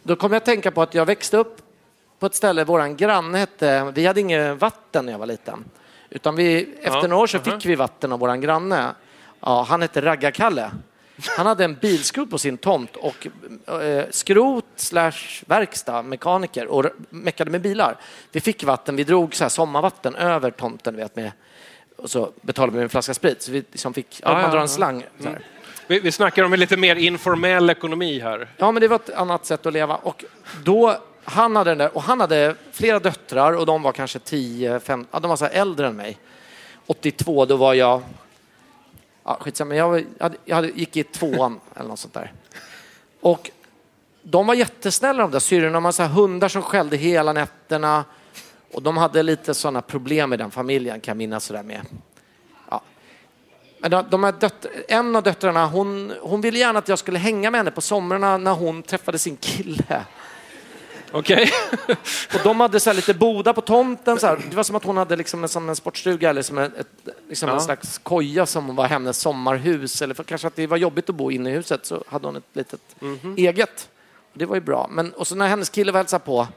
då 0.07 0.15
kom 0.15 0.31
jag 0.31 0.37
att 0.37 0.45
tänka 0.45 0.71
på 0.71 0.81
att 0.81 0.93
jag 0.93 1.05
växte 1.05 1.37
upp 1.37 1.61
på 2.19 2.25
ett 2.25 2.35
ställe, 2.35 2.63
våran 2.63 2.95
granne 2.95 3.37
hette, 3.37 3.91
vi 3.95 4.05
hade 4.05 4.19
inget 4.19 4.57
vatten 4.61 5.05
när 5.05 5.11
jag 5.11 5.19
var 5.19 5.25
liten. 5.25 5.65
Utan 6.09 6.35
vi, 6.35 6.75
efter 6.81 7.07
några 7.07 7.23
år 7.23 7.27
så 7.27 7.39
fick 7.39 7.65
vi 7.65 7.75
vatten 7.75 8.11
av 8.11 8.19
våran 8.19 8.41
granne. 8.41 8.95
Ja, 9.39 9.65
han 9.69 9.81
hette 9.81 10.01
Ragga-Kalle. 10.01 10.71
Han 11.37 11.45
hade 11.45 11.65
en 11.65 11.75
bilskrot 11.75 12.29
på 12.29 12.37
sin 12.37 12.57
tomt 12.57 12.95
och 12.95 13.27
eh, 13.81 14.05
skrot 14.09 14.65
slash 14.75 15.43
verkstad, 15.45 16.01
mekaniker 16.01 16.67
och 16.67 16.85
meckade 17.09 17.51
med 17.51 17.61
bilar. 17.61 17.97
Vi 18.31 18.39
fick 18.41 18.63
vatten, 18.63 18.95
vi 18.95 19.03
drog 19.03 19.35
så 19.35 19.43
här 19.43 19.49
sommarvatten 19.49 20.15
över 20.15 20.51
tomten 20.51 20.95
vet, 20.95 21.15
med, 21.15 21.31
och 21.97 22.09
så 22.09 22.31
betalade 22.41 22.71
vi 22.71 22.77
med 22.77 22.83
en 22.83 22.89
flaska 22.89 23.13
sprit. 23.13 23.41
Så 23.41 23.51
vi 23.51 23.57
liksom 23.57 23.93
fick, 23.93 24.21
ja, 24.23 24.29
Ja, 24.29 24.33
man 24.33 24.41
ja, 24.41 24.47
drar 24.47 24.57
en 24.57 24.61
ja. 24.61 24.67
slang. 24.67 25.05
Så 25.19 25.29
här. 25.29 25.41
Vi, 25.87 25.99
vi 25.99 26.11
snackar 26.11 26.43
om 26.43 26.53
en 26.53 26.59
lite 26.59 26.77
mer 26.77 26.95
informell 26.95 27.69
ekonomi 27.69 28.19
här. 28.19 28.47
Ja, 28.57 28.71
men 28.71 28.81
det 28.81 28.87
var 28.87 28.95
ett 28.95 29.09
annat 29.09 29.45
sätt 29.45 29.65
att 29.65 29.73
leva. 29.73 29.95
Och 29.95 30.25
då, 30.63 30.97
han 31.23 31.55
hade 31.55 31.71
den 31.71 31.77
där, 31.77 31.95
och 31.95 32.03
han 32.03 32.19
hade 32.19 32.55
flera 32.71 32.99
döttrar 32.99 33.53
och 33.53 33.65
de 33.65 33.81
var 33.81 33.91
kanske 33.91 34.19
10, 34.19 34.79
15, 34.79 35.07
ja, 35.11 35.19
de 35.19 35.29
var 35.29 35.35
så 35.35 35.45
här 35.45 35.51
äldre 35.51 35.87
än 35.87 35.95
mig. 35.95 36.17
82, 36.85 37.45
då 37.45 37.55
var 37.55 37.73
jag, 37.73 38.01
ja 39.23 39.37
skitsamma, 39.39 39.75
jag, 39.75 40.05
hade, 40.19 40.37
jag 40.45 40.55
hade, 40.55 40.67
gick 40.67 40.97
i 40.97 41.03
tvåan 41.03 41.59
eller 41.75 41.89
något 41.89 41.99
sånt 41.99 42.13
där. 42.13 42.33
Och 43.21 43.51
de 44.21 44.47
var 44.47 44.53
jättesnälla 44.53 45.21
de 45.21 45.31
där 45.31 45.39
syrrorna. 45.39 45.73
De 45.73 45.85
hade 45.85 45.93
så 45.93 46.03
hundar 46.03 46.47
som 46.47 46.61
skällde 46.61 46.97
hela 46.97 47.33
nätterna. 47.33 48.05
Och 48.71 48.81
de 48.81 48.97
hade 48.97 49.23
lite 49.23 49.53
sådana 49.53 49.81
problem 49.81 50.33
i 50.33 50.37
den 50.37 50.51
familjen 50.51 50.99
kan 50.99 51.11
jag 51.11 51.17
minnas 51.17 51.45
sådär 51.45 51.63
med. 51.63 51.81
De, 53.89 54.23
här 54.23 54.33
en 54.87 55.15
av 55.15 55.23
döttrarna, 55.23 55.65
hon, 55.65 56.13
hon 56.21 56.41
ville 56.41 56.59
gärna 56.59 56.79
att 56.79 56.87
jag 56.87 56.99
skulle 56.99 57.19
hänga 57.19 57.51
med 57.51 57.59
henne 57.59 57.71
på 57.71 57.81
somrarna 57.81 58.37
när 58.37 58.53
hon 58.53 58.83
träffade 58.83 59.19
sin 59.19 59.37
kille. 59.37 60.05
Okej. 61.11 61.51
Och 62.33 62.39
de 62.43 62.59
hade 62.59 62.79
så 62.79 62.93
lite 62.93 63.13
boda 63.13 63.53
på 63.53 63.61
tomten. 63.61 64.19
Så 64.19 64.27
här. 64.27 64.39
Det 64.49 64.55
var 64.55 64.63
som 64.63 64.75
att 64.75 64.83
hon 64.83 64.97
hade 64.97 65.15
liksom 65.15 65.43
en, 65.43 65.49
som 65.49 65.69
en 65.69 65.75
sportstuga 65.75 66.29
eller 66.29 66.41
som 66.41 66.57
ett, 66.57 66.71
liksom 67.29 67.49
Ja. 67.49 67.55
en 67.55 67.61
slags 67.61 67.97
koja 67.97 68.45
som 68.45 68.75
var 68.75 68.87
hennes 68.87 69.17
sommarhus. 69.19 70.01
Eller 70.01 70.13
för 70.13 70.23
kanske 70.23 70.47
att 70.47 70.55
det 70.55 70.67
var 70.67 70.77
jobbigt 70.77 71.09
att 71.09 71.15
bo 71.15 71.31
inne 71.31 71.49
i 71.49 71.53
huset 71.53 71.85
så 71.85 72.03
hade 72.07 72.27
hon 72.27 72.35
ett 72.35 72.43
litet 72.53 72.81
Mhm. 72.99 73.35
eget. 73.37 73.89
Det 74.33 74.45
var 74.45 74.55
ju 74.55 74.61
bra. 74.61 74.87
Men, 74.91 75.13
och 75.13 75.27
så 75.27 75.35
när 75.35 75.47
hennes 75.47 75.69
kille 75.69 75.91
var 75.91 75.99
hälsade 75.99 76.25
på 76.25 76.47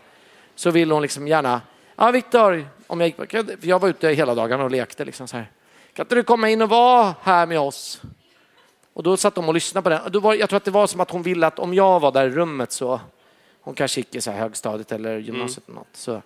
så 0.54 0.70
ville 0.70 0.94
hon 0.94 1.02
liksom 1.02 1.28
gärna, 1.28 1.60
ja 1.96 2.10
Viktor, 2.10 2.68
om 2.86 3.00
jag, 3.00 3.08
gick, 3.08 3.34
jag 3.64 3.78
var 3.78 3.88
ute 3.88 4.08
hela 4.08 4.34
dagarna 4.34 4.64
och 4.64 4.70
lekte 4.70 5.04
liksom 5.04 5.28
så 5.28 5.36
här. 5.36 5.50
Kan 5.98 6.04
inte 6.04 6.14
du 6.14 6.22
komma 6.22 6.48
in 6.50 6.62
och 6.62 6.68
vara 6.68 7.14
här 7.22 7.46
med 7.46 7.60
oss? 7.60 8.00
Och 8.92 9.02
då 9.02 9.16
satt 9.16 9.34
de 9.34 9.48
och 9.48 9.54
lyssnade 9.54 9.82
på 9.82 9.88
den. 9.88 10.00
Och 10.02 10.10
då 10.10 10.20
var, 10.20 10.34
jag 10.34 10.48
tror 10.48 10.56
att 10.56 10.64
det 10.64 10.70
var 10.70 10.86
som 10.86 11.00
att 11.00 11.10
hon 11.10 11.22
ville 11.22 11.46
att 11.46 11.58
om 11.58 11.74
jag 11.74 12.00
var 12.00 12.12
där 12.12 12.26
i 12.26 12.30
rummet 12.30 12.72
så 12.72 13.00
hon 13.60 13.74
kanske 13.74 14.00
gick 14.00 14.14
i 14.14 14.20
så 14.20 14.30
här 14.30 14.38
högstadiet 14.38 14.92
eller 14.92 15.18
gymnasiet 15.18 15.68
eller 15.68 15.74
något, 15.78 15.88
så 15.92 16.22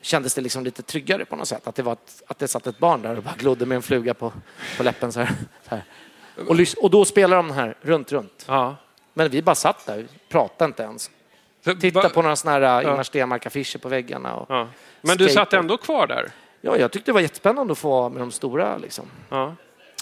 kändes 0.00 0.34
det 0.34 0.40
liksom 0.40 0.64
lite 0.64 0.82
tryggare 0.82 1.24
på 1.24 1.36
något 1.36 1.48
sätt. 1.48 1.66
Att 1.66 1.74
det, 1.74 1.82
var 1.82 1.92
ett, 1.92 2.22
att 2.26 2.38
det 2.38 2.48
satt 2.48 2.66
ett 2.66 2.78
barn 2.78 3.02
där 3.02 3.16
och 3.16 3.22
bara 3.22 3.34
glodde 3.38 3.66
med 3.66 3.76
en 3.76 3.82
fluga 3.82 4.14
på, 4.14 4.32
på 4.76 4.82
läppen 4.82 5.12
så 5.12 5.20
här. 5.20 5.34
Så 5.68 5.70
här. 5.70 5.84
Och, 6.48 6.56
och 6.82 6.90
då 6.90 7.04
spelade 7.04 7.36
de 7.42 7.46
den 7.48 7.56
här 7.56 7.76
runt, 7.80 8.12
runt. 8.12 8.44
Ja. 8.48 8.76
Men 9.14 9.28
vi 9.30 9.42
bara 9.42 9.54
satt 9.54 9.86
där, 9.86 10.06
pratade 10.28 10.68
inte 10.68 10.82
ens. 10.82 11.10
Va- 11.92 12.08
på 12.08 12.22
några 12.22 12.36
såna 12.36 12.52
här 12.52 12.82
Ingmar 12.82 13.02
Stenmark-affischer 13.02 13.78
på 13.78 13.88
väggarna. 13.88 14.34
Och, 14.34 14.46
Ja. 14.50 14.68
Men 15.00 15.16
du 15.16 15.24
satt 15.24 15.32
skateboard. 15.32 15.60
ändå 15.64 15.76
kvar 15.76 16.06
där? 16.06 16.32
Ja, 16.66 16.76
jag 16.76 16.92
tyckte 16.92 17.10
det 17.10 17.12
var 17.14 17.20
jättespännande 17.20 17.72
att 17.72 17.78
få 17.78 17.88
vara 17.90 18.08
med 18.08 18.22
de 18.22 18.30
stora. 18.30 18.78
Liksom. 18.78 19.04
Ja. 19.28 19.54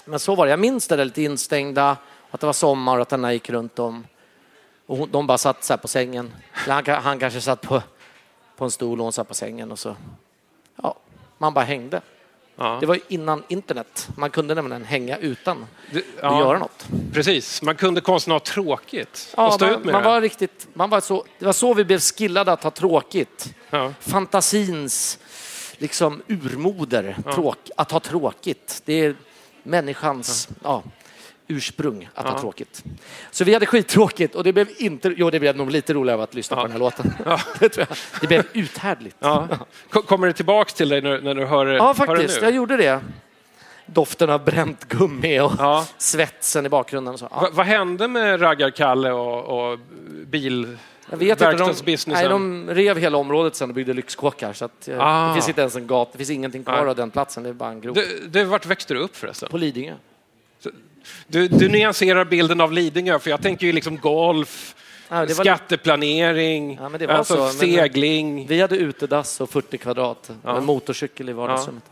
Men 0.05 0.19
så 0.19 0.35
var 0.35 0.45
det. 0.45 0.49
Jag 0.49 0.59
minns 0.59 0.87
det 0.87 0.95
där 0.95 1.05
lite 1.05 1.21
instängda, 1.21 1.97
att 2.31 2.39
det 2.39 2.45
var 2.45 2.53
sommar 2.53 2.95
och 2.95 3.01
att 3.01 3.09
den 3.09 3.33
gick 3.33 3.49
runt 3.49 3.79
om. 3.79 4.07
Och 4.85 4.97
hon, 4.97 5.09
de 5.11 5.27
bara 5.27 5.37
satt 5.37 5.63
så 5.63 5.73
här 5.73 5.77
på 5.77 5.87
sängen. 5.87 6.33
Han, 6.51 6.85
han 6.87 7.19
kanske 7.19 7.41
satt 7.41 7.61
på, 7.61 7.81
på 8.57 8.65
en 8.65 8.71
stol 8.71 8.99
och 8.99 9.03
hon 9.03 9.13
satt 9.13 9.27
på 9.27 9.33
sängen 9.33 9.71
och 9.71 9.79
så. 9.79 9.95
Ja, 10.83 10.95
man 11.37 11.53
bara 11.53 11.65
hängde. 11.65 12.01
Ja. 12.55 12.77
Det 12.79 12.85
var 12.85 12.99
innan 13.07 13.43
internet. 13.47 14.09
Man 14.17 14.29
kunde 14.29 14.55
nämligen 14.55 14.83
hänga 14.85 15.17
utan 15.17 15.65
Det- 15.91 15.97
att 15.99 16.03
ja. 16.21 16.39
göra 16.39 16.59
något. 16.59 16.87
Precis, 17.13 17.61
man 17.61 17.75
kunde 17.75 18.01
konsten 18.01 18.31
ha 18.31 18.39
tråkigt 18.39 19.33
och 19.37 19.43
Ja, 19.43 19.51
stå 19.51 19.65
man, 19.65 19.73
ut 19.75 19.85
med 19.85 19.93
man 19.93 20.03
det. 20.03 20.09
var 20.09 20.21
riktigt, 20.21 20.67
man 20.73 20.89
var 20.89 21.01
så, 21.01 21.25
det 21.39 21.45
var 21.45 21.53
så 21.53 21.73
vi 21.73 21.83
blev 21.85 21.99
skillade 21.99 22.51
att 22.51 22.63
ha 22.63 22.71
tråkigt. 22.71 23.53
Ja. 23.69 23.93
Fantasins 23.99 25.19
liksom 25.81 26.21
urmoder, 26.27 27.17
tråk, 27.33 27.57
att 27.77 27.91
ha 27.91 27.99
tråkigt. 27.99 28.81
Det 28.85 28.93
är 28.93 29.15
människans 29.63 30.49
ja. 30.63 30.83
ursprung 31.47 32.09
att 32.15 32.25
ha 32.25 32.33
Ja. 32.33 32.39
tråkigt. 32.39 32.83
Så 33.31 33.43
vi 33.43 33.53
hade 33.53 33.65
skittråkigt 33.65 34.35
och 34.35 34.43
det 34.43 34.53
blev 34.53 34.67
inte, 34.77 35.13
jo 35.17 35.29
det 35.29 35.39
blev 35.39 35.55
nog 35.57 35.71
lite 35.71 35.93
roligare 35.93 36.23
att 36.23 36.33
lyssna 36.33 36.55
på 36.57 36.61
den 36.63 36.71
här 36.71 36.79
låten. 36.79 37.13
det, 37.59 37.87
det 38.21 38.27
blev 38.27 38.47
uthärdligt. 38.53 39.15
Ja. 39.19 39.47
Ko- 39.89 40.01
Kommer 40.01 40.27
det 40.27 40.33
tillbaks 40.33 40.73
till 40.73 40.89
dig 40.89 41.01
när, 41.01 41.21
när 41.21 41.35
du 41.35 41.45
hör, 41.45 41.65
Ja, 41.65 41.87
det 41.87 41.93
faktiskt. 42.05 42.41
nu? 42.41 42.45
Jag 42.47 42.55
gjorde 42.55 42.77
det. 42.77 43.01
Doften 43.85 44.29
av 44.29 44.43
bränt 44.45 44.85
gummi 44.87 45.39
och 45.39 45.51
Ja. 45.59 45.85
svetsen 45.97 46.65
i 46.65 46.69
bakgrunden. 46.69 47.13
Och 47.13 47.19
så. 47.19 47.27
Ja. 47.31 47.39
Va, 47.41 47.49
vad 47.51 47.65
hände 47.65 48.07
med 48.07 48.41
Raggar-Kalle 48.41 49.11
och, 49.11 49.71
och 49.71 49.79
bil... 50.27 50.77
Jag 51.09 51.17
vet 51.17 51.39
de, 51.39 51.45
verkstadsbusinessen? 51.45 52.29
nej, 52.29 52.29
de 52.29 52.69
rev 52.69 52.97
hela 52.97 53.17
området 53.17 53.55
sen 53.55 53.69
och 53.69 53.75
byggde 53.75 53.93
lyxkåkar. 53.93 54.53
Så 54.53 54.65
att, 54.65 54.87
eh, 54.87 54.95
Ah. 54.99 55.27
Det 55.27 55.33
finns 55.33 55.47
inte 55.47 55.61
ens 55.61 55.75
en 55.75 55.87
gata, 55.87 56.11
det 56.11 56.17
finns 56.17 56.29
ingenting 56.29 56.63
kvar 56.63 56.81
Nej. 56.81 56.87
av 56.89 56.95
den 56.95 57.11
platsen. 57.11 57.43
Det 57.43 57.49
är 57.49 57.53
bara 57.53 57.69
en 57.69 57.81
grop. 57.81 57.95
Du, 57.95 58.27
du, 58.27 58.43
vart 58.43 58.65
växte 58.65 58.93
du 58.93 58.99
upp 58.99 59.15
förresten? 59.15 59.49
På 59.49 59.57
Lidingö. 59.57 59.93
Du, 61.27 61.47
du 61.47 61.69
nyanserar 61.69 62.25
bilden 62.25 62.61
av 62.61 62.71
Lidingö, 62.71 63.19
för 63.19 63.29
jag 63.29 63.41
tänker 63.41 63.65
ju 63.67 63.71
liksom 63.73 63.97
golf, 63.97 64.75
Ja, 65.09 65.15
var- 65.15 65.27
skatteplanering, 65.27 66.77
Ja, 66.81 66.89
men 66.89 67.09
alltså 67.09 67.35
så, 67.35 67.41
men- 67.43 67.51
segling. 67.51 68.47
Vi 68.47 68.61
hade 68.61 68.77
utedass 68.77 69.41
och 69.41 69.49
40 69.49 69.77
kvadrat 69.77 70.31
Ja. 70.43 70.53
med 70.53 70.63
motorcykel 70.63 71.29
i 71.29 71.33
vardagsrummet. 71.33 71.83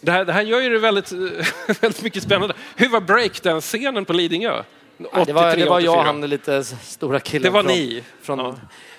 Det 0.00 0.12
här, 0.12 0.24
det 0.24 0.32
här 0.32 0.42
gör 0.42 0.60
ju 0.60 0.68
det 0.68 0.78
väldigt, 0.78 1.12
väldigt 1.80 2.02
mycket 2.02 2.22
spännande. 2.22 2.54
Hur 2.76 2.88
var 2.88 3.00
breakdance-scenen 3.00 4.04
på 4.04 4.12
Lidingö? 4.12 4.62
83, 4.98 5.24
det, 5.24 5.32
var, 5.32 5.56
det 5.56 5.64
var 5.68 5.80
jag 5.80 5.92
och 5.94 5.98
84. 6.00 6.06
han 6.12 6.20
lite 6.20 6.64
stora 6.64 7.20
killen 7.20 7.42
Det 7.42 7.50
var 7.50 7.62
från, 7.62 7.72
ni? 7.72 8.02
från, 8.22 8.38
Ja. 8.38 8.54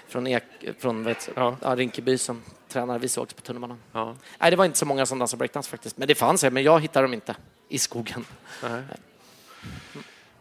från, 0.08 0.28
Ek, 0.28 0.44
från 0.80 1.04
vet, 1.04 1.30
Ja. 1.36 1.56
Rinkeby 1.62 2.18
som 2.18 2.42
tränade. 2.70 3.00
Vi 3.00 3.08
sågs 3.08 3.34
på 3.34 3.42
tunnelbanan. 3.42 3.78
Ja. 3.92 4.16
Nej, 4.40 4.52
det 4.52 4.58
var 4.58 4.66
inte 4.66 4.78
så 4.78 4.86
många 4.86 5.06
som 5.06 5.20
dansade 5.20 5.38
breakdance 5.38 5.70
faktiskt. 5.70 5.98
Men 5.98 6.08
det 6.08 6.16
fanns, 6.16 6.44
men 6.44 6.64
jag 6.64 6.80
hittade 6.82 7.04
dem 7.04 7.14
inte 7.14 7.36
i 7.70 7.78
skogen. 7.78 8.26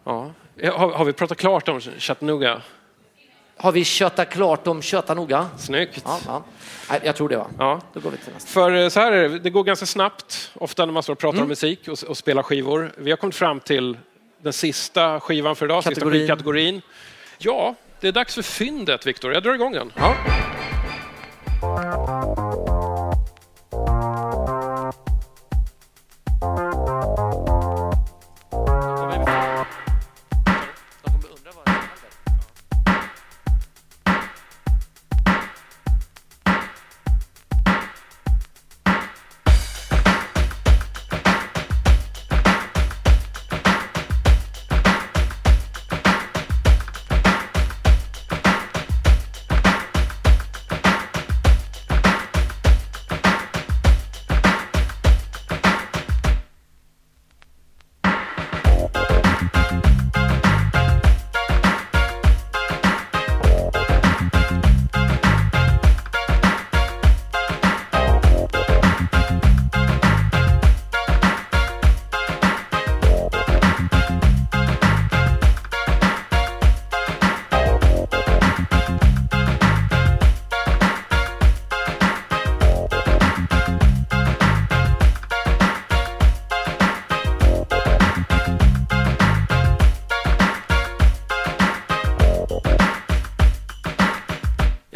Ja. 0.05 0.30
Har, 0.72 0.90
har 0.92 1.05
vi 1.05 1.12
pratat 1.12 1.38
klart 1.38 1.68
om 1.68 1.80
Chattanooga? 1.80 2.62
Har 3.57 3.72
vi 3.72 3.84
köttat 3.84 4.30
klart 4.30 4.66
om 4.66 4.82
Chattanooga? 4.82 5.48
Snyggt. 5.59 6.02
Ja, 6.07 6.18
ja. 6.26 6.42
Nej, 6.90 7.00
jag 7.05 7.16
tror 7.16 7.28
det 7.28 7.36
va? 7.36 7.46
Ja. 7.59 7.80
Då 7.92 8.00
går 8.00 8.11
vi 8.11 8.16
till 8.16 8.32
nästa. 8.34 8.48
För 8.50 8.74
eh, 8.74 8.88
så 8.88 9.00
här 9.00 9.12
är 9.12 9.28
det, 9.28 9.38
det 9.38 9.50
går 9.50 9.64
ganska 9.64 9.86
snabbt, 9.86 10.50
ofta 10.55 10.86
när 10.86 10.92
man 10.92 11.02
står 11.02 11.12
och 11.14 11.22
Mm. 11.24 11.32
pratar 11.32 11.42
om 11.42 11.48
musik 11.48 11.88
och, 11.88 12.02
och 12.09 12.16
spelar 12.16 12.42
skivor. 12.42 12.92
Vi 12.96 13.11
har 13.11 13.16
kommit 13.16 13.34
fram 13.36 13.61
till 13.61 13.98
den 14.45 14.53
sista 14.53 15.20
skivan 15.20 15.57
för 15.57 15.66
idag, 15.66 15.84
sista 15.84 16.26
Kategorin. 16.26 16.82
Ja, 17.38 17.74
det 18.01 18.09
är 18.09 18.12
dags 18.12 18.34
för 18.34 18.42
fyndet, 18.42 19.07
Viktor. 19.07 19.32
Jag 19.32 19.42
drar 19.42 19.55
igång 19.55 19.72
den. 19.72 19.92
Ja. 19.97 20.16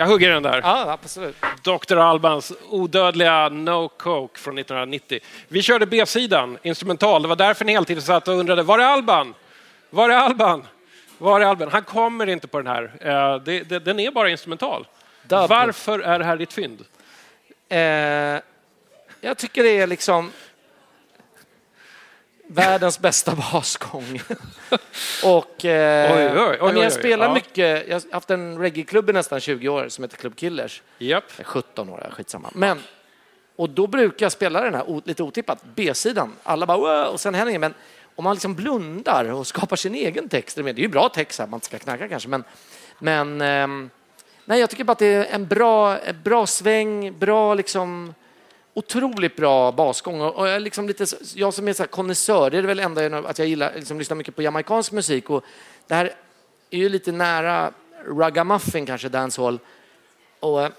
Hugger 0.09 0.30
den 0.30 0.42
där. 0.42 0.61
ja, 0.64 0.98
absolut. 1.02 1.36
Dr. 1.62 1.96
Albans 1.96 2.52
odödliga 2.70 3.48
No 3.48 3.88
Coke 3.88 4.40
från 4.40 4.59
1990. 4.59 5.20
Vi 5.48 5.62
körde 5.62 5.86
B-sidan, 5.86 6.59
instrumental. 6.62 7.22
Det 7.22 7.28
var 7.28 7.36
därför 7.36 7.64
ni 7.64 7.72
hela 7.72 7.84
tiden 7.84 8.02
satt 8.02 8.28
och 8.28 8.34
undrade, 8.34 8.62
var 8.62 8.78
är 8.78 8.84
Alban? 8.84 9.34
Var 9.90 10.11
är 10.11 10.16
Alban? 10.16 10.66
Var 11.18 11.40
är 11.40 11.44
Alban? 11.44 11.68
Han 11.72 11.82
kommer 11.82 12.26
inte 12.26 12.48
på 12.48 12.59
den 12.59 12.66
här. 12.66 12.92
Eh, 13.00 13.80
den 13.80 14.00
är 14.00 14.11
bara 14.11 14.30
instrumental. 14.30 14.86
Varför 15.28 15.98
är 15.98 16.18
det 16.18 16.24
här 16.24 16.36
ditt 16.36 16.52
fynd? 16.52 16.84
Eh, 17.68 17.78
jag 19.20 19.38
tycker 19.38 19.62
det 19.62 19.78
är 19.78 19.86
liksom 19.86 20.32
världens 22.49 22.99
bästa 23.01 23.34
basgång. 23.53 24.20
och, 25.24 25.64
eh, 25.64 26.16
Oj, 26.16 26.40
oj, 26.51 26.59
oj, 26.61 26.82
jag 26.82 26.92
spelar 26.92 27.26
Ja. 27.26 27.34
mycket, 27.34 27.88
jag 27.88 27.94
har 27.94 28.12
haft 28.12 28.30
en 28.30 28.59
reggaeklubb 28.59 29.11
i 29.11 29.12
nästan 29.12 29.40
20 29.40 29.68
år 29.68 29.88
som 29.88 30.05
heter 30.05 30.16
Club 30.16 30.36
Killers. 30.36 30.82
Japp. 30.99 31.24
17 31.44 31.88
år, 31.88 32.09
skitsamma. 32.12 32.51
Men, 32.55 32.82
och 33.57 33.70
då 33.70 33.86
brukar 33.86 34.24
jag 34.26 34.32
spela 34.32 34.61
den 34.61 34.74
här 34.74 35.01
lite 35.05 35.22
otippat, 35.22 35.59
B-sidan. 35.74 36.32
Alla 36.42 36.66
bara 36.66 36.78
wow, 36.78 37.12
och 37.12 37.20
sen 37.20 37.34
händer 37.34 37.51
inget. 37.51 37.61
Men 37.61 37.74
om 38.16 38.24
man 38.24 38.34
liksom 38.34 38.55
blundar 38.55 39.32
och 39.32 39.46
skapar 39.46 39.76
sin 39.76 39.94
egen 39.94 40.28
text, 40.28 40.57
det 40.57 40.62
är 40.70 40.74
ju 40.74 40.88
bra 40.88 41.09
text 41.09 41.38
här, 41.38 41.46
man 41.46 41.61
ska 41.61 41.78
knacka 41.78 42.09
kanske, 42.09 42.28
men 42.28 42.44
Men 42.99 43.40
ehm, 43.40 43.90
nej, 44.44 44.61
jag 44.61 44.70
tycker 44.70 44.84
bara 44.84 44.92
att 44.92 44.99
det 44.99 45.07
är 45.07 45.24
en 45.34 45.46
bra, 45.46 45.99
en 45.99 46.22
bra 46.22 46.46
sväng, 46.46 47.18
bra 47.18 47.55
liksom 47.55 48.14
otroligt 48.78 49.36
bra 49.36 49.72
basgång. 49.72 50.20
Och 50.20 50.48
jag, 50.48 50.54
är 50.54 50.60
liksom 50.60 50.88
lite, 50.88 51.06
jag 51.34 51.54
som 51.54 51.68
är 51.68 51.72
så 51.72 51.82
här 51.82 51.88
konnässör, 51.88 52.50
det 52.50 52.58
är 52.58 52.62
väl 52.62 52.80
enda 52.80 53.02
jag- 53.02 53.26
att 53.26 53.38
jag 53.38 53.48
gillar, 53.48 53.72
liksom 53.76 53.98
lyssnar 53.98 54.16
mycket 54.16 54.36
på 54.36 54.42
jamaicansk 54.42 54.92
musik. 54.92 55.30
Och 55.30 55.44
det 55.86 55.94
här 55.94 56.12
är 56.70 56.78
ju 56.78 56.88
lite 56.88 57.12
nära 57.12 57.72
ragamuffin 58.06 58.86
kanske, 58.86 59.08
dancehall. 59.08 59.58
Och 60.40 60.62
eh, 60.62 60.70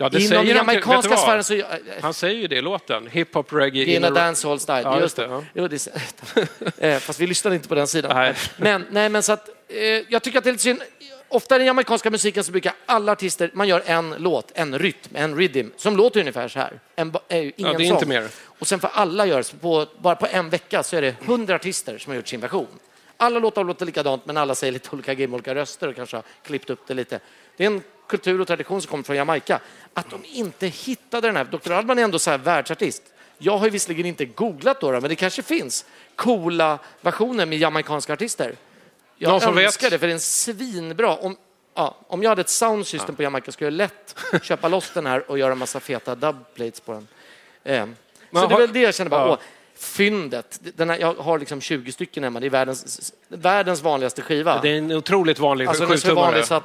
Ja, 0.00 0.08
det 0.08 0.18
inom 0.50 0.66
den 0.66 0.66
vad? 1.10 1.18
sfären 1.18 1.44
så... 1.44 1.54
eh, 1.54 1.64
Han 2.02 2.14
säger 2.14 2.34
ju 2.40 2.46
det 2.48 2.56
i 2.56 2.60
låten. 2.60 3.06
Hiphop, 3.06 3.52
reggae... 3.52 3.84
Det 3.84 3.92
är 3.92 3.96
in 3.96 4.04
a- 4.04 4.10
dancehall 4.10 4.60
style. 4.60 4.80
Ja, 4.82 5.00
just 5.00 5.16
det. 5.16 5.22
ja. 5.24 5.44
Jo, 5.54 5.68
det 5.68 5.86
är, 6.78 6.84
eh, 6.94 6.98
fast 6.98 7.20
vi 7.20 7.26
lyssnade 7.26 7.56
inte 7.56 7.68
på 7.68 7.74
den 7.74 7.86
sidan. 7.86 8.16
Nej. 8.16 8.34
Men, 8.56 8.86
nej, 8.90 9.08
men 9.08 9.22
så 9.22 9.32
att, 9.32 9.48
jag 10.08 10.22
tycker 10.22 10.38
att 10.38 10.44
det 10.44 10.50
är 10.50 10.52
lite 10.52 10.62
synd. 10.62 10.82
Ofta 11.28 11.54
i 11.54 11.58
den 11.58 11.66
jamaicanska 11.66 12.10
musiken 12.10 12.44
så 12.44 12.52
brukar 12.52 12.72
alla 12.86 13.12
artister, 13.12 13.50
man 13.54 13.68
gör 13.68 13.82
en 13.86 14.14
låt, 14.18 14.52
en 14.54 14.78
rytm, 14.78 15.10
en 15.14 15.36
rhythm, 15.36 15.70
som 15.76 15.96
låter 15.96 16.20
ungefär 16.20 16.48
så 16.48 16.58
här. 16.58 16.80
En, 16.96 17.12
eh, 17.28 17.38
ingen 17.38 17.52
Ja, 17.56 17.72
det 17.72 17.84
är 17.84 17.88
sång. 17.88 17.96
inte 17.96 18.06
mer. 18.06 18.28
Och 18.44 18.66
sen 18.68 18.80
får 18.80 18.90
alla 18.94 19.26
göra, 19.26 19.42
på, 19.60 19.86
bara 19.98 20.16
på 20.16 20.26
en 20.30 20.50
vecka 20.50 20.82
så 20.82 20.96
är 20.96 21.02
det 21.02 21.14
hundra 21.26 21.54
artister 21.54 21.98
som 21.98 22.10
har 22.10 22.16
gjort 22.16 22.28
sin 22.28 22.40
version. 22.40 22.66
Alla 23.16 23.38
låtar 23.38 23.64
låter 23.64 23.86
likadant, 23.86 24.26
men 24.26 24.36
alla 24.36 24.54
säger 24.54 24.72
lite 24.72 24.88
olika 24.92 25.14
grejer 25.14 25.28
med 25.28 25.34
olika 25.34 25.54
röster 25.54 25.88
och 25.88 25.96
kanske 25.96 26.16
har 26.16 26.24
klippt 26.42 26.70
upp 26.70 26.86
det 26.86 26.94
lite. 26.94 27.20
Det 27.56 27.64
är 27.64 27.66
en 27.66 27.82
kultur 28.08 28.40
och 28.40 28.46
tradition 28.46 28.82
som 28.82 28.90
kommer 28.90 29.04
från 29.04 29.16
Jamaica. 29.16 29.60
Att 29.94 30.10
de 30.10 30.24
inte 30.24 30.66
hittade 30.66 31.28
den 31.28 31.36
här, 31.36 31.44
Dr. 31.44 31.72
Alban 31.72 31.98
är 31.98 32.02
ändå 32.02 32.18
så 32.18 32.30
här 32.30 32.38
världsartist. 32.38 33.02
Jag 33.38 33.58
har 33.58 33.70
visserligen 33.70 34.06
inte 34.06 34.24
googlat 34.24 34.80
då, 34.80 34.90
men 34.90 35.02
det 35.02 35.14
kanske 35.14 35.42
finns 35.42 35.84
coola 36.16 36.78
versioner 37.00 37.46
med 37.46 37.58
jamaicanska 37.58 38.12
artister. 38.12 38.54
Jag 39.18 39.30
Någon 39.30 39.40
som 39.40 39.58
önskar 39.58 39.86
vet? 39.86 39.90
det, 39.92 39.98
för 39.98 40.06
den 40.06 40.16
är 40.16 40.20
svinbra. 40.20 41.16
Om, 41.16 41.36
ja, 41.74 41.96
om 42.08 42.22
jag 42.22 42.30
hade 42.30 42.40
ett 42.40 42.48
soundsystem 42.48 43.14
på 43.16 43.22
Jamaica 43.22 43.52
skulle 43.52 43.66
jag 43.66 43.72
lätt 43.72 44.16
köpa 44.42 44.68
loss 44.68 44.90
den 44.94 45.06
här 45.06 45.30
och 45.30 45.38
göra 45.38 45.52
en 45.52 45.58
massa 45.58 45.80
feta 45.80 46.14
dubplates 46.14 46.80
på 46.80 46.92
den. 46.92 47.08
Eh, 47.64 47.84
så 47.84 47.90
det 48.30 48.38
är 48.38 48.48
har- 48.48 48.58
väl 48.60 48.72
det 48.72 48.80
jag 48.80 48.94
känner 48.94 49.10
bara, 49.10 49.20
Ja. 49.26 49.32
åh, 49.32 49.38
fyndet. 49.78 50.60
Den 50.62 50.90
här, 50.90 50.98
jag 50.98 51.14
har 51.14 51.38
liksom 51.38 51.60
20 51.60 51.92
stycken 51.92 52.24
hemma, 52.24 52.40
det 52.40 52.46
är 52.46 52.50
världens, 52.50 53.12
världens 53.28 53.82
vanligaste 53.82 54.22
skiva. 54.22 54.60
Det 54.62 54.68
är 54.68 54.78
en 54.78 54.92
otroligt 54.92 55.38
vanlig 55.38 55.66
Alltså 55.66 55.86
sjutummare. 55.86 56.44
Ja. 56.50 56.62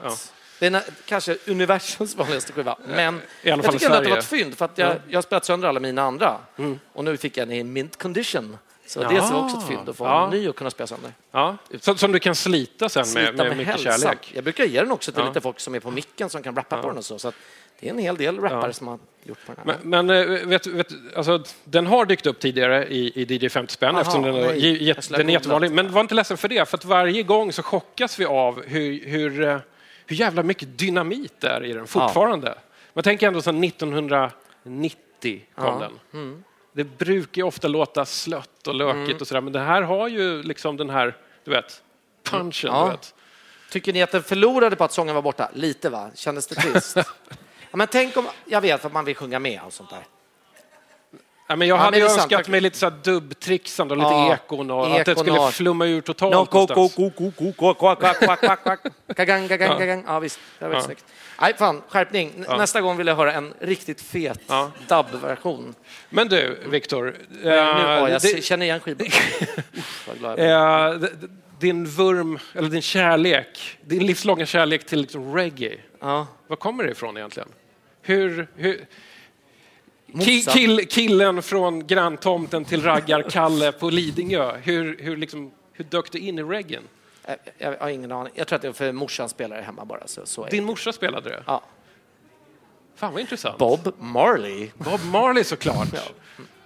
det 0.60 0.66
är 0.68 0.82
kanske 1.06 1.38
universums 1.47 2.16
vanligaste 2.16 2.54
skiva. 2.54 2.78
Men 2.88 3.22
jag 3.41 3.64
tycker 3.72 3.86
ändå 3.86 3.97
att 3.97 4.04
det 4.04 4.10
var 4.10 4.18
ett 4.18 4.26
fynd 4.26 4.58
för 4.58 4.66
att 4.66 4.78
jag, 4.78 4.95
jag 5.08 5.18
har 5.18 5.22
spelat 5.22 5.45
sönder 5.45 5.68
alla 5.68 5.80
mina 5.80 6.01
andra. 6.04 6.38
Och 6.93 7.04
nu 7.04 7.18
fick 7.18 7.38
jag 7.38 7.47
den 7.47 7.58
i 7.58 7.64
mint 7.64 7.97
condition. 7.97 8.58
Så 8.88 8.99
det 9.03 9.15
Ja. 9.15 9.29
var 9.34 9.43
också 9.43 9.57
ett 9.57 9.67
fynd 9.67 9.89
att 9.89 9.95
få 9.97 10.05
Ja. 10.05 10.23
en 10.23 10.29
ny 10.29 10.47
och 10.49 10.55
kunna 10.55 10.69
spela 10.69 10.88
sönder. 10.88 11.11
Ja. 11.31 11.57
Som, 11.79 11.97
som 11.97 12.11
du 12.11 12.19
kan 12.19 12.36
slita 12.36 12.89
sen 12.89 13.05
Slita 13.05 13.31
med, 13.31 13.38
med, 13.47 13.57
mycket 13.57 13.73
hälsan. 13.73 13.99
kärlek. 13.99 14.31
Jag 14.36 14.43
brukar 14.43 14.63
ge 14.63 14.79
den 14.79 14.91
också 14.91 15.11
till 15.11 15.21
Ja. 15.21 15.27
lite 15.27 15.41
folk 15.41 15.59
som 15.59 15.75
är 15.75 15.79
på 15.79 15.91
micken 15.91 16.29
som 16.29 16.43
kan 16.43 16.55
rappa 16.55 16.81
på 16.81 16.88
den 16.88 16.97
och 16.97 17.05
så. 17.05 17.19
så 17.19 17.31
det 17.79 17.88
är 17.88 17.91
en 17.93 17.99
hel 17.99 18.17
del 18.17 18.39
rappare 18.39 18.73
som 18.73 18.88
har 18.88 18.99
gjort 19.23 19.38
på 19.45 19.53
den 19.53 19.67
här. 19.67 19.77
Men, 19.84 20.07
men 20.07 20.31
eh, 20.39 20.47
vet, 20.47 20.67
vet, 20.67 20.88
alltså, 21.15 21.43
den 21.63 21.88
har 21.88 22.05
dykt 22.05 22.25
upp 22.25 22.39
tidigare 22.39 22.88
i, 22.88 23.21
i 23.21 23.36
DJ 23.45 23.49
50 23.49 23.73
spänn 23.73 23.89
Aha, 23.89 23.99
eftersom 24.01 24.21
den, 24.21 24.36
är- 24.36 24.47
nej. 24.47 24.67
Jag 24.73 24.81
get, 24.81 25.09
den 25.09 25.29
är 25.29 25.34
jättevanlig. 25.34 25.71
Men 25.71 25.91
var 25.91 26.01
inte 26.01 26.15
ledsen 26.15 26.38
för 26.38 26.47
det, 26.47 26.69
för 26.69 26.77
att 26.77 26.86
varje 26.86 27.23
gång 27.23 27.51
så 27.53 27.63
chockas 27.63 28.19
vi 28.19 28.25
av 28.25 28.63
hur, 28.65 29.05
hur, 29.05 29.43
eh, 29.43 29.57
hur 30.05 30.15
jävla 30.15 30.43
mycket 30.43 30.77
dynamit 30.77 31.34
det 31.39 31.47
är 31.47 31.63
i 31.63 31.73
den 31.73 31.88
fortfarande. 31.88 32.55
Man 32.93 33.03
tänker 33.03 33.27
ändå 33.27 33.41
sedan 33.41 33.59
1990 33.63 35.41
kom 35.55 35.65
Ja. 35.65 35.79
den. 35.79 36.21
Mm. 36.21 36.43
Det 36.74 36.84
brukar 36.84 37.39
ju 37.41 37.43
ofta 37.43 37.67
låta 37.67 38.05
slött 38.05 38.67
och 38.67 38.76
lökigt 38.76 39.21
och 39.21 39.28
sådär, 39.28 39.41
men 39.41 39.53
det 39.53 39.59
här 39.59 39.82
har 39.82 40.07
ju 40.07 40.43
liksom 40.43 40.78
den 40.78 40.89
här, 40.89 41.17
du 41.43 41.51
vet, 41.51 41.84
punchen. 42.24 42.71
Ja. 42.74 42.86
Du 42.86 42.91
vet. 42.91 43.13
Tycker 43.69 43.93
ni 43.93 44.01
att 44.01 44.11
den 44.11 44.24
förlorade 44.24 44.76
på 44.76 44.84
att 44.84 44.91
sången 44.91 45.15
var 45.15 45.21
borta? 45.21 45.49
Lite 45.53 45.89
va? 45.89 46.11
Kändes 46.15 46.47
det 46.47 46.55
trist? 46.55 46.95
ja, 47.71 47.78
men 47.78 47.88
tänk 47.88 48.17
om, 48.17 48.28
jag 48.45 48.61
vet 48.61 48.86
att 48.86 48.93
man 48.93 49.05
vill 49.05 49.15
sjunga 49.15 49.39
med 49.39 49.61
och 49.65 49.74
sånt 49.74 49.89
där. 49.89 50.05
Ja, 51.48 51.56
men 51.56 51.68
jag 51.68 51.78
Ja, 51.78 51.82
hade 51.82 51.98
men 51.98 52.06
är 52.06 52.10
sant. 52.10 52.22
önskat 52.32 52.48
mig 52.48 52.62
lite 52.62 52.78
så 52.78 52.89
dubbtrixande 52.89 53.94
och 53.94 53.98
lite 53.98 54.10
Ja, 54.12 54.34
ekon 54.34 54.72
och 54.72 54.86
att 55.00 55.06
det 55.06 55.12
ekon 55.12 55.24
skulle 55.26 55.52
flumma 55.52 55.86
ur 55.86 56.02
totalt. 56.02 56.34
No, 56.34 56.46
ko, 56.46 56.68
ko, 56.89 56.89
ko, 56.89 57.74
ko. 57.74 57.74
Kagang, 59.16 59.48
kagang, 59.48 60.04
Ja. 60.08 60.20
visst. 60.20 60.39
Det 60.60 60.68
var 60.68 60.76
Ja. 60.76 60.82
snyggt. 60.82 61.06
Nej, 61.41 61.54
fan, 61.58 61.82
skärpning. 61.89 62.46
Ja. 62.48 62.58
Nästa 62.58 62.82
gång 62.82 62.98
vill 62.98 63.08
jag 63.08 63.16
höra 63.16 63.34
en 63.34 63.54
riktigt 63.60 64.02
fet 64.02 64.39
Ja. 64.48 64.72
dubb-version. 64.88 65.76
Men 66.10 66.28
du, 66.28 66.60
Viktor. 66.70 67.16
Nu, 67.44 67.50
ja, 67.50 68.10
jag 68.10 68.22
det- 68.22 68.44
känner 68.44 68.66
igen 68.66 68.80
skivan. 68.80 69.08
Eh, 70.38 71.10
din 71.60 71.86
vurm, 71.86 72.39
eller 72.56 72.70
din 72.70 72.82
kärlek, 72.82 73.78
din 73.82 74.06
livslånga 74.06 74.46
kärlek 74.46 74.86
till 74.86 75.02
liksom 75.02 75.36
reggae. 75.36 75.78
Ja. 76.02 76.28
Var 76.48 76.56
kommer 76.58 76.84
det 76.84 76.91
ifrån 76.91 77.18
egentligen? 77.18 77.50
Hur... 78.02 78.48
hur 78.56 78.86
ki, 80.22 80.41
kill, 80.41 80.88
killen 80.89 81.41
från 81.41 81.88
granntomten 81.88 82.66
till 82.66 82.84
raggar-Kalle 82.84 83.72
på 83.80 83.89
Lidingö. 83.89 84.57
Hur, 84.64 84.97
hur, 84.99 85.18
liksom, 85.18 85.51
hur 85.74 85.86
dök 85.86 86.11
du 86.11 86.18
in 86.18 86.39
i 86.39 86.43
reggaen? 86.43 86.84
Jag, 87.26 87.38
jag 87.57 87.78
har 87.78 87.89
ingen 87.89 88.11
aning. 88.11 88.34
Jag 88.36 88.47
tror 88.47 88.55
att 88.55 88.61
det 88.61 88.68
är 88.68 88.74
för 88.74 88.91
morsan 88.91 89.30
spelar 89.30 89.61
hemma 89.61 89.86
bara. 89.86 90.07
Så, 90.07 90.26
så 90.26 90.45
Din 90.45 90.64
morsa 90.64 90.93
spelade 90.93 91.30
det? 91.30 91.43
Ja. 91.47 91.64
Fan 92.95 93.14
vad 93.14 93.22
intressant. 93.22 93.57
Bob 93.57 93.93
Marley. 93.99 94.70
Bob 94.78 95.05
Marley 95.05 95.43
såklart. 95.43 95.88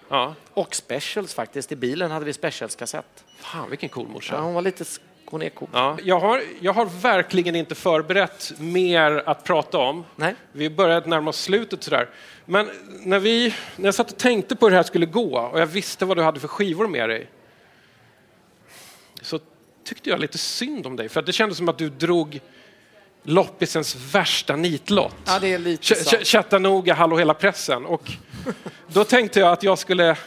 Ja. 0.10 0.36
Och 0.54 0.76
specials 0.76 1.34
faktiskt. 1.34 1.72
I 1.72 1.76
bilen 1.76 2.12
hade 2.12 2.26
vi 2.26 2.34
specials-kassett. 2.34 3.26
Fan 3.38 3.70
vilken 3.70 3.90
cool 3.90 4.08
morsa. 4.08 4.36
Ja, 4.36 4.42
hon 4.42 4.54
var 4.54 4.62
lite... 4.62 4.86
Hon 5.30 5.42
är 5.42 5.50
cool. 5.50 5.70
Ja, 5.74 5.98
jag, 6.04 6.20
har, 6.20 6.42
jag 6.60 6.74
har 6.74 6.86
verkligen 6.86 7.56
inte 7.56 7.76
förberett 7.76 8.54
mer 8.58 9.24
att 9.26 9.44
prata 9.44 9.78
om. 9.78 10.04
Nej. 10.16 10.36
Vi 10.52 10.70
börjar 10.70 11.02
närma 11.06 11.30
oss 11.30 11.42
slutet 11.42 11.84
sådär. 11.84 12.10
Men 12.46 12.70
när, 13.04 13.20
vi, 13.20 13.54
när 13.76 13.86
jag 13.86 13.96
satt 13.96 14.12
och 14.12 14.18
tänkte 14.18 14.56
på 14.56 14.66
hur 14.66 14.72
det 14.72 14.76
här 14.76 14.84
skulle 14.84 15.06
gå 15.06 15.40
och 15.40 15.60
jag 15.60 15.66
visste 15.66 16.06
vad 16.06 16.18
du 16.18 16.24
hade 16.24 16.40
för 16.40 16.48
skivor 16.48 16.88
med 16.88 17.10
dig 17.10 17.28
så 19.22 19.40
tyckte 19.84 20.10
jag 20.10 20.20
lite 20.20 20.38
synd 20.38 20.88
om 20.88 20.96
dig. 20.96 21.10
För 21.10 21.20
att 21.20 21.26
det 21.26 21.34
kändes 21.34 21.58
som 21.58 21.70
att 21.70 21.78
du 21.78 21.90
drog 21.90 22.40
loppisens 23.24 23.96
värsta 23.96 24.56
nitlott. 24.56 25.16
Ja, 25.26 25.40
det 25.40 25.54
är 25.54 25.60
lite 25.60 25.84
Ch- 25.94 25.96
sant. 25.96 26.22
ch- 26.22 26.26
Chattanooga, 26.26 26.94
hallå 26.94 27.18
hela 27.18 27.34
pressen. 27.34 27.86
Och 27.86 28.12
då 28.88 29.04
tänkte 29.04 29.40
jag 29.40 29.52
att 29.52 29.64
jag 29.64 29.80
skulle 29.80 30.18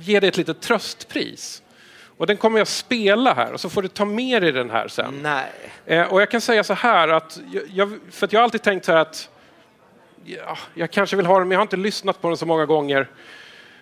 ge 0.00 0.20
dig 0.20 0.28
ett 0.28 0.36
litet 0.36 0.60
tröstpris. 0.60 1.62
Och 2.16 2.26
den 2.26 2.36
kommer 2.36 2.58
jag 2.58 2.68
spela 2.68 3.34
här 3.34 3.52
och 3.52 3.60
så 3.60 3.70
får 3.70 3.82
du 3.82 3.88
ta 3.88 4.04
med 4.04 4.42
dig 4.42 4.52
den 4.52 4.70
här 4.70 4.88
sen. 4.88 5.20
Nej. 5.22 5.46
Eh, 5.86 6.12
och 6.12 6.20
jag 6.22 6.30
kan 6.30 6.40
säga 6.40 6.64
så 6.64 6.74
här 6.74 7.08
att, 7.08 7.40
jag- 7.72 7.98
för 8.10 8.26
att 8.26 8.32
jag 8.32 8.40
har 8.40 8.44
alltid 8.44 8.62
tänkt 8.62 8.84
så 8.84 8.92
här 8.92 8.98
att 8.98 9.28
ja, 10.24 10.58
jag 10.74 10.90
kanske 10.90 11.16
vill 11.16 11.26
ha 11.26 11.38
den 11.38 11.48
men 11.48 11.52
jag 11.54 11.58
har 11.58 11.62
inte 11.64 11.76
lyssnat 11.76 12.20
på 12.22 12.28
den 12.28 12.36
så 12.36 12.46
många 12.46 12.66
gånger. 12.66 13.08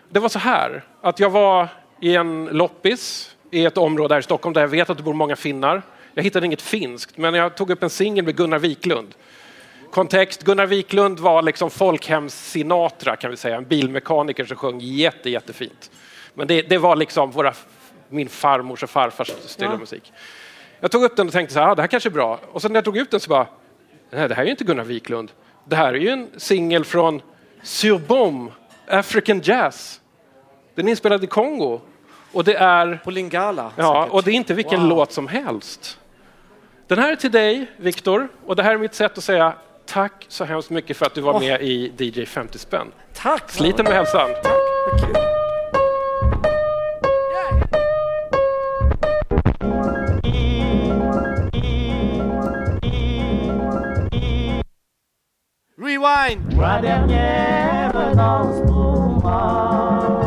Det 0.09 0.21
var 0.21 0.29
så 0.29 0.39
här 0.39 0.83
att 1.01 1.21
jag 1.21 1.31
var 1.31 1.69
i 2.01 2.17
en 2.17 2.45
loppis 2.45 3.37
i 3.51 3.65
ett 3.65 3.79
område 3.79 4.15
här 4.15 4.21
i 4.21 4.23
Stockholm 4.23 4.53
där 4.53 4.61
jag 4.61 4.69
vet 4.69 4.91
att 4.91 4.97
det 4.97 5.03
bor 5.03 5.15
många 5.15 5.37
finnar. 5.37 5.83
Jag 6.15 6.23
hittade 6.23 6.47
inget 6.47 6.63
finskt 6.63 7.17
men 7.17 7.35
jag 7.35 7.55
tog 7.57 7.71
upp 7.71 7.83
en 7.83 7.91
singel 7.91 8.25
med 8.25 8.37
Gunnar 8.37 8.59
Wiklund. 8.59 9.15
Kontext, 9.91 10.43
Gunnar 10.43 10.67
Wiklund 10.67 11.21
var 11.21 11.43
liksom 11.43 11.71
folkhems-Sinatra 11.71 13.17
kan 13.17 13.31
vi 13.31 13.37
säga, 13.37 13.57
en 13.57 13.65
bilmekaniker 13.65 14.45
som 14.45 14.57
sjöng 14.57 14.81
jätte, 14.81 15.31
jättefint. 15.31 15.91
Men 16.35 16.47
det, 16.47 16.63
det 16.63 16.79
var 16.79 16.97
liksom 16.97 17.31
våra, 17.31 17.55
min 18.11 18.29
farmors 18.29 18.83
och 18.83 18.91
farfars 18.91 19.29
stilla 19.47 19.71
Ja. 19.71 19.79
musik. 19.79 20.13
Jag 20.81 20.91
tog 20.91 21.05
upp 21.05 21.17
den 21.17 21.27
och 21.27 21.33
tänkte 21.33 21.55
så 21.55 21.61
här, 21.61 21.69
ah, 21.69 21.75
det 21.75 21.83
här 21.83 21.87
kanske 21.89 22.09
är 22.09 22.11
bra. 22.11 22.41
Och 22.53 22.63
sen 22.63 22.73
när 22.73 22.77
jag 22.77 22.85
tog 22.85 22.97
ut 22.97 23.11
den 23.11 23.21
så 23.21 23.29
bara, 23.31 23.47
nej 24.11 24.29
det 24.29 24.35
här 24.35 24.43
är 24.43 24.47
ju 24.47 24.51
inte 24.51 24.65
Gunnar 24.65 24.85
Wiklund. 24.85 25.33
Det 25.65 25.77
här 25.77 25.89
är 25.95 25.99
ju 25.99 26.09
en 26.09 26.29
singel 26.37 26.85
från 26.85 27.23
Surbom, 27.63 28.51
African 28.89 29.41
Jazz. 29.41 30.01
Den 30.75 30.87
är 30.87 30.91
inspelad 30.91 31.25
i 31.25 31.27
Kongo. 31.27 31.81
Och 32.33 32.45
det 32.45 32.55
är, 32.55 33.01
På 33.05 33.11
Lingala. 33.11 33.73
ja, 33.77 33.95
säkert. 34.03 34.15
och 34.15 34.23
det 34.23 34.31
är 34.31 34.35
inte 34.35 34.55
vilken 34.55 34.81
Wow. 34.81 34.89
låt 34.89 35.13
som 35.13 35.29
helst. 35.29 35.99
Den 36.87 36.99
här 36.99 37.13
är 37.13 37.17
till 37.17 37.31
dig, 37.31 37.67
Viktor, 37.77 38.29
och 38.47 38.57
det 38.57 38.63
här 38.63 38.75
är 38.75 38.79
mitt 38.79 38.95
sätt 38.95 39.19
att 39.19 39.25
säga 39.25 39.55
tack 39.87 40.25
så 40.29 40.45
hemskt 40.45 40.71
mycket 40.71 40.97
för 40.97 41.07
att 41.07 41.15
du 41.15 41.21
var 41.21 41.35
Åh. 41.35 41.41
med 41.41 41.63
i 41.63 41.93
DJ 41.99 42.25
50 42.27 42.59
spänn. 42.59 42.93
Tack! 43.15 43.51
Sliten 43.51 43.85
med 43.85 43.95
hälsan. 43.95 44.31
Vad 44.45 45.40
Rewind! 55.81 56.59
La 56.61 56.79
dernière 56.79 57.91
danse 58.15 58.61
pour 58.67 59.23
moi. 59.23 60.21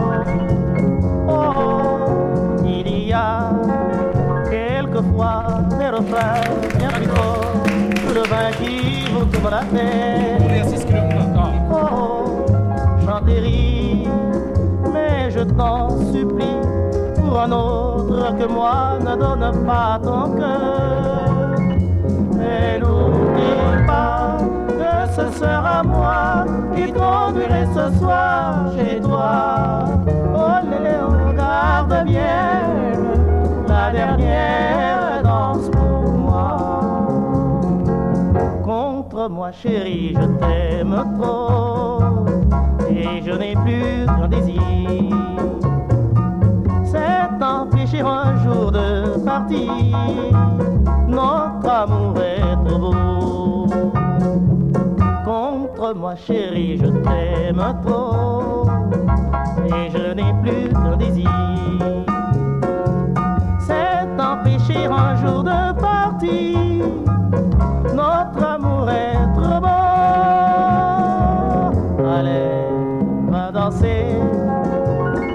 Oh, 1.28 2.64
il 2.66 3.08
y 3.08 3.14
a 3.14 3.52
quelquefois 4.50 5.44
des 5.78 5.90
refrains 5.90 6.42
bien 6.80 6.90
plus 6.90 7.06
forts 7.06 7.64
que 7.64 8.14
le 8.16 8.22
vin 8.22 8.50
qui 8.60 9.06
vous 9.12 9.50
la 9.50 9.64
tête. 9.66 10.88
Oh, 11.72 12.46
et 13.28 13.40
ris, 13.40 14.08
mais 14.92 15.30
je 15.30 15.42
t'en 15.42 15.90
supplie, 16.12 16.62
pour 17.16 17.40
un 17.40 17.52
autre 17.52 18.36
que 18.40 18.52
moi, 18.52 18.98
ne 19.02 19.16
donne 19.16 19.66
pas 19.68 20.00
ton 20.02 20.36
cœur. 20.36 21.56
Et 22.42 22.80
sera 25.16 25.84
moi 25.84 26.46
qui 26.76 26.92
conduirai 26.92 27.66
ce 27.74 27.98
soir 28.00 28.72
chez 28.76 29.00
toi. 29.00 29.86
Oh 30.36 30.68
Léo, 30.70 31.36
garde 31.36 32.06
bien 32.06 32.62
la 33.68 33.92
dernière 33.92 35.22
danse 35.24 35.70
pour 35.70 36.12
moi. 36.14 36.58
Contre 38.64 39.30
moi, 39.30 39.52
chérie, 39.52 40.16
je 40.16 40.26
t'aime 40.40 41.04
trop 41.20 42.00
et 42.90 43.22
je 43.24 43.32
n'ai 43.32 43.56
plus 43.56 44.06
qu'un 44.06 44.28
désir. 44.28 44.62
C'est 46.84 47.30
péché 47.72 48.02
un 48.02 48.36
jour 48.44 48.72
de 48.72 49.20
partir. 49.24 49.72
Notre 51.08 51.70
amour 51.70 52.16
est 52.20 52.68
trop 52.68 52.80
beau. 52.80 53.53
Moi, 55.96 56.16
chérie, 56.16 56.78
je 56.78 56.88
t'aime 56.88 57.64
trop 57.86 58.66
et 59.66 59.90
je 59.92 60.14
n'ai 60.14 60.34
plus 60.42 60.70
qu'un 60.70 60.98
désir. 60.98 61.30
C'est 63.60 64.08
un 64.20 64.38
péché 64.44 64.86
un 64.86 65.16
jour 65.18 65.44
de 65.44 65.74
partir. 65.80 66.86
Notre 67.94 68.44
amour 68.44 68.90
est 68.90 69.34
trop 69.36 69.60
beau. 69.62 69.68
Allez, 72.06 72.68
va 73.30 73.52
danser. 73.52 74.18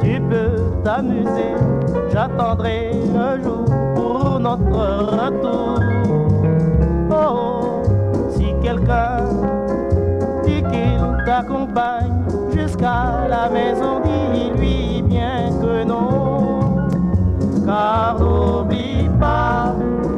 Tu 0.02 0.20
peux 0.28 0.82
t'amuser. 0.84 1.54
J'attendrai 2.12 2.92
le 2.92 3.42
jour 3.42 3.64
pour 3.94 4.38
notre 4.40 5.06
retour. 5.12 6.27
Qu'il 11.42 12.58
jusqu'à 12.58 13.28
la 13.28 13.48
maison, 13.48 14.00
dis-lui 14.00 15.02
bien 15.02 15.50
que 15.60 15.84
non. 15.84 16.88
Car 17.64 18.16
n'oublie 18.18 19.08
pas 19.20 19.74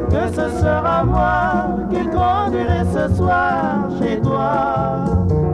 que 0.09 0.27
ce 0.33 0.49
sera 0.59 1.03
moi 1.03 1.77
qui 1.89 2.03
conduirai 2.05 2.83
ce 2.93 3.13
soir 3.15 3.89
chez 3.99 4.19
toi. 4.21 5.05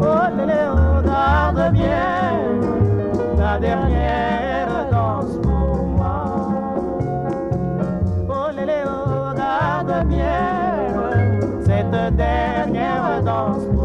Oh 0.02 0.28
Léo, 0.38 1.02
garde 1.04 1.74
bien 1.74 2.38
la 3.38 3.60
dernière 3.60 4.88
danse 4.92 5.38
pour 5.42 5.86
moi. 5.98 6.50
Oh 8.30 8.50
Léo, 8.56 9.36
garde 9.36 10.08
bien 10.08 10.48
cette 11.66 12.16
dernière 12.16 13.24
danse 13.24 13.77